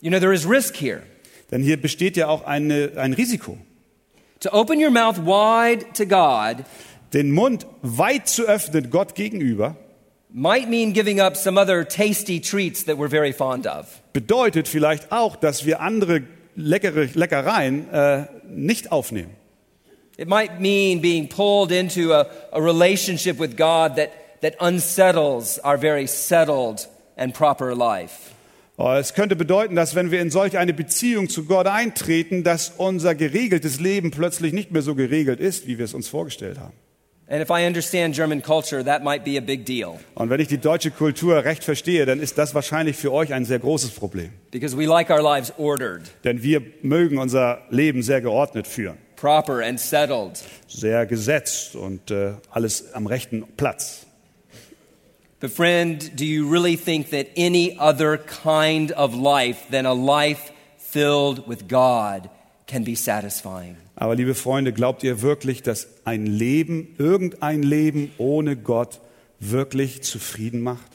You 0.00 0.10
know, 0.10 0.18
there 0.18 0.34
is 0.34 0.46
risk 0.46 0.76
here. 0.76 1.02
Denn 1.50 1.62
hier 1.62 1.80
besteht 1.80 2.16
ja 2.16 2.28
auch 2.28 2.44
eine, 2.44 2.92
ein 2.96 3.12
Risiko. 3.12 3.58
To 4.40 4.52
open 4.52 4.82
your 4.82 4.90
mouth 4.90 5.18
wide 5.18 5.92
to 5.94 6.06
God 6.06 6.64
Den 7.14 7.30
Mund 7.30 7.64
weit 7.82 8.28
zu 8.28 8.42
öffnen 8.42 8.90
Gott 8.90 9.14
gegenüber 9.14 9.76
might 10.30 10.68
mean 10.68 10.92
giving 10.92 11.20
up 11.20 11.36
some 11.36 11.56
other 11.56 11.84
tasty 11.84 12.40
treats 12.40 12.84
that 12.86 12.98
we're 12.98 13.08
very 13.08 13.32
fond 13.32 13.68
of. 13.68 14.02
bedeutet 14.12 14.66
vielleicht 14.66 15.12
auch, 15.12 15.36
dass 15.36 15.64
wir 15.64 15.80
andere 15.80 16.22
leckere 16.56 17.08
Leckereien 17.14 17.88
äh, 17.92 18.24
nicht 18.48 18.90
aufnehmen. 18.90 19.30
It 20.16 20.28
might 20.28 20.60
mean 20.60 21.00
being 21.00 21.28
pulled 21.28 21.70
into 21.70 22.12
a, 22.12 22.26
a 22.52 22.60
relationship 22.60 23.38
with 23.38 23.56
God 23.56 23.94
that, 23.96 24.10
that 24.42 24.56
unsettles 24.60 25.60
our 25.64 25.78
very 25.78 26.08
settled 26.08 26.88
and 27.16 27.32
proper 27.32 27.76
life. 27.76 28.33
Aber 28.76 28.98
Es 28.98 29.14
könnte 29.14 29.36
bedeuten, 29.36 29.76
dass 29.76 29.94
wenn 29.94 30.10
wir 30.10 30.20
in 30.20 30.30
solch 30.30 30.58
eine 30.58 30.74
Beziehung 30.74 31.28
zu 31.28 31.44
Gott 31.44 31.66
eintreten, 31.66 32.42
dass 32.42 32.70
unser 32.76 33.14
geregeltes 33.14 33.78
Leben 33.80 34.10
plötzlich 34.10 34.52
nicht 34.52 34.72
mehr 34.72 34.82
so 34.82 34.94
geregelt 34.94 35.38
ist, 35.40 35.66
wie 35.66 35.78
wir 35.78 35.84
es 35.84 35.94
uns 35.94 36.08
vorgestellt 36.08 36.58
haben. 36.58 36.74
And 37.26 37.40
if 37.40 37.48
I 37.48 37.66
understand 37.66 38.14
German 38.14 38.42
culture, 38.42 38.84
that 38.84 39.02
might 39.02 39.24
be 39.24 39.38
a 39.38 39.40
big 39.40 39.64
deal 39.64 39.94
Und 40.14 40.28
wenn 40.28 40.40
ich 40.40 40.48
die 40.48 40.58
deutsche 40.58 40.90
Kultur 40.90 41.42
recht 41.44 41.64
verstehe, 41.64 42.04
dann 42.04 42.20
ist 42.20 42.36
das 42.36 42.54
wahrscheinlich 42.54 42.96
für 42.96 43.12
euch 43.12 43.32
ein 43.32 43.46
sehr 43.46 43.58
großes 43.60 43.92
Problem. 43.92 44.28
because 44.50 44.76
we 44.76 44.84
like 44.84 45.08
our 45.08 45.22
lives 45.22 45.50
ordered, 45.56 46.02
Denn 46.24 46.42
wir 46.42 46.60
mögen 46.82 47.16
unser 47.16 47.62
Leben 47.70 48.02
sehr 48.02 48.20
geordnet 48.20 48.66
führen, 48.66 48.98
proper, 49.16 49.64
and 49.64 49.80
settled. 49.80 50.32
sehr 50.68 51.06
gesetzt 51.06 51.76
und 51.76 52.10
äh, 52.10 52.32
alles 52.50 52.92
am 52.92 53.06
rechten 53.06 53.44
Platz. 53.56 54.03
But, 55.44 55.52
friend, 55.52 56.10
do 56.16 56.24
you 56.24 56.48
really 56.48 56.74
think 56.74 57.10
that 57.10 57.26
any 57.36 57.76
other 57.78 58.16
kind 58.16 58.90
of 58.92 59.14
life 59.14 59.68
than 59.70 59.84
a 59.84 59.92
life 59.92 60.50
filled 60.78 61.46
with 61.46 61.68
God 61.68 62.30
can 62.66 62.82
be 62.82 62.94
satisfying? 62.94 63.76
Aber 63.94 64.14
liebe 64.14 64.34
Freunde, 64.34 64.72
glaubt 64.72 65.02
ihr 65.02 65.20
wirklich, 65.20 65.62
dass 65.62 65.86
ein 66.06 66.24
Leben, 66.24 66.94
irgendein 66.96 67.62
Leben 67.62 68.10
ohne 68.16 68.56
Gott 68.56 69.02
wirklich 69.38 70.00
zufrieden 70.00 70.62
macht? 70.62 70.90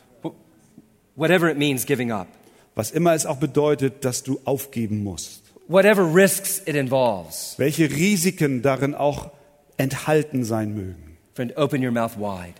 Whatever 1.15 1.47
it 1.51 1.59
means 1.59 1.85
giving 1.85 2.11
up, 2.11 2.25
Was 2.73 2.89
immer 2.89 3.13
es 3.13 3.27
auch 3.27 3.37
bedeutet, 3.37 4.03
dass 4.03 4.23
du 4.23 4.39
aufgeben 4.45 5.03
musst. 5.03 5.43
whatever 5.67 6.01
risks 6.11 6.59
it 6.65 6.75
involves. 6.75 7.53
Welche 7.57 7.87
Risiken 7.91 8.63
darin 8.63 8.95
auch 8.95 9.29
enthalten 9.77 10.43
sein 10.43 10.73
mögen. 10.73 11.17
Friend, 11.35 11.55
open 11.55 11.83
your 11.85 11.91
mouth 11.91 12.17
wide. 12.17 12.55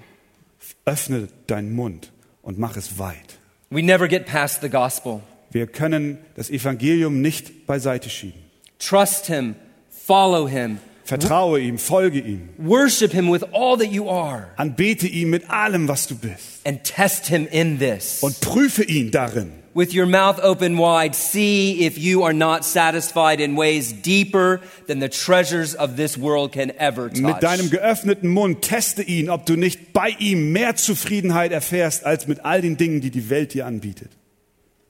Öffne 0.85 1.27
deinen 1.47 1.73
Mund 1.73 2.11
und 2.41 2.57
mach 2.57 2.77
es 2.77 2.97
weit. 2.99 3.37
We 3.69 3.83
never 3.83 4.07
get 4.07 4.25
past 4.25 4.61
the 4.61 4.69
gospel. 4.69 5.21
Wir 5.51 5.67
können 5.67 6.17
das 6.35 6.49
Evangelium 6.49 7.21
nicht 7.21 7.65
beiseite 7.67 8.09
schieben. 8.09 8.39
Trust 8.79 9.25
Him, 9.27 9.55
follow 9.89 10.47
Him, 10.47 10.79
Vertraue 11.03 11.59
ihm, 11.59 11.79
folge 11.79 12.19
ihm, 12.19 12.49
worship 12.59 13.11
Him 13.13 13.31
with 13.31 13.41
all 13.51 13.75
that 13.77 13.91
you 13.91 14.07
are, 14.09 14.49
anbete 14.57 15.07
ihn 15.07 15.31
mit 15.31 15.49
allem, 15.49 15.87
was 15.87 16.05
du 16.07 16.15
bist 16.15 16.61
and 16.65 16.83
test 16.83 17.25
Him 17.27 17.47
in 17.49 17.79
this. 17.79 18.21
und 18.21 18.39
prüfe 18.41 18.83
ihn 18.83 19.09
darin. 19.09 19.51
With 19.75 19.93
your 19.93 20.07
mouth 20.07 20.39
open 20.41 20.77
wide, 20.77 21.13
see 21.15 21.85
if 21.85 21.97
you 21.97 22.23
are 22.23 22.33
not 22.33 22.65
satisfied 22.65 23.39
in 23.39 23.55
ways 23.55 23.93
deeper 23.93 24.61
than 24.87 24.99
the 24.99 25.09
treasures 25.09 25.75
of 25.75 25.95
this 25.95 26.17
world 26.17 26.51
can 26.51 26.71
ever 26.79 27.09
Mit 27.13 27.41
deinem 27.43 27.69
touch. 27.69 27.79
geöffneten 27.79 28.29
Mund 28.29 28.61
teste 28.63 29.03
ihn, 29.03 29.29
ob 29.29 29.45
du 29.45 29.55
nicht 29.55 29.93
bei 29.93 30.09
ihm 30.17 30.51
mehr 30.51 30.75
Zufriedenheit 30.75 31.51
erfährst 31.51 32.03
als 32.03 32.27
mit 32.27 32.43
all 32.45 32.61
den 32.61 32.77
Dingen, 32.77 32.99
die 33.01 33.11
die 33.11 33.29
Welt 33.29 33.53
dir 33.53 33.65
anbietet. 33.67 34.09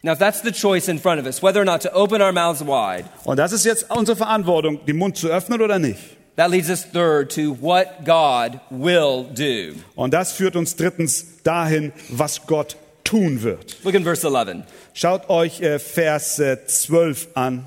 Now, 0.01 0.13
if 0.13 0.19
that's 0.19 0.41
the 0.43 0.51
choice 0.53 0.88
in 0.88 0.97
front 0.97 1.19
of 1.19 1.25
us, 1.25 1.43
whether 1.43 1.59
or 1.59 1.65
not 1.65 1.82
to 1.82 1.91
open 1.93 2.21
our 2.21 2.32
mouths 2.32 2.61
wide, 2.61 3.03
Und 3.25 3.36
das 3.38 3.51
ist 3.51 3.65
jetzt 3.65 3.88
unsere 3.91 4.15
Verantwortung, 4.15 4.80
den 4.86 4.95
Mund 4.97 5.17
zu 5.17 5.27
öffnen 5.27 5.61
oder 5.61 5.77
nicht. 5.77 5.99
That 6.38 6.49
leads 6.51 6.69
us 6.69 6.89
third 6.89 7.36
to 7.36 7.57
what 7.59 8.05
God 8.05 8.61
will 8.69 9.25
do. 9.36 9.77
Und 9.95 10.13
das 10.13 10.32
führt 10.32 10.55
uns 10.55 10.77
drittens 10.77 11.43
dahin, 11.43 11.91
was 12.07 12.47
Gott 12.47 12.77
tun 13.10 13.41
wird. 13.41 13.78
Look 13.84 13.95
in 13.95 14.03
verse 14.03 14.26
11. 14.28 14.64
Schaut 14.93 15.30
euch 15.30 15.62
äh, 15.62 15.80
Vers 15.80 16.39
äh, 16.39 16.66
12 16.66 17.30
an 17.34 17.66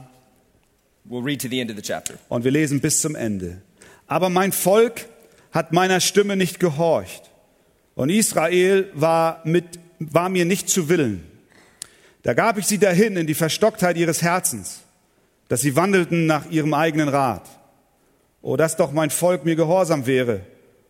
We'll 1.09 1.25
read 1.25 1.41
to 1.43 1.49
the 1.49 1.59
end 1.61 1.69
of 1.71 1.77
the 1.77 1.83
chapter. 1.83 2.15
und 2.29 2.45
wir 2.45 2.53
lesen 2.53 2.81
bis 2.81 3.01
zum 3.01 3.17
Ende. 3.17 3.61
Aber 4.07 4.29
mein 4.29 4.53
Volk 4.53 5.07
hat 5.51 5.73
meiner 5.73 6.01
Stimme 6.01 6.37
nicht 6.37 6.61
gehorcht 6.61 7.23
und 7.97 8.09
Israel 8.09 8.89
war, 8.95 9.41
mit, 9.45 9.65
war 9.99 10.29
mir 10.29 10.45
nicht 10.45 10.69
zu 10.69 10.89
Willen. 10.89 11.25
Da 12.23 12.35
gab 12.35 12.57
ich 12.57 12.67
sie 12.67 12.79
dahin 12.79 13.17
in 13.17 13.27
die 13.27 13.35
Verstocktheit 13.35 13.97
ihres 13.97 14.23
Herzens, 14.23 14.83
dass 15.49 15.61
sie 15.61 15.75
wandelten 15.75 16.27
nach 16.27 16.49
ihrem 16.51 16.73
eigenen 16.73 17.09
Rat. 17.09 17.49
O, 18.43 18.57
dass 18.57 18.77
doch 18.77 18.93
mein 18.93 19.11
Volk 19.11 19.45
mir 19.45 19.57
gehorsam 19.57 20.07
wäre 20.07 20.43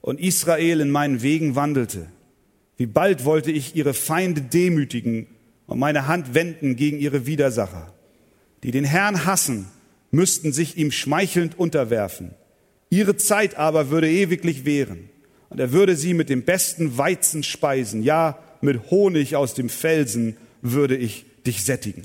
und 0.03 0.21
Israel 0.21 0.81
in 0.81 0.91
meinen 0.91 1.23
Wegen 1.23 1.57
wandelte. 1.57 2.09
Wie 2.77 2.87
bald 2.87 3.25
wollte 3.25 3.51
ich 3.51 3.77
ihre 3.77 3.95
Feinde 3.95 4.41
demütigen 4.43 5.27
und 5.67 5.79
meine 5.79 6.07
Hand 6.07 6.35
wenden 6.35 6.77
gegen 6.77 6.99
ihre 6.99 7.27
Widersacher. 7.27 7.93
Die 8.63 8.71
den 8.71 8.85
Herrn 8.85 9.25
hassen, 9.25 9.67
müssten 10.11 10.53
sich 10.53 10.77
ihm 10.77 10.93
schmeichelnd 10.93 11.59
unterwerfen. 11.59 12.35
Ihre 12.91 13.17
Zeit 13.17 13.57
aber 13.57 13.91
würde 13.91 14.11
ewiglich 14.11 14.65
währen. 14.65 15.09
Und 15.49 15.59
er 15.59 15.73
würde 15.73 15.97
sie 15.97 16.15
mit 16.15 16.29
dem 16.29 16.43
besten 16.45 16.99
Weizen 16.99 17.43
speisen. 17.43 18.03
Ja, 18.03 18.39
mit 18.61 18.91
Honig 18.91 19.37
aus 19.37 19.55
dem 19.55 19.69
Felsen 19.69 20.37
würde 20.61 20.97
ich 20.97 21.25
dich 21.47 21.65
sättigen. 21.65 22.05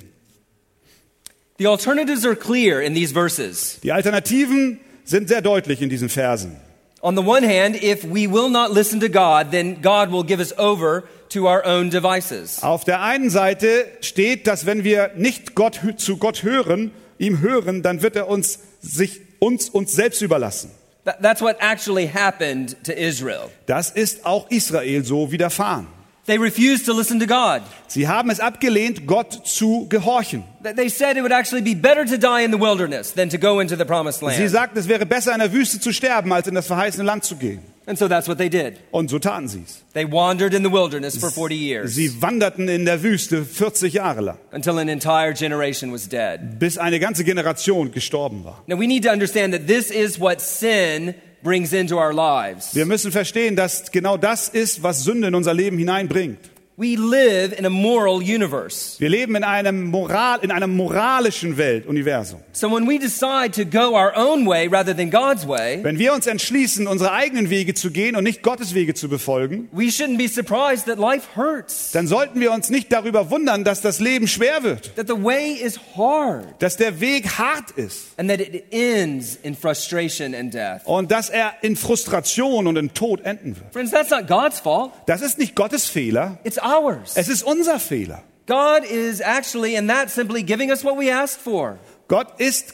The 1.60 1.68
alternatives 1.68 2.26
are 2.26 2.36
clear 2.36 2.82
in 2.82 2.94
these 2.94 3.14
verses. 3.14 3.80
Die 3.84 3.92
Alternativen 3.92 4.80
sind 5.04 5.28
sehr 5.28 5.42
deutlich 5.42 5.82
in 5.82 5.90
diesen 5.90 6.10
Versen. 6.10 6.56
On 7.02 7.16
the 7.16 7.22
one 7.24 7.44
hand, 7.44 7.76
if 7.76 8.04
we 8.04 8.28
will 8.28 8.50
not 8.50 8.72
listen 8.72 9.00
to 9.02 9.08
God, 9.10 9.52
then 9.52 9.82
God 9.82 10.12
will 10.12 10.24
give 10.24 10.40
us 10.40 10.52
over 10.58 11.04
to 11.30 11.48
our 11.48 11.64
own 11.66 11.90
devices. 11.90 12.64
Auf 12.64 12.84
der 12.86 13.02
einen 13.02 13.30
Seite 13.30 13.86
steht, 14.02 14.48
dass 14.48 14.66
wenn 14.66 14.84
wir 14.84 15.12
nicht 15.16 15.54
Gott, 15.56 15.80
zu 15.98 16.18
Gott 16.18 16.44
hören, 16.44 16.92
ihm 17.20 17.40
hören, 17.42 17.84
dann 17.84 18.02
wird 18.02 18.16
er 18.16 18.28
uns 18.28 18.60
sich 18.82 19.22
uns 19.40 19.70
uns 19.70 19.94
selbst 19.94 20.22
überlassen. 20.22 20.72
That- 21.06 21.22
That's 21.22 21.42
what 21.42 21.58
actually 21.60 22.08
happened 22.08 22.76
to 22.86 22.92
Israel. 22.92 23.50
Das 23.68 23.92
ist 23.92 24.26
auch 24.26 24.50
Israel 24.50 25.04
so 25.06 25.32
widerfahren. 25.32 25.88
They 26.28 26.38
refused 26.38 26.86
to 26.88 26.94
listen 26.94 27.20
to 27.22 27.26
God. 27.26 27.62
Sie 27.88 28.08
haben 28.08 28.30
es 28.30 28.40
abgelehnt, 28.42 29.08
Gott 29.08 29.48
zu 29.48 29.88
gehorchen. 29.90 30.44
Th- 30.62 30.76
They 30.76 30.90
said 30.90 31.16
it 31.16 31.22
would 31.24 31.32
actually 31.32 31.62
be 31.62 31.74
better 31.74 32.06
to 32.06 32.18
die 32.18 32.44
in 32.44 32.52
the 32.52 32.60
wilderness 32.60 33.14
than 33.14 33.30
to 33.30 33.38
go 33.38 33.62
into 33.62 33.78
the 33.78 33.86
promised 33.86 34.20
Sie 34.20 34.26
land. 34.26 34.50
sagten, 34.52 34.78
es 34.78 34.90
wäre 34.90 35.06
besser 35.06 35.32
in 35.34 35.40
der 35.40 35.54
Wüste 35.54 35.80
zu 35.80 35.94
sterben, 35.94 36.34
als 36.34 36.48
in 36.48 36.56
das 36.56 36.68
verheißene 36.68 37.06
Land 37.06 37.24
zu 37.24 37.38
gehen. 37.38 37.62
And 37.86 37.98
so 37.98 38.10
that's 38.10 38.28
what 38.28 38.38
they 38.38 38.50
did. 38.50 38.74
Und 38.92 39.10
so 39.10 39.18
taten 39.18 39.48
sie 39.48 39.64
es. 39.66 39.82
They 39.94 40.04
wandered 40.12 40.54
in 40.54 40.62
the 40.66 40.70
wilderness 40.70 41.16
for 41.18 41.32
40 41.32 41.56
years 41.56 41.96
Sie 41.96 42.22
wanderten 42.22 42.68
in 42.68 42.84
der 42.84 43.02
Wüste 43.02 43.46
40 43.46 43.94
Jahre 43.94 44.20
lang, 44.20 44.38
until 44.52 44.78
an 44.78 44.90
entire 44.90 45.34
generation 45.34 45.94
was 45.94 46.10
dead. 46.10 46.60
bis 46.60 46.78
eine 46.78 47.00
ganze 47.00 47.24
Generation 47.24 47.94
gestorben 47.94 48.44
war. 48.44 48.62
Now 48.68 48.78
we 48.78 48.88
need 48.88 49.06
to 49.06 49.10
understand 49.12 49.54
that 49.54 49.68
this 49.68 49.90
is 49.90 50.20
what 50.20 50.42
sin 50.42 51.14
brings 51.44 51.74
into 51.74 51.98
our 51.98 52.14
lives. 52.14 52.74
Wir 52.76 52.86
müssen 52.86 53.12
verstehen, 53.12 53.56
dass 53.56 53.92
genau 53.92 54.18
das 54.18 54.50
ist, 54.50 54.84
was 54.84 55.04
Sünde 55.04 55.28
in 55.28 55.36
unser 55.36 55.54
Leben 55.54 55.78
hineinbringt. 55.78 56.40
We 56.80 56.96
live 56.96 57.54
in 57.58 57.66
a 57.66 57.72
moral 57.72 58.22
universe. 58.22 59.00
Wir 59.00 59.10
leben 59.10 59.36
in 59.36 59.44
einem 59.44 59.86
Moral, 59.86 60.42
in 60.44 60.52
einer 60.52 60.68
moralischen 60.68 61.58
Welt, 61.58 61.88
Universum. 61.88 62.40
So 62.52 62.70
when 62.70 62.88
we 62.88 63.00
decide 63.00 63.52
to 63.54 63.66
go 63.66 63.96
our 63.96 64.16
own 64.16 64.46
way 64.46 64.68
rather 64.68 64.96
than 64.96 65.10
God's 65.10 65.48
way, 65.48 65.80
Wenn 65.84 65.98
wir 65.98 66.14
uns 66.14 66.28
entschließen, 66.28 66.86
unsere 66.86 67.14
eigenen 67.14 67.50
Wege 67.50 67.74
zu 67.74 67.90
gehen 67.90 68.16
und 68.16 68.24
nicht 68.24 68.44
Gottes 68.44 68.76
Wege 68.76 68.94
zu 68.94 69.10
befolgen, 69.10 69.70
we 69.72 69.86
shouldn't 69.86 70.20
be 70.20 70.28
surprised 70.28 70.86
that 70.86 71.00
life 71.00 71.36
hurts, 71.36 71.94
dann 71.94 72.06
sollten 72.06 72.40
wir 72.40 72.52
uns 72.52 72.70
nicht 72.70 72.92
darüber 72.94 73.32
wundern, 73.32 73.64
dass 73.64 73.82
das 73.82 74.00
Leben 74.00 74.28
schwer 74.28 74.62
wird, 74.62 74.96
that 74.98 75.08
the 75.08 75.16
way 75.20 75.54
is 75.54 75.80
hard, 75.98 76.46
dass 76.60 76.78
der 76.78 77.00
Weg 77.02 77.40
hart 77.40 77.72
ist 77.72 78.10
and 78.18 78.30
that 78.30 78.40
it 78.40 78.66
ends 78.72 79.36
in 79.42 79.56
frustration 79.56 80.36
and 80.36 80.54
death. 80.54 80.82
und 80.86 81.10
dass 81.10 81.32
er 81.32 81.54
in 81.64 81.76
Frustration 81.76 82.68
und 82.68 82.78
in 82.78 82.94
Tod 82.94 83.22
enden 83.26 83.56
wird. 83.56 83.74
Friends, 83.74 83.90
that's 83.90 84.12
not 84.12 84.28
God's 84.28 84.60
fault. 84.60 84.92
Das 85.08 85.24
ist 85.24 85.40
nicht 85.40 85.56
Gottes 85.56 85.88
Fehler, 85.88 86.38
It's 86.44 86.60
ours. 86.68 87.16
es 87.16 87.30
ist 87.30 87.44
unser 87.44 87.80
Fehler. 87.80 88.24
God 88.48 88.86
is 88.90 89.20
actually, 89.20 89.76
in 89.76 89.88
that, 89.88 90.10
simply 90.10 90.42
giving 90.42 90.72
us 90.72 90.84
what 90.84 90.98
we 90.98 91.12
asked 91.12 91.42
for. 91.42 91.78
Gott 92.08 92.40
ist 92.40 92.74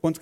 uns 0.00 0.18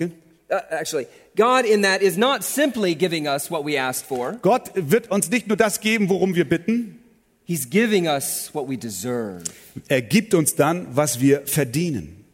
Uh, 0.48 0.60
actually, 0.70 1.08
God 1.34 1.64
in 1.64 1.82
that 1.82 2.02
is 2.02 2.16
not 2.16 2.44
simply 2.44 2.94
giving 2.94 3.26
us 3.26 3.50
what 3.50 3.64
we 3.64 3.76
asked 3.76 4.06
for. 4.06 4.38
Gott 4.42 4.70
wird 4.76 5.10
uns 5.10 5.28
nicht 5.28 5.48
nur 5.48 5.56
das 5.56 5.80
geben, 5.80 6.08
worum 6.08 6.36
wir 6.36 6.48
bitten, 6.48 7.00
He's 7.44 7.68
giving 7.68 8.06
us 8.06 8.50
what 8.52 8.68
we 8.68 8.76
deserve. 8.76 9.42
er 9.88 10.02
gibt 10.02 10.34
uns 10.34 10.54
dann, 10.54 10.86
was 10.94 11.20
wir 11.20 11.46
verdienen. 11.46 12.24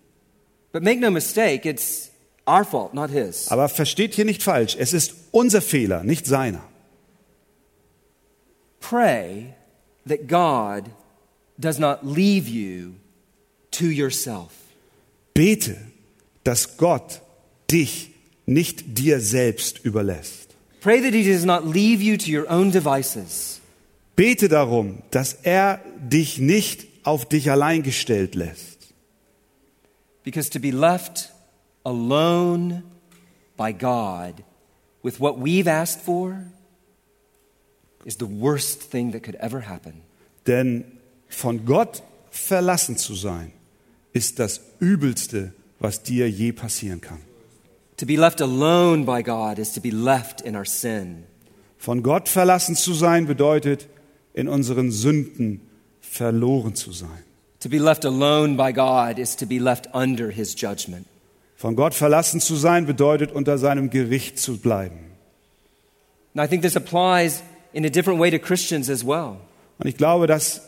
But 0.72 0.82
make 0.82 1.00
no 1.00 1.10
mistake, 1.10 1.66
it's 1.66 2.10
our 2.46 2.64
fault, 2.64 2.92
not 2.92 3.08
His. 3.10 3.50
Aber 3.50 3.70
versteht 3.70 4.14
hier 4.14 4.26
nicht 4.26 4.42
falsch, 4.42 4.76
es 4.78 4.92
ist 4.92 5.14
unser 5.30 5.62
Fehler, 5.62 6.04
nicht 6.04 6.26
seiner. 6.26 6.62
Pray 8.80 9.54
that 10.06 10.26
God 10.26 10.90
does 11.58 11.78
not 11.78 12.04
leave 12.04 12.48
you 12.48 12.94
to 13.72 13.86
yourself. 13.86 14.52
Bete, 15.34 15.76
dass 16.44 16.76
Gott 16.76 17.20
dich 17.70 18.10
nicht 18.46 18.98
dir 18.98 19.20
selbst 19.20 19.84
überlässt. 19.84 20.54
Pray 20.80 21.00
that 21.00 21.14
He 21.14 21.22
does 21.22 21.44
not 21.44 21.64
leave 21.64 22.02
you 22.02 22.16
to 22.16 22.30
your 22.30 22.50
own 22.50 22.70
devices. 22.70 23.60
Bete 24.16 24.48
darum, 24.48 25.02
dass 25.10 25.32
er 25.42 25.80
dich 25.96 26.38
nicht 26.38 26.86
auf 27.04 27.24
dich 27.24 27.50
allein 27.50 27.82
gestellt 27.82 28.34
lässt. 28.34 28.92
Because 30.24 30.50
to 30.50 30.60
be 30.60 30.70
left 30.70 31.32
alone 31.84 32.82
by 33.56 33.72
God 33.72 34.44
with 35.02 35.18
what 35.18 35.38
we've 35.38 35.68
asked 35.68 36.00
for 36.02 36.44
is 38.04 38.16
the 38.18 38.26
worst 38.26 38.90
thing 38.90 39.12
that 39.12 39.22
could 39.22 39.36
ever 39.36 39.68
happen. 39.68 40.02
Denn 40.46 40.84
von 41.28 41.64
Gott 41.64 42.02
verlassen 42.30 42.96
zu 42.96 43.14
sein, 43.14 43.52
ist 44.12 44.38
das 44.38 44.60
Übelste, 44.80 45.52
was 45.78 46.02
dir 46.02 46.30
je 46.30 46.52
passieren 46.52 47.00
kann. 47.00 47.18
To 47.96 48.06
be 48.06 48.16
left 48.16 48.40
alone 48.40 49.04
by 49.04 49.22
God 49.22 49.58
is 49.58 49.72
to 49.72 49.80
be 49.80 49.90
left 49.90 50.40
in 50.40 50.56
our 50.56 50.64
sin. 50.64 51.24
Von 51.78 52.02
Gott 52.02 52.28
verlassen 52.28 52.74
zu 52.76 52.94
sein 52.94 53.26
bedeutet, 53.26 53.88
in 54.34 54.48
unseren 54.48 54.90
Sünden 54.90 55.60
verloren 56.00 56.74
zu 56.74 56.92
sein. 56.92 57.24
To 57.60 57.68
be 57.68 57.78
left 57.78 58.04
alone 58.04 58.56
by 58.56 58.72
God 58.72 59.18
is 59.18 59.36
to 59.36 59.46
be 59.46 59.58
left 59.58 59.88
under 59.94 60.30
His 60.30 60.54
judgment. 60.60 61.06
Von 61.56 61.76
Gott 61.76 61.94
verlassen 61.94 62.40
zu 62.40 62.56
sein 62.56 62.86
bedeutet, 62.86 63.30
unter 63.30 63.56
seinem 63.56 63.88
Gericht 63.90 64.38
zu 64.38 64.58
bleiben. 64.58 64.98
And 66.34 66.44
I 66.44 66.48
think 66.48 66.62
this 66.62 66.76
applies 66.76 67.42
in 67.72 67.84
a 67.84 67.90
different 67.90 68.20
way 68.20 68.30
to 68.30 68.38
Christians 68.38 68.88
as 68.90 69.04
well. 69.04 69.36
Und 69.78 69.88
ich 69.88 69.96
glaube, 69.96 70.26
das 70.26 70.62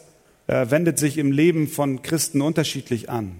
äh, 0.46 0.70
wendet 0.70 0.98
sich 0.98 1.18
im 1.18 1.32
Leben 1.32 1.68
von 1.68 2.02
Christen 2.02 2.42
unterschiedlich 2.42 3.08
an. 3.10 3.38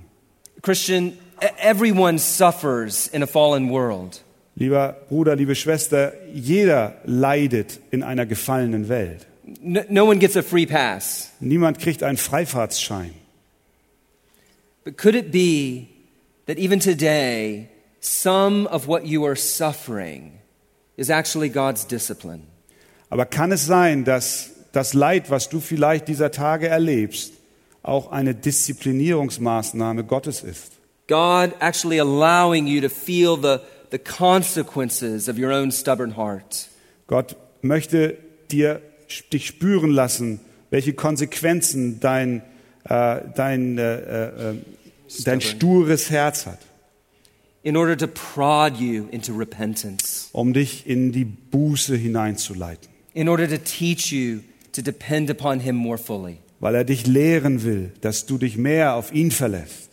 Christian, 0.62 1.18
e- 1.40 1.46
everyone 1.58 2.18
suffers 2.18 3.08
in 3.08 3.22
a 3.22 3.26
fallen 3.26 3.70
world. 3.70 4.22
Lieber 4.56 4.96
Bruder, 5.08 5.34
liebe 5.34 5.54
Schwester, 5.56 6.12
jeder 6.32 6.96
leidet 7.04 7.80
in 7.90 8.02
einer 8.02 8.24
gefallenen 8.24 8.88
Welt. 8.88 9.26
No, 9.60 9.82
no 9.88 10.06
one 10.06 10.18
gets 10.18 10.36
a 10.36 10.42
free 10.42 10.64
pass. 10.64 11.30
Niemand 11.40 11.78
kriegt 11.78 12.02
einen 12.02 12.16
Freifahrtsschein. 12.16 13.10
But 14.84 14.96
could 14.96 15.14
it 15.14 15.32
be 15.32 15.88
that 16.46 16.58
even 16.58 16.78
today, 16.78 17.68
some 18.00 18.66
of 18.68 18.86
what 18.86 19.06
you 19.06 19.24
are 19.24 19.36
suffering 19.36 20.38
is 20.96 21.10
actually 21.10 21.48
God's 21.48 21.84
discipline? 21.84 22.46
Aber 23.14 23.26
kann 23.26 23.52
es 23.52 23.64
sein, 23.64 24.02
dass 24.02 24.50
das 24.72 24.92
Leid, 24.92 25.30
was 25.30 25.48
du 25.48 25.60
vielleicht 25.60 26.08
dieser 26.08 26.32
Tage 26.32 26.66
erlebst, 26.66 27.32
auch 27.84 28.10
eine 28.10 28.34
Disziplinierungsmaßnahme 28.34 30.02
Gottes 30.02 30.42
ist? 30.42 30.72
God 31.06 31.52
actually 31.60 32.00
allowing 32.00 32.66
you 32.66 32.80
to 32.80 32.88
feel 32.88 33.36
the, 33.40 33.58
the 33.92 34.00
consequences 34.00 35.28
of 35.28 35.38
your 35.38 35.52
own 35.52 35.70
stubborn 35.70 36.16
heart. 36.16 36.68
Gott 37.06 37.36
möchte 37.62 38.18
dir, 38.50 38.82
dich 39.32 39.46
spüren 39.46 39.92
lassen, 39.92 40.40
welche 40.70 40.92
Konsequenzen 40.94 42.00
dein, 42.00 42.42
äh, 42.82 43.20
dein, 43.36 43.78
äh, 43.78 44.50
äh, 44.50 44.54
dein 45.24 45.40
stures 45.40 46.10
Herz 46.10 46.46
hat, 46.46 46.58
in 47.62 47.76
order 47.76 47.96
to 47.96 48.08
prod 48.08 48.76
you 48.76 49.06
into 49.12 49.32
repentance, 49.32 50.30
um 50.32 50.52
dich 50.52 50.88
in 50.88 51.12
die 51.12 51.24
Buße 51.24 51.94
hineinzuleiten, 51.94 52.93
in 53.14 53.28
order 53.28 53.48
to 53.48 53.56
teach 53.58 54.12
you 54.12 54.40
to 54.72 54.82
depend 54.82 55.30
upon 55.30 55.60
Him 55.60 55.76
more 55.76 55.98
fully. 55.98 56.38
weil 56.60 56.74
er 56.74 56.84
dich 56.84 57.06
lehren 57.06 57.62
will, 57.62 57.92
dass 58.00 58.26
du 58.26 58.38
dich 58.38 58.56
mehr 58.56 58.94
auf 58.94 59.12
ihn 59.12 59.30
verlässt. 59.30 59.90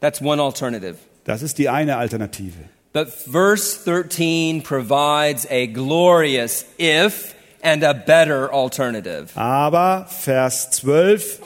That's 0.00 0.20
one 0.22 0.40
alternative. 0.42 0.96
Das 1.24 1.42
ist 1.42 1.58
die 1.58 1.68
eine 1.68 1.96
Alternative. 1.96 2.54
But 2.92 3.08
verse 3.08 3.78
13 3.84 4.62
provides 4.62 5.46
a 5.50 5.66
glorious 5.66 6.64
if 6.78 7.34
and 7.62 7.84
a 7.84 7.92
better 7.92 8.52
alternative. 8.52 9.28
Aber 9.34 10.06
Vers 10.08 10.70
12 10.70 11.40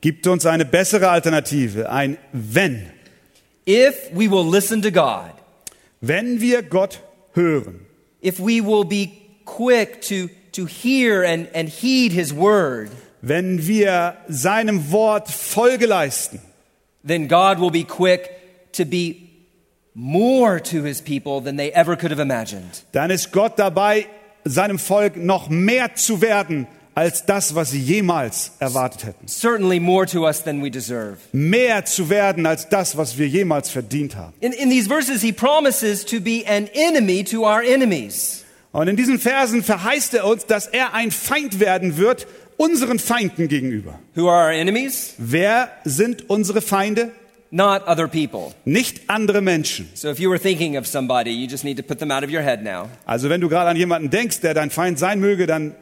gibt 0.00 0.26
uns 0.26 0.44
eine 0.44 0.64
bessere 0.64 1.08
Alternative, 1.10 1.88
ein 1.90 2.18
wenn. 2.32 2.86
If 3.66 4.10
we 4.12 4.28
will 4.30 4.44
listen 4.50 4.82
to 4.82 4.90
God, 4.90 5.30
Wenn 6.00 6.40
wir 6.40 6.62
Gott 6.64 7.00
hören, 7.34 7.86
if 8.24 8.40
we 8.40 8.60
will 8.64 8.84
be 8.84 9.08
quick 9.44 10.00
to, 10.02 10.28
to 10.52 10.66
hear 10.66 11.22
and, 11.22 11.48
and 11.54 11.68
heed 11.68 12.12
His 12.12 12.32
word, 12.32 12.90
wenn 13.22 13.66
wir 13.66 14.16
seinem 14.28 14.90
Wort 14.90 15.28
Folge 15.28 15.86
leisten, 15.86 16.40
then 17.04 17.28
God 17.28 17.58
will 17.60 17.70
be 17.70 17.84
quick 17.84 18.72
to 18.72 18.84
be 18.84 19.30
more 19.94 20.60
to 20.60 20.82
His 20.82 21.00
people 21.00 21.40
than 21.40 21.56
they 21.56 21.70
ever 21.72 21.96
could 21.96 22.10
have 22.10 22.20
imagined. 22.20 22.84
dann 22.92 23.10
ist 23.10 23.32
Gott 23.32 23.58
dabei, 23.58 24.06
seinem 24.44 24.78
Volk 24.78 25.16
noch 25.16 25.48
mehr 25.48 25.94
zu 25.94 26.20
werden 26.20 26.66
als 26.94 27.24
das, 27.24 27.54
was 27.54 27.70
sie 27.70 27.80
jemals 27.80 28.52
erwartet 28.58 29.04
hätten. 29.04 29.26
Certainly 29.26 29.80
more 29.80 30.06
to 30.06 30.26
us 30.26 30.42
than 30.42 30.62
we 30.62 30.70
deserve. 30.70 31.18
Mehr 31.32 31.84
zu 31.84 32.10
werden 32.10 32.44
als 32.44 32.68
das, 32.68 32.96
was 32.96 33.16
wir 33.16 33.28
jemals 33.28 33.70
verdient 33.70 34.16
haben. 34.16 34.34
In, 34.40 34.52
in 34.52 34.68
these 34.68 34.88
verses, 34.88 35.22
He 35.22 35.32
promises 35.32 36.04
to 36.04 36.20
be 36.20 36.44
an 36.46 36.68
enemy 36.74 37.24
to 37.24 37.44
our 37.44 37.62
enemies. 37.62 38.41
Und 38.72 38.88
in 38.88 38.96
diesen 38.96 39.18
Versen 39.18 39.62
verheißt 39.62 40.14
er 40.14 40.24
uns, 40.26 40.46
dass 40.46 40.66
er 40.66 40.94
ein 40.94 41.10
Feind 41.10 41.60
werden 41.60 41.98
wird, 41.98 42.26
unseren 42.56 42.98
Feinden 42.98 43.48
gegenüber. 43.48 43.98
Who 44.14 44.28
are 44.28 44.46
our 44.46 44.52
enemies? 44.52 45.14
Wer 45.18 45.70
sind 45.84 46.28
unsere 46.30 46.62
Feinde? 46.62 47.12
Not 47.50 47.86
other 47.86 48.08
people. 48.08 48.54
Nicht 48.64 49.10
andere 49.10 49.42
Menschen. 49.42 49.90
So 49.92 50.10
if 50.10 50.18
you 50.18 50.30
were 50.30 50.40
thinking 50.40 50.78
of 50.78 50.86
somebody, 50.86 51.30
you 51.30 51.46
just 51.46 51.64
need 51.64 51.76
to 51.76 51.82
put 51.82 51.98
them 51.98 52.10
out 52.10 52.24
of 52.24 52.30
your 52.30 52.40
head 52.40 52.62
now. 52.62 52.88
Also 53.04 53.28
wenn 53.28 53.42
du 53.42 53.50
gerade 53.50 53.68
an 53.68 53.76
jemanden 53.76 54.08
denkst, 54.08 54.40
der 54.40 54.54
dein 54.54 54.70
Feind 54.70 54.98
sein 54.98 55.20
möge, 55.20 55.46
dann 55.46 55.74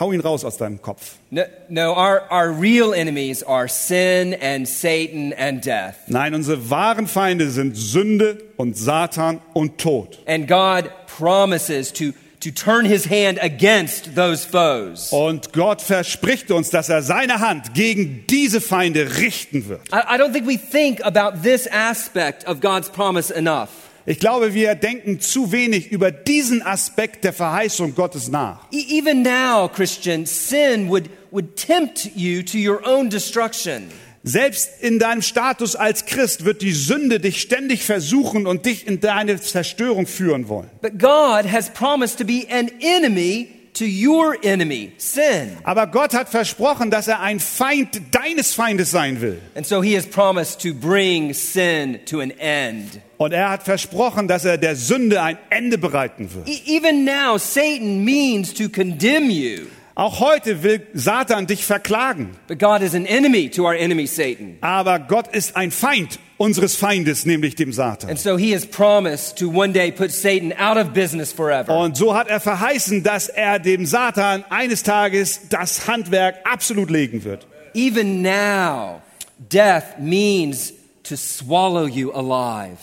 hau 0.00 0.10
ihn 0.10 0.20
raus 0.20 0.44
aus 0.44 0.56
deinem 0.56 0.82
Kopf. 0.82 1.18
No, 1.30 1.42
no 1.68 1.92
our, 1.92 2.22
our 2.32 2.50
real 2.50 2.92
enemies 2.92 3.44
are 3.44 3.68
sin 3.68 4.34
and 4.34 4.66
Satan 4.66 5.32
and 5.34 5.64
death. 5.64 5.94
Nein, 6.08 6.34
unsere 6.34 6.70
wahren 6.70 7.06
Feinde 7.06 7.50
sind 7.50 7.76
Sünde 7.76 8.38
und 8.56 8.76
Satan 8.76 9.40
und 9.52 9.78
Tod. 9.78 10.18
And 10.26 10.48
God 10.48 10.90
promises 11.06 11.92
to, 11.92 12.12
to 12.42 12.50
turn 12.50 12.84
his 12.84 13.08
hand 13.08 13.38
against 13.40 14.14
those 14.14 14.44
foes. 14.44 15.12
Und 15.12 15.52
Gott 15.52 15.80
verspricht 15.80 16.50
uns, 16.50 16.70
dass 16.70 16.88
er 16.88 17.02
seine 17.02 17.40
Hand 17.40 17.74
gegen 17.74 18.24
diese 18.28 18.60
Feinde 18.60 19.18
richten 19.18 19.68
wird. 19.68 19.80
I, 19.92 20.14
I 20.14 20.18
don't 20.18 20.32
think 20.32 20.46
we 20.46 20.58
think 20.58 21.04
about 21.04 21.42
this 21.42 21.66
aspect 21.66 22.46
of 22.46 22.60
God's 22.60 22.88
promise 22.90 23.32
enough. 23.34 23.68
Ich 24.04 24.18
glaube, 24.18 24.52
wir 24.52 24.74
denken 24.74 25.20
zu 25.20 25.52
wenig 25.52 25.92
über 25.92 26.10
diesen 26.10 26.60
Aspekt 26.66 27.22
der 27.22 27.32
Verheißung 27.32 27.94
Gottes 27.94 28.28
nach. 28.28 28.58
E- 28.72 28.98
even 28.98 29.22
now, 29.22 29.68
Christian, 29.68 30.26
sin 30.26 30.88
would, 30.88 31.08
would 31.30 31.54
tempt 31.56 32.10
you 32.16 32.42
to 32.42 32.58
your 32.58 32.84
own 32.84 33.08
destruction. 33.08 33.84
Selbst 34.24 34.70
in 34.80 34.98
deinem 35.00 35.22
Status 35.22 35.74
als 35.74 36.06
Christ 36.06 36.44
wird 36.44 36.62
die 36.62 36.72
Sünde 36.72 37.18
dich 37.18 37.40
ständig 37.40 37.82
versuchen 37.84 38.46
und 38.46 38.66
dich 38.66 38.86
in 38.86 39.00
deine 39.00 39.40
Zerstörung 39.40 40.06
führen 40.06 40.48
wollen. 40.48 40.70
But 40.80 40.98
God 40.98 41.50
has 41.50 41.68
promised 41.72 42.18
to 42.18 42.24
be 42.24 42.46
an 42.48 42.70
enemy 42.80 43.48
to 43.74 43.84
your 43.84 44.36
enemy, 44.44 44.92
sin. 44.98 45.56
Aber 45.64 45.86
Gott 45.88 46.14
hat 46.14 46.28
versprochen, 46.28 46.90
dass 46.90 47.08
er 47.08 47.20
ein 47.20 47.40
Feind 47.40 48.00
deines 48.12 48.54
Feindes 48.54 48.90
sein 48.92 49.20
will. 49.20 49.40
And 49.56 49.66
so 49.66 49.82
he 49.82 49.96
has 49.96 50.06
promised 50.06 50.60
to 50.62 50.72
bring 50.74 51.32
sin 51.34 51.98
to 52.06 52.20
an 52.20 52.30
end. 52.38 53.00
Und 53.16 53.32
er 53.32 53.50
hat 53.50 53.62
versprochen, 53.64 54.28
dass 54.28 54.44
er 54.44 54.58
der 54.58 54.76
Sünde 54.76 55.20
ein 55.22 55.38
Ende 55.50 55.78
bereiten 55.78 56.32
wird. 56.34 56.48
E- 56.48 56.76
even 56.76 57.04
now, 57.04 57.38
Satan 57.38 58.04
means 58.04 58.52
to 58.54 58.68
condemn 58.68 59.30
you. 59.30 59.66
Auch 59.94 60.20
heute 60.20 60.62
will 60.62 60.86
Satan 60.94 61.46
dich 61.46 61.66
verklagen. 61.66 62.30
But 62.48 62.58
God 62.58 62.80
is 62.80 62.94
an 62.94 63.04
enemy 63.04 63.50
to 63.50 63.64
our 63.64 63.74
enemy, 63.74 64.06
Satan. 64.06 64.56
Aber 64.62 64.98
Gott 64.98 65.28
ist 65.34 65.54
ein 65.54 65.70
Feind 65.70 66.18
unseres 66.38 66.76
Feindes, 66.76 67.26
nämlich 67.26 67.56
dem 67.56 67.72
Satan. 67.72 68.08
And 68.08 68.18
so 68.18 68.38
he 68.38 68.54
has 68.54 68.64
promised 68.64 69.38
to 69.38 69.48
one 69.50 69.72
day 69.72 69.92
put 69.92 70.10
Satan 70.10 70.52
out 70.54 70.78
of 70.78 70.94
business 70.94 71.30
forever. 71.30 71.76
Und 71.76 71.96
so 71.96 72.14
hat 72.14 72.28
er 72.28 72.40
verheißen, 72.40 73.02
dass 73.02 73.28
er 73.28 73.58
dem 73.58 73.84
Satan 73.84 74.44
eines 74.48 74.82
Tages 74.82 75.48
das 75.50 75.86
Handwerk 75.86 76.36
absolut 76.44 76.90
legen 76.90 77.24
wird. 77.24 77.46
Even 77.74 78.22
now, 78.22 79.02
death 79.38 79.98
means 79.98 80.72
to 81.02 81.16
swallow 81.16 81.86
you 81.86 82.12
alive. 82.12 82.78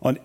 Und 0.00 0.18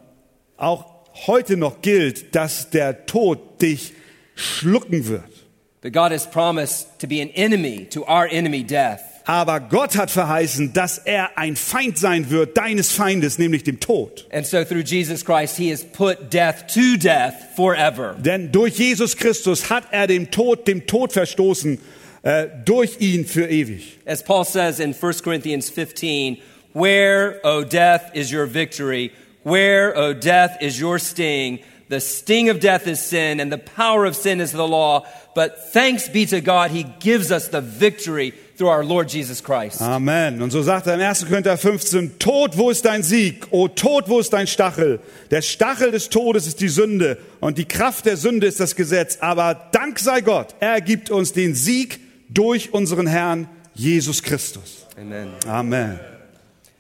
auch 0.55 0.85
heute 1.27 1.57
noch 1.57 1.81
gilt, 1.81 2.33
dass 2.33 2.69
der 2.69 3.05
Tod 3.05 3.61
dich 3.61 3.93
schlucken 4.35 5.07
wird. 5.07 5.38
But 5.82 5.93
God 5.93 6.11
has 6.11 6.25
promised 6.25 6.99
to 6.99 7.07
be 7.07 7.21
an 7.21 7.30
enemy 7.30 7.86
to 7.91 8.03
our 8.05 8.27
enemy, 8.27 8.63
death. 8.63 9.01
Aber 9.25 9.59
Gott 9.59 9.95
hat 9.95 10.09
verheißen, 10.09 10.73
dass 10.73 10.97
er 10.97 11.38
ein 11.38 11.55
Feind 11.55 11.97
sein 11.97 12.30
wird 12.32 12.57
deines 12.57 12.91
Feindes, 12.91 13.38
nämlich 13.38 13.63
dem 13.63 13.80
Tod. 13.80 14.25
And 14.32 14.45
so 14.45 14.63
through 14.63 14.84
Jesus 14.84 15.23
Christ, 15.23 15.55
he 15.55 15.69
has 15.69 15.84
put 15.84 16.32
death 16.32 16.67
to 16.73 16.97
death 16.97 17.36
forever. 17.55 18.15
Denn 18.17 18.51
durch 18.51 18.77
Jesus 18.77 19.15
Christus 19.15 19.69
hat 19.69 19.84
er 19.91 20.07
dem 20.07 20.32
Tod, 20.32 20.67
dem 20.67 20.88
Tod 20.88 21.13
verstoßen, 21.13 21.77
äh, 22.23 22.47
durch 22.65 22.99
ihn 22.99 23.25
für 23.25 23.47
ewig. 23.47 23.99
As 24.05 24.23
Paul 24.23 24.45
says 24.45 24.80
in 24.80 24.93
1 24.93 25.23
Corinthians 25.23 25.69
15, 25.69 26.39
Where, 26.73 27.39
O 27.43 27.63
death, 27.63 28.13
is 28.13 28.32
your 28.32 28.47
victory? 28.47 29.11
Where, 29.43 29.95
O 29.95 30.13
death, 30.13 30.61
is 30.61 30.82
your 30.82 30.99
sting? 30.99 31.59
The 31.89 31.99
sting 31.99 32.49
of 32.49 32.59
death 32.59 32.85
is 32.85 32.99
sin, 32.99 33.39
and 33.39 33.51
the 33.51 33.57
power 33.57 34.05
of 34.05 34.15
sin 34.15 34.39
is 34.39 34.51
the 34.51 34.67
law. 34.67 35.05
But 35.33 35.73
thanks 35.73 36.07
be 36.07 36.25
to 36.27 36.39
God, 36.39 36.69
He 36.69 36.83
gives 36.99 37.31
us 37.31 37.47
the 37.47 37.61
victory 37.61 38.33
through 38.57 38.67
our 38.67 38.83
Lord 38.83 39.09
Jesus 39.09 39.41
Christ. 39.41 39.81
Amen. 39.81 40.41
Und 40.41 40.51
so 40.51 40.61
sagt 40.61 40.85
er 40.85 40.95
im 40.95 41.01
1. 41.01 41.25
Korinther 41.25 41.57
15, 41.57 42.19
Tod, 42.19 42.57
wo 42.57 42.69
ist 42.69 42.85
dein 42.85 43.01
Sieg? 43.01 43.47
O 43.51 43.67
Tod, 43.67 44.07
wo 44.07 44.19
ist 44.19 44.33
dein 44.33 44.45
Stachel? 44.45 44.99
Der 45.31 45.41
Stachel 45.41 45.91
des 45.91 46.09
Todes 46.09 46.45
ist 46.45 46.59
die 46.59 46.69
Sünde 46.69 47.17
und 47.39 47.57
die 47.57 47.65
Kraft 47.65 48.05
der 48.05 48.17
Sünde 48.17 48.45
ist 48.47 48.59
das 48.59 48.75
Gesetz. 48.75 49.17
Aber 49.21 49.69
Dank 49.71 49.97
sei 49.97 50.21
Gott, 50.21 50.55
er 50.59 50.81
gibt 50.81 51.09
uns 51.09 51.33
den 51.33 51.55
Sieg 51.55 51.99
durch 52.29 52.73
unseren 52.73 53.07
Herrn 53.07 53.47
Jesus 53.73 54.21
Christus. 54.21 54.85
Amen. 54.99 55.29
Amen. 55.47 55.99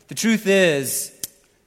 The 0.09 0.15
truth 0.15 0.45
is, 0.45 1.13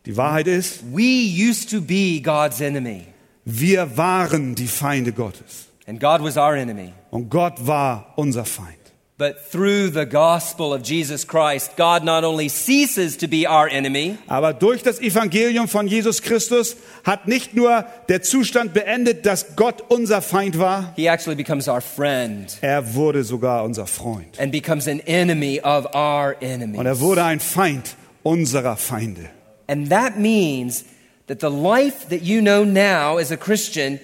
Die 0.05 0.17
Wahrheit 0.17 0.49
ist, 0.49 0.81
we 0.93 1.25
used 1.25 1.71
to 1.71 1.81
be 1.81 2.21
God's 2.21 2.61
enemy, 2.61 3.07
wir 3.45 3.97
waren 3.97 4.55
die 4.55 4.69
Feinde 4.69 5.13
Gottes 5.13 5.67
and 5.87 6.01
God 6.01 6.23
was 6.23 6.37
our 6.37 6.55
enemy. 6.55 6.93
und 7.11 7.29
Gott 7.31 7.67
war 7.67 8.13
unser 8.17 8.45
Feind. 8.45 8.77
But 9.19 9.37
through 9.53 9.91
the 9.93 10.05
gospel 10.07 10.73
of 10.73 10.83
Jesus 10.85 11.25
Christ, 11.29 11.77
God 11.77 12.03
not 12.03 12.25
only 12.25 12.49
ceases 12.49 13.17
to 13.19 13.29
be 13.29 13.47
our 13.49 13.69
enemy, 13.69 14.17
Aber 14.27 14.53
durch 14.53 14.83
das 14.83 15.01
Evangelium 15.01 15.69
von 15.69 15.87
Jesus 15.87 16.23
Christus 16.23 16.77
hat 17.05 17.29
nicht 17.29 17.55
nur 17.55 17.85
der 18.09 18.23
Zustand 18.23 18.73
beendet, 18.75 19.25
dass 19.25 19.55
Gott 19.55 19.85
unser 19.91 20.23
Feind 20.23 20.59
war, 20.59 20.93
He 20.97 21.07
actually 21.07 21.37
becomes 21.37 21.69
our 21.69 21.81
friend 21.81 22.57
er 22.63 22.95
wurde 22.95 23.23
sogar 23.23 23.63
unser 23.65 23.87
Freund. 23.87 24.41
and 24.41 24.51
becomes 24.51 24.89
an 24.89 24.99
enemy 25.01 25.61
of 25.61 25.87
our 25.95 26.35
Und 26.41 26.43
er 26.43 26.53
enemies. 26.55 27.01
wurde 27.01 27.23
ein 27.23 27.39
Feind 27.39 27.95
unserer 28.25 28.77
Feinde. 28.77 29.29
And 29.69 29.89
that 29.91 30.19
means 30.19 30.85
that 31.27 31.41
the 31.41 31.51
life 31.51 32.09
that 32.09 32.23
you 32.23 32.41
know 32.41 32.65
now 32.65 33.19
as 33.19 33.31
a 33.31 33.37
Christian 33.37 34.01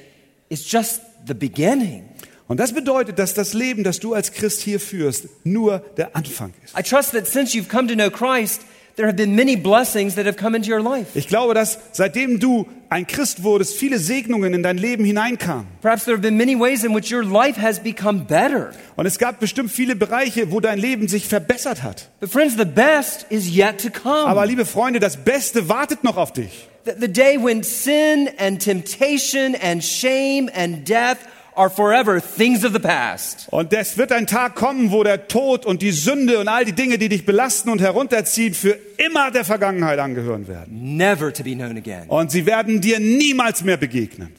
is 0.50 0.70
just 0.70 1.00
the 1.26 1.34
beginning. 1.34 2.08
Und 2.48 2.58
das 2.58 2.72
bedeutet, 2.72 3.18
dass 3.18 3.34
das 3.34 3.52
Leben, 3.52 3.84
das 3.84 4.00
du 4.00 4.14
als 4.14 4.32
Christ 4.32 4.62
hier 4.62 4.80
führst, 4.80 5.28
nur 5.44 5.80
der 5.98 6.16
Anfang 6.16 6.54
ist. 6.64 6.78
I 6.78 6.82
trust 6.82 7.12
that 7.12 7.26
since 7.26 7.54
you've 7.54 7.68
come 7.68 7.88
to 7.88 7.94
know 7.94 8.10
Christ, 8.10 8.62
there 8.98 9.06
have 9.06 9.16
been 9.16 9.36
many 9.36 9.54
blessings 9.54 10.16
that 10.16 10.26
have 10.26 10.36
come 10.36 10.56
into 10.56 10.68
your 10.68 10.82
life. 10.82 11.14
Ich 11.14 11.28
glaube, 11.28 11.54
dass 11.54 11.78
seitdem 11.92 12.40
du 12.40 12.66
ein 12.90 13.06
Christ 13.06 13.44
wurdest, 13.44 13.76
viele 13.76 14.00
Segnungen 14.00 14.52
in 14.52 14.64
dein 14.64 14.76
Leben 14.76 15.04
hineinkamen. 15.04 15.66
Perhaps 15.80 16.04
there 16.04 16.16
have 16.16 16.22
been 16.22 16.36
many 16.36 16.58
ways 16.58 16.82
in 16.82 16.92
which 16.92 17.12
your 17.12 17.22
life 17.22 17.60
has 17.60 17.78
become 17.78 18.24
better. 18.24 18.72
Und 18.96 19.06
es 19.06 19.18
gab 19.18 19.38
bestimmt 19.38 19.70
viele 19.70 19.94
Bereiche, 19.94 20.50
wo 20.50 20.58
dein 20.58 20.78
Leben 20.78 21.06
sich 21.06 21.28
verbessert 21.28 21.84
hat. 21.84 22.08
But 22.18 22.30
friends, 22.30 22.56
the 22.56 22.64
best 22.64 23.26
is 23.30 23.48
yet 23.54 23.80
to 23.82 23.90
come. 23.90 24.26
Aber 24.26 24.44
liebe 24.46 24.64
Freunde, 24.64 24.98
das 24.98 25.16
Beste 25.16 25.68
wartet 25.68 26.02
noch 26.02 26.16
auf 26.16 26.32
dich. 26.32 26.68
The 26.84 27.06
day 27.06 27.38
when 27.40 27.62
sin 27.62 28.28
and 28.38 28.60
temptation 28.60 29.54
and 29.62 29.84
shame 29.84 30.50
and 30.52 30.88
death 30.88 31.18
are 31.58 31.68
forever 31.70 32.20
things 32.22 32.64
of 32.64 32.72
the 32.72 32.78
past. 32.78 33.48
Und 33.50 33.72
es 33.72 33.98
wird 33.98 34.12
ein 34.12 34.26
Tag 34.26 34.54
kommen, 34.54 34.90
wo 34.92 35.02
der 35.02 35.28
Tod 35.28 35.66
und 35.66 35.82
die 35.82 35.90
Sünde 35.92 36.38
und 36.38 36.48
all 36.48 36.64
die 36.64 36.72
Dinge, 36.72 36.96
die 36.98 37.08
dich 37.08 37.26
belasten 37.26 37.68
und 37.70 37.80
herunterziehen, 37.80 38.54
für 38.54 38.78
immer 38.96 39.30
der 39.30 39.44
Vergangenheit 39.44 39.98
angehören 39.98 40.46
werden. 40.48 40.96
Never 40.96 41.32
to 41.32 41.42
be 41.42 41.54
known 41.54 41.76
again. 41.76 42.04
Und 42.08 42.30
sie 42.30 42.46
werden 42.46 42.80
dir 42.80 43.00
niemals 43.00 43.64
mehr 43.64 43.76
begegnen. 43.76 44.32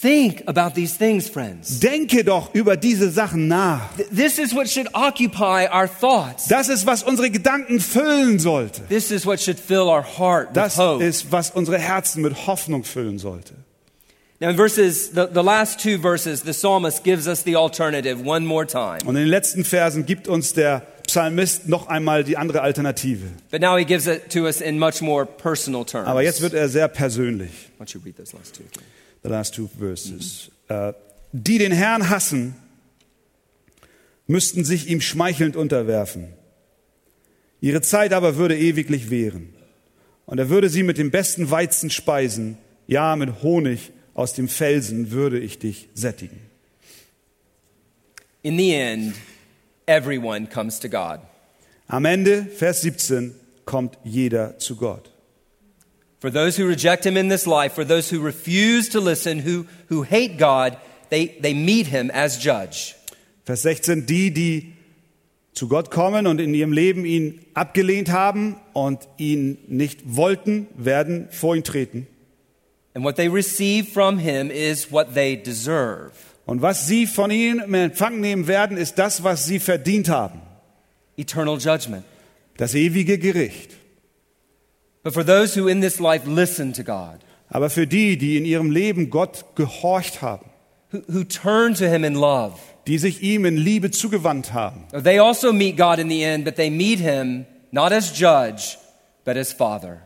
Think 0.00 0.44
about 0.46 0.74
these 0.76 0.96
things, 0.96 1.28
friends. 1.28 1.80
Denke 1.80 2.22
doch 2.22 2.54
über 2.54 2.76
diese 2.76 3.10
Sachen 3.10 3.48
nach. 3.48 3.80
Th- 3.96 4.06
This 4.14 4.38
is 4.38 4.54
what 4.54 4.68
should 4.68 4.86
occupy 4.94 5.66
our 5.72 5.88
thoughts. 5.88 6.46
Das 6.46 6.68
ist, 6.68 6.86
was 6.86 7.02
unsere 7.02 7.30
Gedanken 7.30 7.80
füllen 7.80 8.38
sollte. 8.38 8.82
This 8.88 9.10
is 9.10 9.26
what 9.26 9.40
should 9.40 9.58
fill 9.58 9.88
our 9.88 10.04
heart 10.04 10.50
with 10.50 10.54
Das 10.54 10.78
hope. 10.78 11.02
ist, 11.02 11.32
was 11.32 11.50
unsere 11.50 11.78
Herzen 11.78 12.22
mit 12.22 12.46
Hoffnung 12.46 12.84
füllen 12.84 13.18
sollte. 13.18 13.54
Now, 14.40 14.50
in 14.50 14.56
verses, 14.56 15.10
the, 15.10 15.26
the 15.26 15.42
last 15.42 15.80
two 15.80 15.98
verses, 15.98 16.42
the 16.42 16.52
psalmist 16.52 17.02
gives 17.02 17.26
us 17.26 17.42
the 17.42 17.56
alternative 17.56 18.24
one 18.24 18.46
more 18.46 18.64
time. 18.64 19.00
Und 19.04 19.16
in 19.16 19.22
den 19.22 19.28
letzten 19.28 19.64
Versen 19.64 20.06
gibt 20.06 20.28
uns 20.28 20.52
der 20.52 20.86
Psalmist 21.08 21.68
noch 21.68 21.88
einmal 21.88 22.22
die 22.22 22.36
andere 22.36 22.60
Alternative. 22.60 23.26
But 23.50 23.60
now 23.60 23.76
he 23.76 23.84
gives 23.84 24.06
it 24.06 24.30
to 24.30 24.44
us 24.44 24.60
in 24.60 24.78
much 24.78 25.00
more 25.00 25.26
personal 25.26 25.84
terms. 25.84 26.06
Aber 26.06 26.22
jetzt 26.22 26.40
wird 26.40 26.54
er 26.54 26.68
sehr 26.68 26.86
persönlich. 26.86 27.50
Why 27.78 27.84
don't 27.84 27.94
you 27.94 28.00
read 28.04 28.16
those 28.16 28.36
last 28.36 28.54
two 28.54 28.62
again? 28.62 28.84
The 29.24 29.28
last 29.28 29.54
two 29.54 29.68
verses. 29.76 30.50
Äh, 30.68 30.92
die 31.32 31.58
den 31.58 31.72
Herrn 31.72 32.08
hassen, 32.08 32.54
müssten 34.28 34.64
sich 34.64 34.88
ihm 34.88 35.00
schmeichelnd 35.00 35.56
unterwerfen. 35.56 36.28
Ihre 37.60 37.80
Zeit 37.80 38.12
aber 38.12 38.36
würde 38.36 38.56
ewiglich 38.56 39.10
währen. 39.10 39.52
Und 40.26 40.38
er 40.38 40.48
würde 40.48 40.68
sie 40.68 40.84
mit 40.84 40.96
dem 40.96 41.10
besten 41.10 41.50
Weizen 41.50 41.90
speisen, 41.90 42.56
ja, 42.86 43.16
mit 43.16 43.42
Honig 43.42 43.90
aus 44.18 44.32
dem 44.32 44.48
Felsen 44.48 45.12
würde 45.12 45.38
ich 45.38 45.60
dich 45.60 45.88
sättigen. 45.94 46.40
In 48.42 48.58
the 48.58 48.74
end, 48.74 49.14
everyone 49.86 50.48
comes 50.48 50.80
to 50.80 50.88
God. 50.88 51.20
Am 51.86 52.04
Ende, 52.04 52.44
Vers 52.44 52.82
17, 52.82 53.36
kommt 53.64 53.96
jeder 54.02 54.58
zu 54.58 54.74
Gott. 54.74 55.12
For 56.20 56.32
those 56.32 56.60
who 56.60 56.66
reject 56.66 57.04
him 57.06 57.16
in 57.16 57.28
this 57.28 57.46
life, 57.46 57.76
for 57.76 57.86
those 57.86 58.12
who 58.12 58.20
refuse 58.20 58.88
to 58.90 58.98
listen, 58.98 59.46
who, 59.46 59.66
who 59.88 60.02
hate 60.02 60.36
God, 60.36 60.76
they, 61.10 61.38
they 61.40 61.54
meet 61.54 61.86
him 61.86 62.10
as 62.10 62.42
judge. 62.42 62.96
Vers 63.44 63.62
16, 63.62 64.04
die, 64.04 64.32
die 64.32 64.72
zu 65.52 65.68
Gott 65.68 65.92
kommen 65.92 66.26
und 66.26 66.40
in 66.40 66.54
ihrem 66.54 66.72
Leben 66.72 67.04
ihn 67.04 67.40
abgelehnt 67.54 68.10
haben 68.10 68.56
und 68.72 68.98
ihn 69.16 69.58
nicht 69.68 70.16
wollten, 70.16 70.66
werden 70.76 71.28
vor 71.30 71.54
ihn 71.54 71.62
treten. 71.62 72.08
And 72.98 73.04
what 73.04 73.14
they 73.14 73.28
receive 73.28 73.90
from 73.90 74.18
him 74.18 74.50
is 74.50 74.90
what 74.90 75.14
they 75.14 75.36
deserve. 75.36 76.10
Und 76.46 76.62
was 76.62 76.88
sie 76.88 77.06
von 77.06 77.30
ihm 77.30 77.60
in 77.60 77.74
Empfang 77.74 78.18
nehmen 78.20 78.48
werden, 78.48 78.76
ist 78.76 78.98
das, 78.98 79.22
was 79.22 79.46
sie 79.46 79.60
verdient 79.60 80.08
haben. 80.08 80.40
eternal 81.16 81.58
judgment. 81.58 82.02
Das 82.56 82.74
ewige 82.74 83.20
Gericht. 83.20 83.76
But 85.04 85.14
for 85.14 85.24
those 85.24 85.54
who 85.54 85.68
in 85.68 85.80
this 85.80 86.00
life 86.00 86.26
listen 86.28 86.72
to 86.72 86.82
God, 86.82 87.20
Aber 87.48 87.70
für 87.70 87.86
die, 87.86 88.18
die 88.18 88.36
in 88.36 88.44
ihrem 88.44 88.72
Leben 88.72 89.10
Gott 89.10 89.44
gehorcht 89.54 90.20
haben, 90.20 90.46
who, 90.90 90.98
who 91.06 91.22
turn 91.22 91.74
to 91.74 91.84
him 91.84 92.02
in 92.02 92.14
love, 92.14 92.58
die 92.88 92.98
sich 92.98 93.22
ihm 93.22 93.44
in 93.44 93.56
Liebe 93.56 93.92
zugewandt 93.92 94.52
haben, 94.52 94.86
they 95.04 95.20
also 95.20 95.52
meet 95.52 95.76
God 95.76 96.00
in 96.00 96.10
the 96.10 96.24
end, 96.24 96.44
but 96.44 96.56
they 96.56 96.68
meet 96.68 96.98
him 96.98 97.46
not 97.70 97.92
as 97.92 98.10
judge, 98.18 98.76
but 99.24 99.36
as 99.36 99.52
father. 99.52 99.98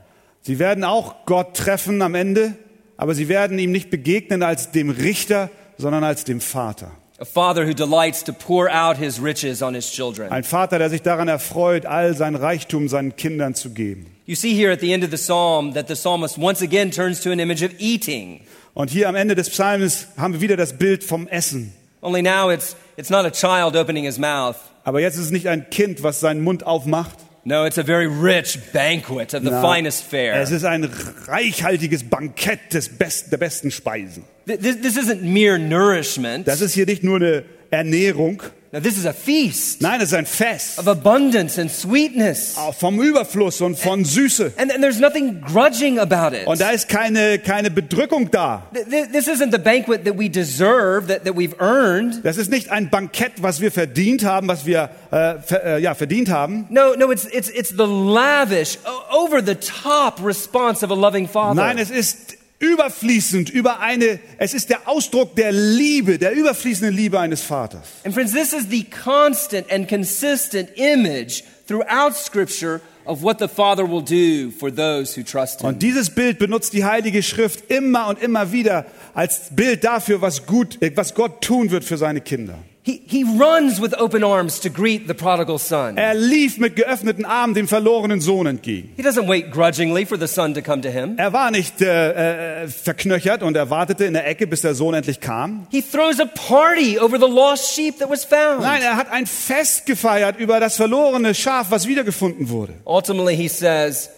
sie 0.42 0.58
werden 0.58 0.84
auch 0.84 1.24
Gott 1.24 1.56
treffen 1.56 2.02
am 2.02 2.14
Ende, 2.14 2.54
aber 2.96 3.14
sie 3.14 3.28
werden 3.28 3.58
ihm 3.58 3.72
nicht 3.72 3.90
begegnen 3.90 4.42
als 4.42 4.70
dem 4.70 4.90
Richter, 4.90 5.50
sondern 5.78 6.04
als 6.04 6.24
dem 6.24 6.40
Vater. 6.40 6.92
A 7.18 7.24
father 7.24 7.64
who 7.64 7.72
delights 7.72 8.24
to 8.24 8.32
pour 8.32 8.68
out 8.68 8.96
his 8.96 9.22
riches 9.22 9.62
on 9.62 9.74
his 9.74 9.92
children. 9.92 10.32
Ein 10.32 10.42
Vater, 10.42 10.78
der 10.78 10.90
sich 10.90 11.02
daran 11.02 11.28
erfreut, 11.28 11.86
all 11.86 12.16
sein 12.16 12.34
Reichtum 12.34 12.88
seinen 12.88 13.14
Kindern 13.14 13.54
zu 13.54 13.70
geben. 13.70 14.06
You 14.26 14.34
see 14.34 14.54
here 14.54 14.72
at 14.72 14.80
the 14.80 14.92
end 14.92 15.04
of 15.04 15.10
the 15.10 15.16
psalm 15.16 15.72
that 15.74 15.86
the 15.86 15.94
psalmist 15.94 16.36
once 16.36 16.62
again 16.62 16.90
turns 16.90 17.20
to 17.20 17.30
an 17.30 17.38
image 17.38 17.62
of 17.62 17.70
eating. 17.78 18.40
Und 18.74 18.90
hier 18.90 19.08
am 19.08 19.14
Ende 19.14 19.34
des 19.34 19.50
Psalms 19.50 20.08
haben 20.16 20.34
wir 20.34 20.40
wieder 20.40 20.56
das 20.56 20.72
Bild 20.72 21.04
vom 21.04 21.28
Essen. 21.28 21.72
Only 22.00 22.22
now 22.22 22.50
it's, 22.50 22.74
it's 22.96 23.10
not 23.10 23.24
a 23.24 23.30
child 23.30 23.76
opening 23.76 24.04
his 24.04 24.18
mouth. 24.18 24.56
Aber 24.82 25.00
jetzt 25.00 25.14
ist 25.14 25.26
es 25.26 25.30
nicht 25.30 25.46
ein 25.46 25.70
Kind, 25.70 26.02
was 26.02 26.18
seinen 26.18 26.42
Mund 26.42 26.66
aufmacht. 26.66 27.18
No, 27.44 27.64
it's 27.66 27.76
a 27.78 27.82
very 27.82 28.06
rich 28.06 28.56
banquet 28.72 29.34
of 29.34 29.42
the 29.42 29.50
Na, 29.50 29.60
finest 29.62 30.04
fare. 30.04 30.34
Es 30.40 30.52
ist 30.52 30.64
ein 30.64 30.88
reichhaltiges 31.26 32.04
Bankett 32.04 32.72
des 32.72 32.88
besten, 32.88 33.30
der 33.30 33.38
besten 33.38 33.70
Speisen. 33.72 34.24
Th- 34.46 34.60
This, 34.60 34.80
this 34.80 34.96
isn't 34.96 35.22
mere 35.22 35.58
nourishment. 35.58 36.46
Das 36.46 36.60
ist 36.60 36.72
hier 36.74 36.86
nicht 36.86 37.02
nur 37.02 37.16
eine 37.16 37.44
Ernährung. 37.70 38.42
Now, 38.74 38.80
this 38.80 38.96
is 38.96 39.04
a 39.04 39.12
feast 39.12 39.82
Nein, 39.82 40.00
es 40.00 40.12
ist 40.12 40.14
ein 40.14 40.24
Fest. 40.24 40.78
of 40.78 40.88
abundance 40.88 41.60
and 41.60 41.70
sweetness. 41.70 42.56
Auch 42.56 42.74
vom 42.74 43.02
Überfluss 43.02 43.60
und 43.60 43.78
von 43.78 44.02
Süße. 44.02 44.54
And, 44.56 44.72
and 44.72 44.80
there's 44.82 44.98
nothing 44.98 45.42
grudging 45.42 45.98
about 45.98 46.34
it. 46.34 46.46
Und 46.46 46.58
da 46.58 46.70
ist 46.70 46.88
keine, 46.88 47.38
keine 47.38 47.70
Bedrückung 47.70 48.30
da. 48.30 48.62
Th- 48.72 48.86
th- 48.88 49.12
This 49.12 49.28
isn't 49.28 49.52
the 49.52 49.58
banquet 49.58 50.06
that 50.06 50.18
we 50.18 50.30
deserve, 50.30 51.06
that, 51.08 51.24
that 51.26 51.34
we've 51.36 51.54
earned. 51.60 52.24
Das 52.24 52.38
ist 52.38 52.50
nicht 52.50 52.70
ein 52.70 52.88
Bankett, 52.88 53.42
was 53.42 53.60
wir 53.60 53.70
verdient 53.70 54.24
haben, 54.24 54.48
was 54.48 54.64
wir 54.64 54.88
äh, 55.10 55.34
ver, 55.42 55.64
äh, 55.64 55.78
ja, 55.82 55.94
verdient 55.94 56.30
haben. 56.30 56.64
No, 56.70 56.94
no, 56.96 57.10
it's, 57.12 57.26
it's, 57.26 57.50
it's 57.50 57.68
the 57.76 57.84
lavish, 57.84 58.78
over 59.10 59.42
the 59.44 59.54
top 59.54 60.18
response 60.24 60.82
of 60.82 60.90
a 60.90 60.94
loving 60.94 61.28
father. 61.28 61.54
Nein, 61.62 61.76
es 61.76 61.90
ist 61.90 62.38
überfließend 62.62 63.50
über 63.50 63.80
eine, 63.80 64.20
es 64.38 64.54
ist 64.54 64.70
der 64.70 64.88
Ausdruck 64.88 65.34
der 65.34 65.50
Liebe, 65.52 66.18
der 66.18 66.32
überfließenden 66.32 66.96
Liebe 66.96 67.18
eines 67.18 67.42
Vaters. 67.42 67.88
And 68.04 68.14
friends, 68.14 68.32
this 68.32 68.52
is 68.52 68.68
the 68.70 68.84
constant 68.84 69.70
and 69.70 69.88
consistent 69.88 70.70
image 70.76 71.42
throughout 71.66 72.14
Scripture 72.14 72.80
of 73.04 73.22
what 73.22 73.40
the 73.40 73.48
Father 73.48 73.84
will 73.84 74.02
do 74.02 74.52
for 74.52 74.70
those 74.74 75.18
who 75.18 75.24
trust 75.24 75.60
Him. 75.60 75.68
Und 75.68 75.82
dieses 75.82 76.10
Bild 76.10 76.38
benutzt 76.38 76.72
die 76.72 76.84
Heilige 76.84 77.22
Schrift 77.22 77.70
immer 77.70 78.06
und 78.06 78.22
immer 78.22 78.52
wieder 78.52 78.86
als 79.12 79.50
Bild 79.50 79.82
dafür, 79.82 80.22
was 80.22 80.46
gut, 80.46 80.78
was 80.94 81.14
Gott 81.14 81.42
tun 81.42 81.70
wird 81.72 81.84
für 81.84 81.96
seine 81.96 82.20
Kinder. 82.20 82.58
He, 82.84 83.00
he 83.06 83.22
runs 83.22 83.80
with 83.80 83.94
open 83.96 84.24
arms 84.24 84.58
to 84.60 84.68
greet 84.68 85.06
the 85.06 85.14
prodigal 85.14 85.58
son. 85.58 85.96
Er 85.96 86.14
lief 86.14 86.58
mit 86.58 86.74
geöffneten 86.74 87.24
Armen 87.24 87.54
dem 87.54 87.68
verlorenen 87.68 88.20
Sohn 88.20 88.46
entgegen. 88.46 88.92
He 88.96 89.02
doesn't 89.02 89.28
wait 89.28 89.52
grudgingly 89.52 90.04
for 90.04 90.18
the 90.18 90.26
son 90.26 90.52
to 90.54 90.62
come 90.62 90.82
to 90.82 90.90
him. 90.90 91.14
Er 91.16 91.32
war 91.32 91.52
nicht 91.52 91.80
äh, 91.80 92.64
äh, 92.64 92.68
verknöchert 92.68 93.44
und 93.44 93.56
er 93.56 93.70
wartete 93.70 94.04
in 94.04 94.14
der 94.14 94.26
Ecke, 94.26 94.48
bis 94.48 94.62
der 94.62 94.74
Sohn 94.74 94.94
endlich 94.94 95.20
kam. 95.20 95.68
He 95.70 95.80
throws 95.80 96.18
a 96.18 96.26
party 96.26 96.98
over 96.98 97.18
the 97.20 97.32
lost 97.32 97.72
sheep 97.72 98.00
that 98.00 98.10
was 98.10 98.24
found. 98.24 98.62
Nein, 98.62 98.82
er 98.82 98.96
hat 98.96 99.12
ein 99.12 99.26
Fest 99.26 99.86
gefeiert 99.86 100.40
über 100.40 100.58
das 100.58 100.74
verlorene 100.74 101.36
Schaf, 101.36 101.70
was 101.70 101.86
wiedergefunden 101.86 102.48
wurde. 102.48 102.74
Ultimately, 102.84 103.36
he 103.36 103.48
says, 103.48 104.10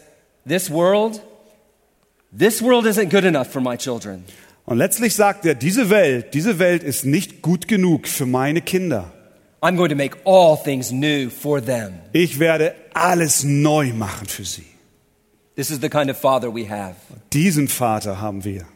This 0.48 0.70
world, 0.70 1.20
this 2.32 2.62
world 2.62 2.86
isn't 2.86 3.10
good 3.10 3.24
enough 3.24 3.48
for 3.48 3.60
my 3.60 3.76
children. 3.76 4.24
Und 4.66 4.78
letztlich 4.78 5.14
sagt 5.14 5.44
er, 5.44 5.54
diese 5.54 5.90
Welt, 5.90 6.32
diese 6.34 6.58
Welt 6.58 6.82
ist 6.82 7.04
nicht 7.04 7.42
gut 7.42 7.68
genug 7.68 8.08
für 8.08 8.26
meine 8.26 8.62
Kinder. 8.62 9.12
I'm 9.60 9.76
going 9.76 9.90
to 9.90 9.96
make 9.96 10.16
all 10.24 10.56
things 10.56 10.90
new 10.90 11.30
for 11.30 11.62
them. 11.64 11.94
Ich 12.12 12.38
werde 12.38 12.74
alles 12.92 13.44
neu 13.44 13.92
machen 13.92 14.26
für 14.26 14.44
sie. 14.44 14.66
This 15.56 15.70
is 15.70 15.80
the 15.80 15.88
kind 15.88 16.10
of 16.10 16.18
father 16.18 16.54
we 16.54 16.68
have. 16.68 16.96
Diesen 17.32 17.68
Vater 17.68 18.20
haben 18.20 18.44
wir. 18.44 18.66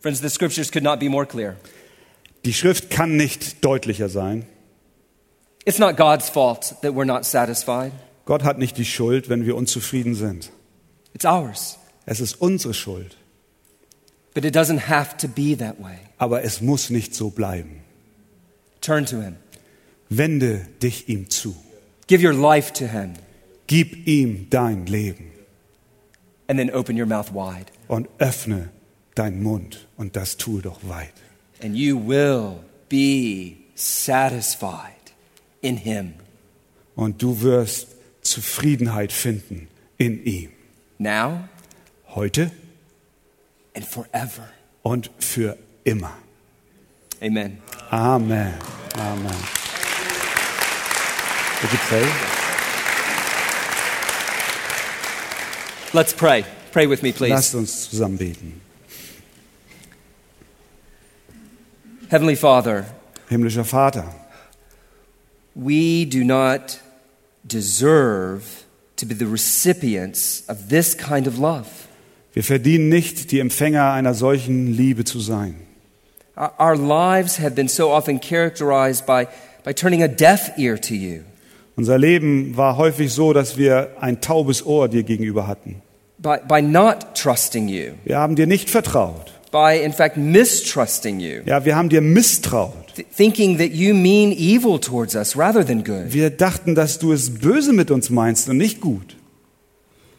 Friends, 0.00 0.20
the 0.20 0.28
scriptures 0.28 0.70
could 0.70 0.84
not 0.84 1.00
be 1.00 1.08
more 1.08 1.26
clear. 1.26 1.56
Die 2.44 2.52
Schrift 2.52 2.90
kann 2.90 3.16
nicht 3.16 3.64
deutlicher 3.64 4.08
sein. 4.08 4.44
It's 5.64 5.78
not 5.78 5.96
God's 5.96 6.28
fault 6.28 6.76
that 6.82 6.92
we're 6.92 7.06
not 7.06 7.24
satisfied, 7.24 7.92
Gott 8.26 8.42
hat 8.42 8.58
nicht 8.58 8.76
die 8.76 8.84
Schuld, 8.84 9.28
wenn 9.28 9.46
wir 9.46 9.56
unzufrieden 9.56 10.14
sind. 10.14 10.50
it's 11.14 11.24
ours. 11.24 11.78
Es 12.06 12.20
ist 12.20 12.40
unsere 12.40 12.74
Schuld. 12.74 13.16
But 14.34 14.44
it 14.44 14.54
doesn't 14.54 14.88
have 14.88 15.16
to 15.18 15.28
be 15.28 15.54
that 15.56 15.78
way. 15.80 15.98
Aber 16.18 16.42
es 16.42 16.60
muss 16.60 16.90
nicht 16.90 17.14
so 17.14 17.30
bleiben. 17.30 17.82
Turn 18.80 19.06
to 19.06 19.20
Him, 19.22 19.36
Wende 20.10 20.66
dich 20.82 21.08
ihm 21.08 21.30
zu. 21.30 21.54
give 22.06 22.22
your 22.22 22.34
life 22.34 22.72
to 22.74 22.86
Him, 22.86 23.14
Gib 23.66 24.06
ihm 24.06 24.48
dein 24.50 24.86
Leben 24.86 25.30
and 26.48 26.58
then 26.58 26.70
open 26.70 26.96
your 26.98 27.06
mouth 27.06 27.32
wide. 27.32 27.66
und 27.88 28.08
öffne 28.18 28.68
deinen 29.14 29.42
Mund 29.42 29.86
und 29.96 30.16
das 30.16 30.36
tue 30.36 30.60
doch 30.60 30.80
weit. 30.86 31.14
And 31.62 31.74
you 31.76 31.96
will 31.98 32.56
be 32.90 33.56
satisfied 33.74 35.14
in 35.62 35.76
Him 35.78 36.14
Und 36.96 37.22
du 37.22 37.40
wirst 37.40 37.88
Zufriedenheit 38.22 39.12
finden 39.12 39.68
in 39.98 40.22
ihm. 40.24 40.50
now 40.98 41.48
Heute 42.14 42.50
and 43.74 43.84
forever. 43.84 44.48
und 44.82 45.10
für 45.18 45.56
immer. 45.84 46.12
Amen. 47.22 47.58
Amen. 47.90 48.54
Amen. 48.96 49.36
Would 51.62 51.72
you 51.72 51.78
pray? 51.88 52.06
Let's 55.94 56.12
pray. 56.12 56.44
Pray 56.72 56.86
with 56.86 57.02
me, 57.02 57.12
please. 57.12 57.30
Lasst 57.30 57.54
uns 57.54 57.88
zusammen 57.88 58.18
beten. 58.18 58.60
Heavenly 62.10 62.36
Father, 62.36 62.86
Himmlischer 63.30 63.64
Vater, 63.64 64.04
we 65.54 66.04
do 66.04 66.24
not 66.24 66.80
deserve 67.46 68.64
to 68.96 69.06
be 69.06 69.14
the 69.14 69.26
recipients 69.26 70.42
of 70.48 70.68
this 70.68 70.94
kind 70.94 71.26
of 71.26 71.38
love. 71.38 71.83
Wir 72.34 72.42
verdienen 72.44 72.88
nicht, 72.88 73.30
die 73.30 73.38
Empfänger 73.40 73.92
einer 73.92 74.12
solchen 74.14 74.72
Liebe 74.76 75.04
zu 75.04 75.20
sein. 75.20 75.54
Our 76.36 76.76
lives 76.76 77.38
have 77.38 77.52
been 77.52 77.68
so 77.68 77.90
often 77.92 78.20
characterized 78.20 79.06
by, 79.06 79.26
by 79.64 79.72
turning 79.72 80.02
a 80.02 80.08
deaf 80.08 80.50
ear 80.58 80.80
to 80.80 80.94
you, 80.94 81.20
Unser 81.76 81.98
Leben 81.98 82.56
war 82.56 82.76
häufig 82.76 83.12
so, 83.12 83.32
dass 83.32 83.56
wir 83.56 83.96
ein 84.00 84.20
taubes 84.20 84.64
Ohr 84.66 84.88
dir 84.88 85.02
gegenüber 85.04 85.46
hatten. 85.46 85.82
by, 86.18 86.36
by 86.48 86.60
not 86.62 87.14
trusting 87.14 87.68
you, 87.68 87.92
Wir 88.04 88.18
haben 88.18 88.34
dir 88.36 88.46
nicht 88.48 88.68
vertraut. 88.70 89.32
by 89.52 89.80
in 89.84 89.92
fact 89.92 90.16
mistrusting 90.16 91.20
you, 91.20 91.40
Ja, 91.46 91.64
wir 91.64 91.76
haben 91.76 91.88
dir 91.88 92.00
misstraut. 92.00 92.74
th- 92.96 93.06
thinking 93.16 93.58
that 93.58 93.70
you 93.70 93.94
mean 93.94 94.32
evil 94.32 94.80
towards 94.80 95.14
us 95.14 95.36
rather 95.38 95.64
than 95.64 95.84
good. 95.84 96.12
Wir 96.12 96.30
dachten, 96.30 96.74
dass 96.74 96.98
du 96.98 97.12
es 97.12 97.30
böse 97.38 97.72
mit 97.72 97.92
uns 97.92 98.10
meinst 98.10 98.48
und 98.48 98.56
nicht 98.56 98.80
gut. 98.80 99.16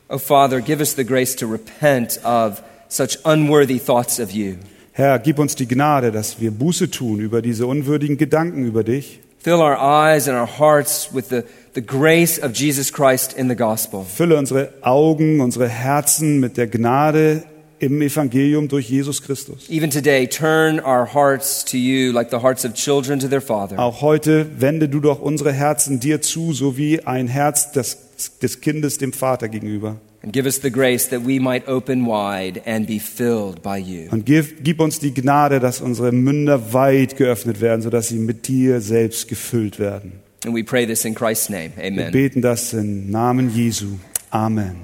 Oh, 0.08 0.20
Father, 0.20 0.62
give 0.62 0.82
us 0.82 0.94
the 0.94 1.04
grace 1.04 1.36
to 1.38 1.48
repent 1.48 2.20
of 2.24 2.62
such 2.90 3.18
unworthy 3.26 3.80
thoughts 3.80 4.20
of 4.20 4.32
you. 4.32 4.58
Herr, 4.92 5.18
gib 5.18 5.40
uns 5.40 5.56
die 5.56 5.68
Gnade, 5.68 6.12
dass 6.12 6.40
wir 6.40 6.52
Buße 6.52 6.92
tun 6.92 7.20
über 7.20 7.42
diese 7.42 7.66
unwürdigen 7.66 8.18
Gedanken 8.18 8.66
über 8.66 8.84
dich. 8.84 9.20
Fill 9.40 9.62
our 9.62 9.78
eyes 9.78 10.28
and 10.28 10.38
our 10.38 10.48
hearts 10.60 11.10
with 11.12 11.30
the, 11.30 11.44
the 11.74 11.82
grace 11.82 12.40
of 12.40 12.54
Jesus 12.54 12.94
Christ 12.94 13.34
in 13.34 13.50
the 13.50 13.56
gospel. 13.56 14.06
Fülle 14.06 14.38
unsere 14.38 14.74
Augen, 14.82 15.42
unsere 15.42 15.68
Herzen 15.68 16.40
mit 16.40 16.58
der 16.58 16.68
Gnade 16.68 17.44
im 17.80 18.02
Evangelium 18.02 18.68
durch 18.68 18.88
Jesus 18.88 19.22
Christus. 19.22 19.70
Even 19.70 19.90
today, 19.90 20.28
turn 20.28 20.80
our 20.80 21.06
hearts 21.14 21.66
to 21.66 21.78
you 21.78 22.12
like 22.12 22.30
the 22.30 22.42
hearts 22.42 22.64
of 22.64 22.74
children 22.76 23.20
to 23.20 23.28
their 23.28 23.42
father. 23.42 23.80
Auch 23.80 24.02
heute 24.02 24.48
wende 24.60 24.88
du 24.88 25.00
doch 25.00 25.20
unsere 25.20 25.52
Herzen 25.52 26.00
dir 26.00 26.22
zu, 26.22 26.54
so 26.54 26.78
wie 26.78 27.02
ein 27.02 27.28
Herz 27.28 27.72
des, 27.72 28.05
des 28.42 28.62
Kindes 28.62 28.98
dem 28.98 29.14
Vater 29.14 29.48
gegenüber. 29.48 29.98
And 30.24 30.34
give 30.34 30.48
us 30.48 30.60
the 30.62 30.72
grace 30.72 31.08
that 31.10 31.22
we 31.26 31.40
might 31.40 31.68
open 31.68 32.08
wide 32.08 32.62
and 32.66 32.88
be 32.88 33.00
filled 33.00 33.62
by 33.62 33.78
you. 33.78 34.10
Und 34.10 34.26
gib, 34.26 34.64
gib 34.64 34.80
uns 34.80 35.00
die 35.00 35.14
Gnade, 35.14 35.60
dass 35.60 35.82
unsere 35.82 36.12
Münder 36.12 36.74
weit 36.74 37.16
geöffnet 37.16 37.62
werden, 37.62 37.84
sodass 37.84 38.08
sie 38.08 38.18
mit 38.18 38.48
dir 38.48 38.82
selbst 38.82 39.28
gefüllt 39.28 39.78
werden. 39.78 40.14
And 40.44 40.56
we 40.56 40.64
pray 40.64 40.86
this 40.88 41.06
in 41.06 41.14
Christ's 41.14 41.50
name. 41.50 41.72
Wir 41.76 41.86
Amen. 41.86 42.12
beten 42.12 42.42
das 42.42 42.74
im 42.74 43.10
Namen 43.10 43.54
Jesu. 43.54 43.98
Amen. 44.32 44.76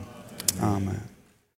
Amen. 0.59 1.10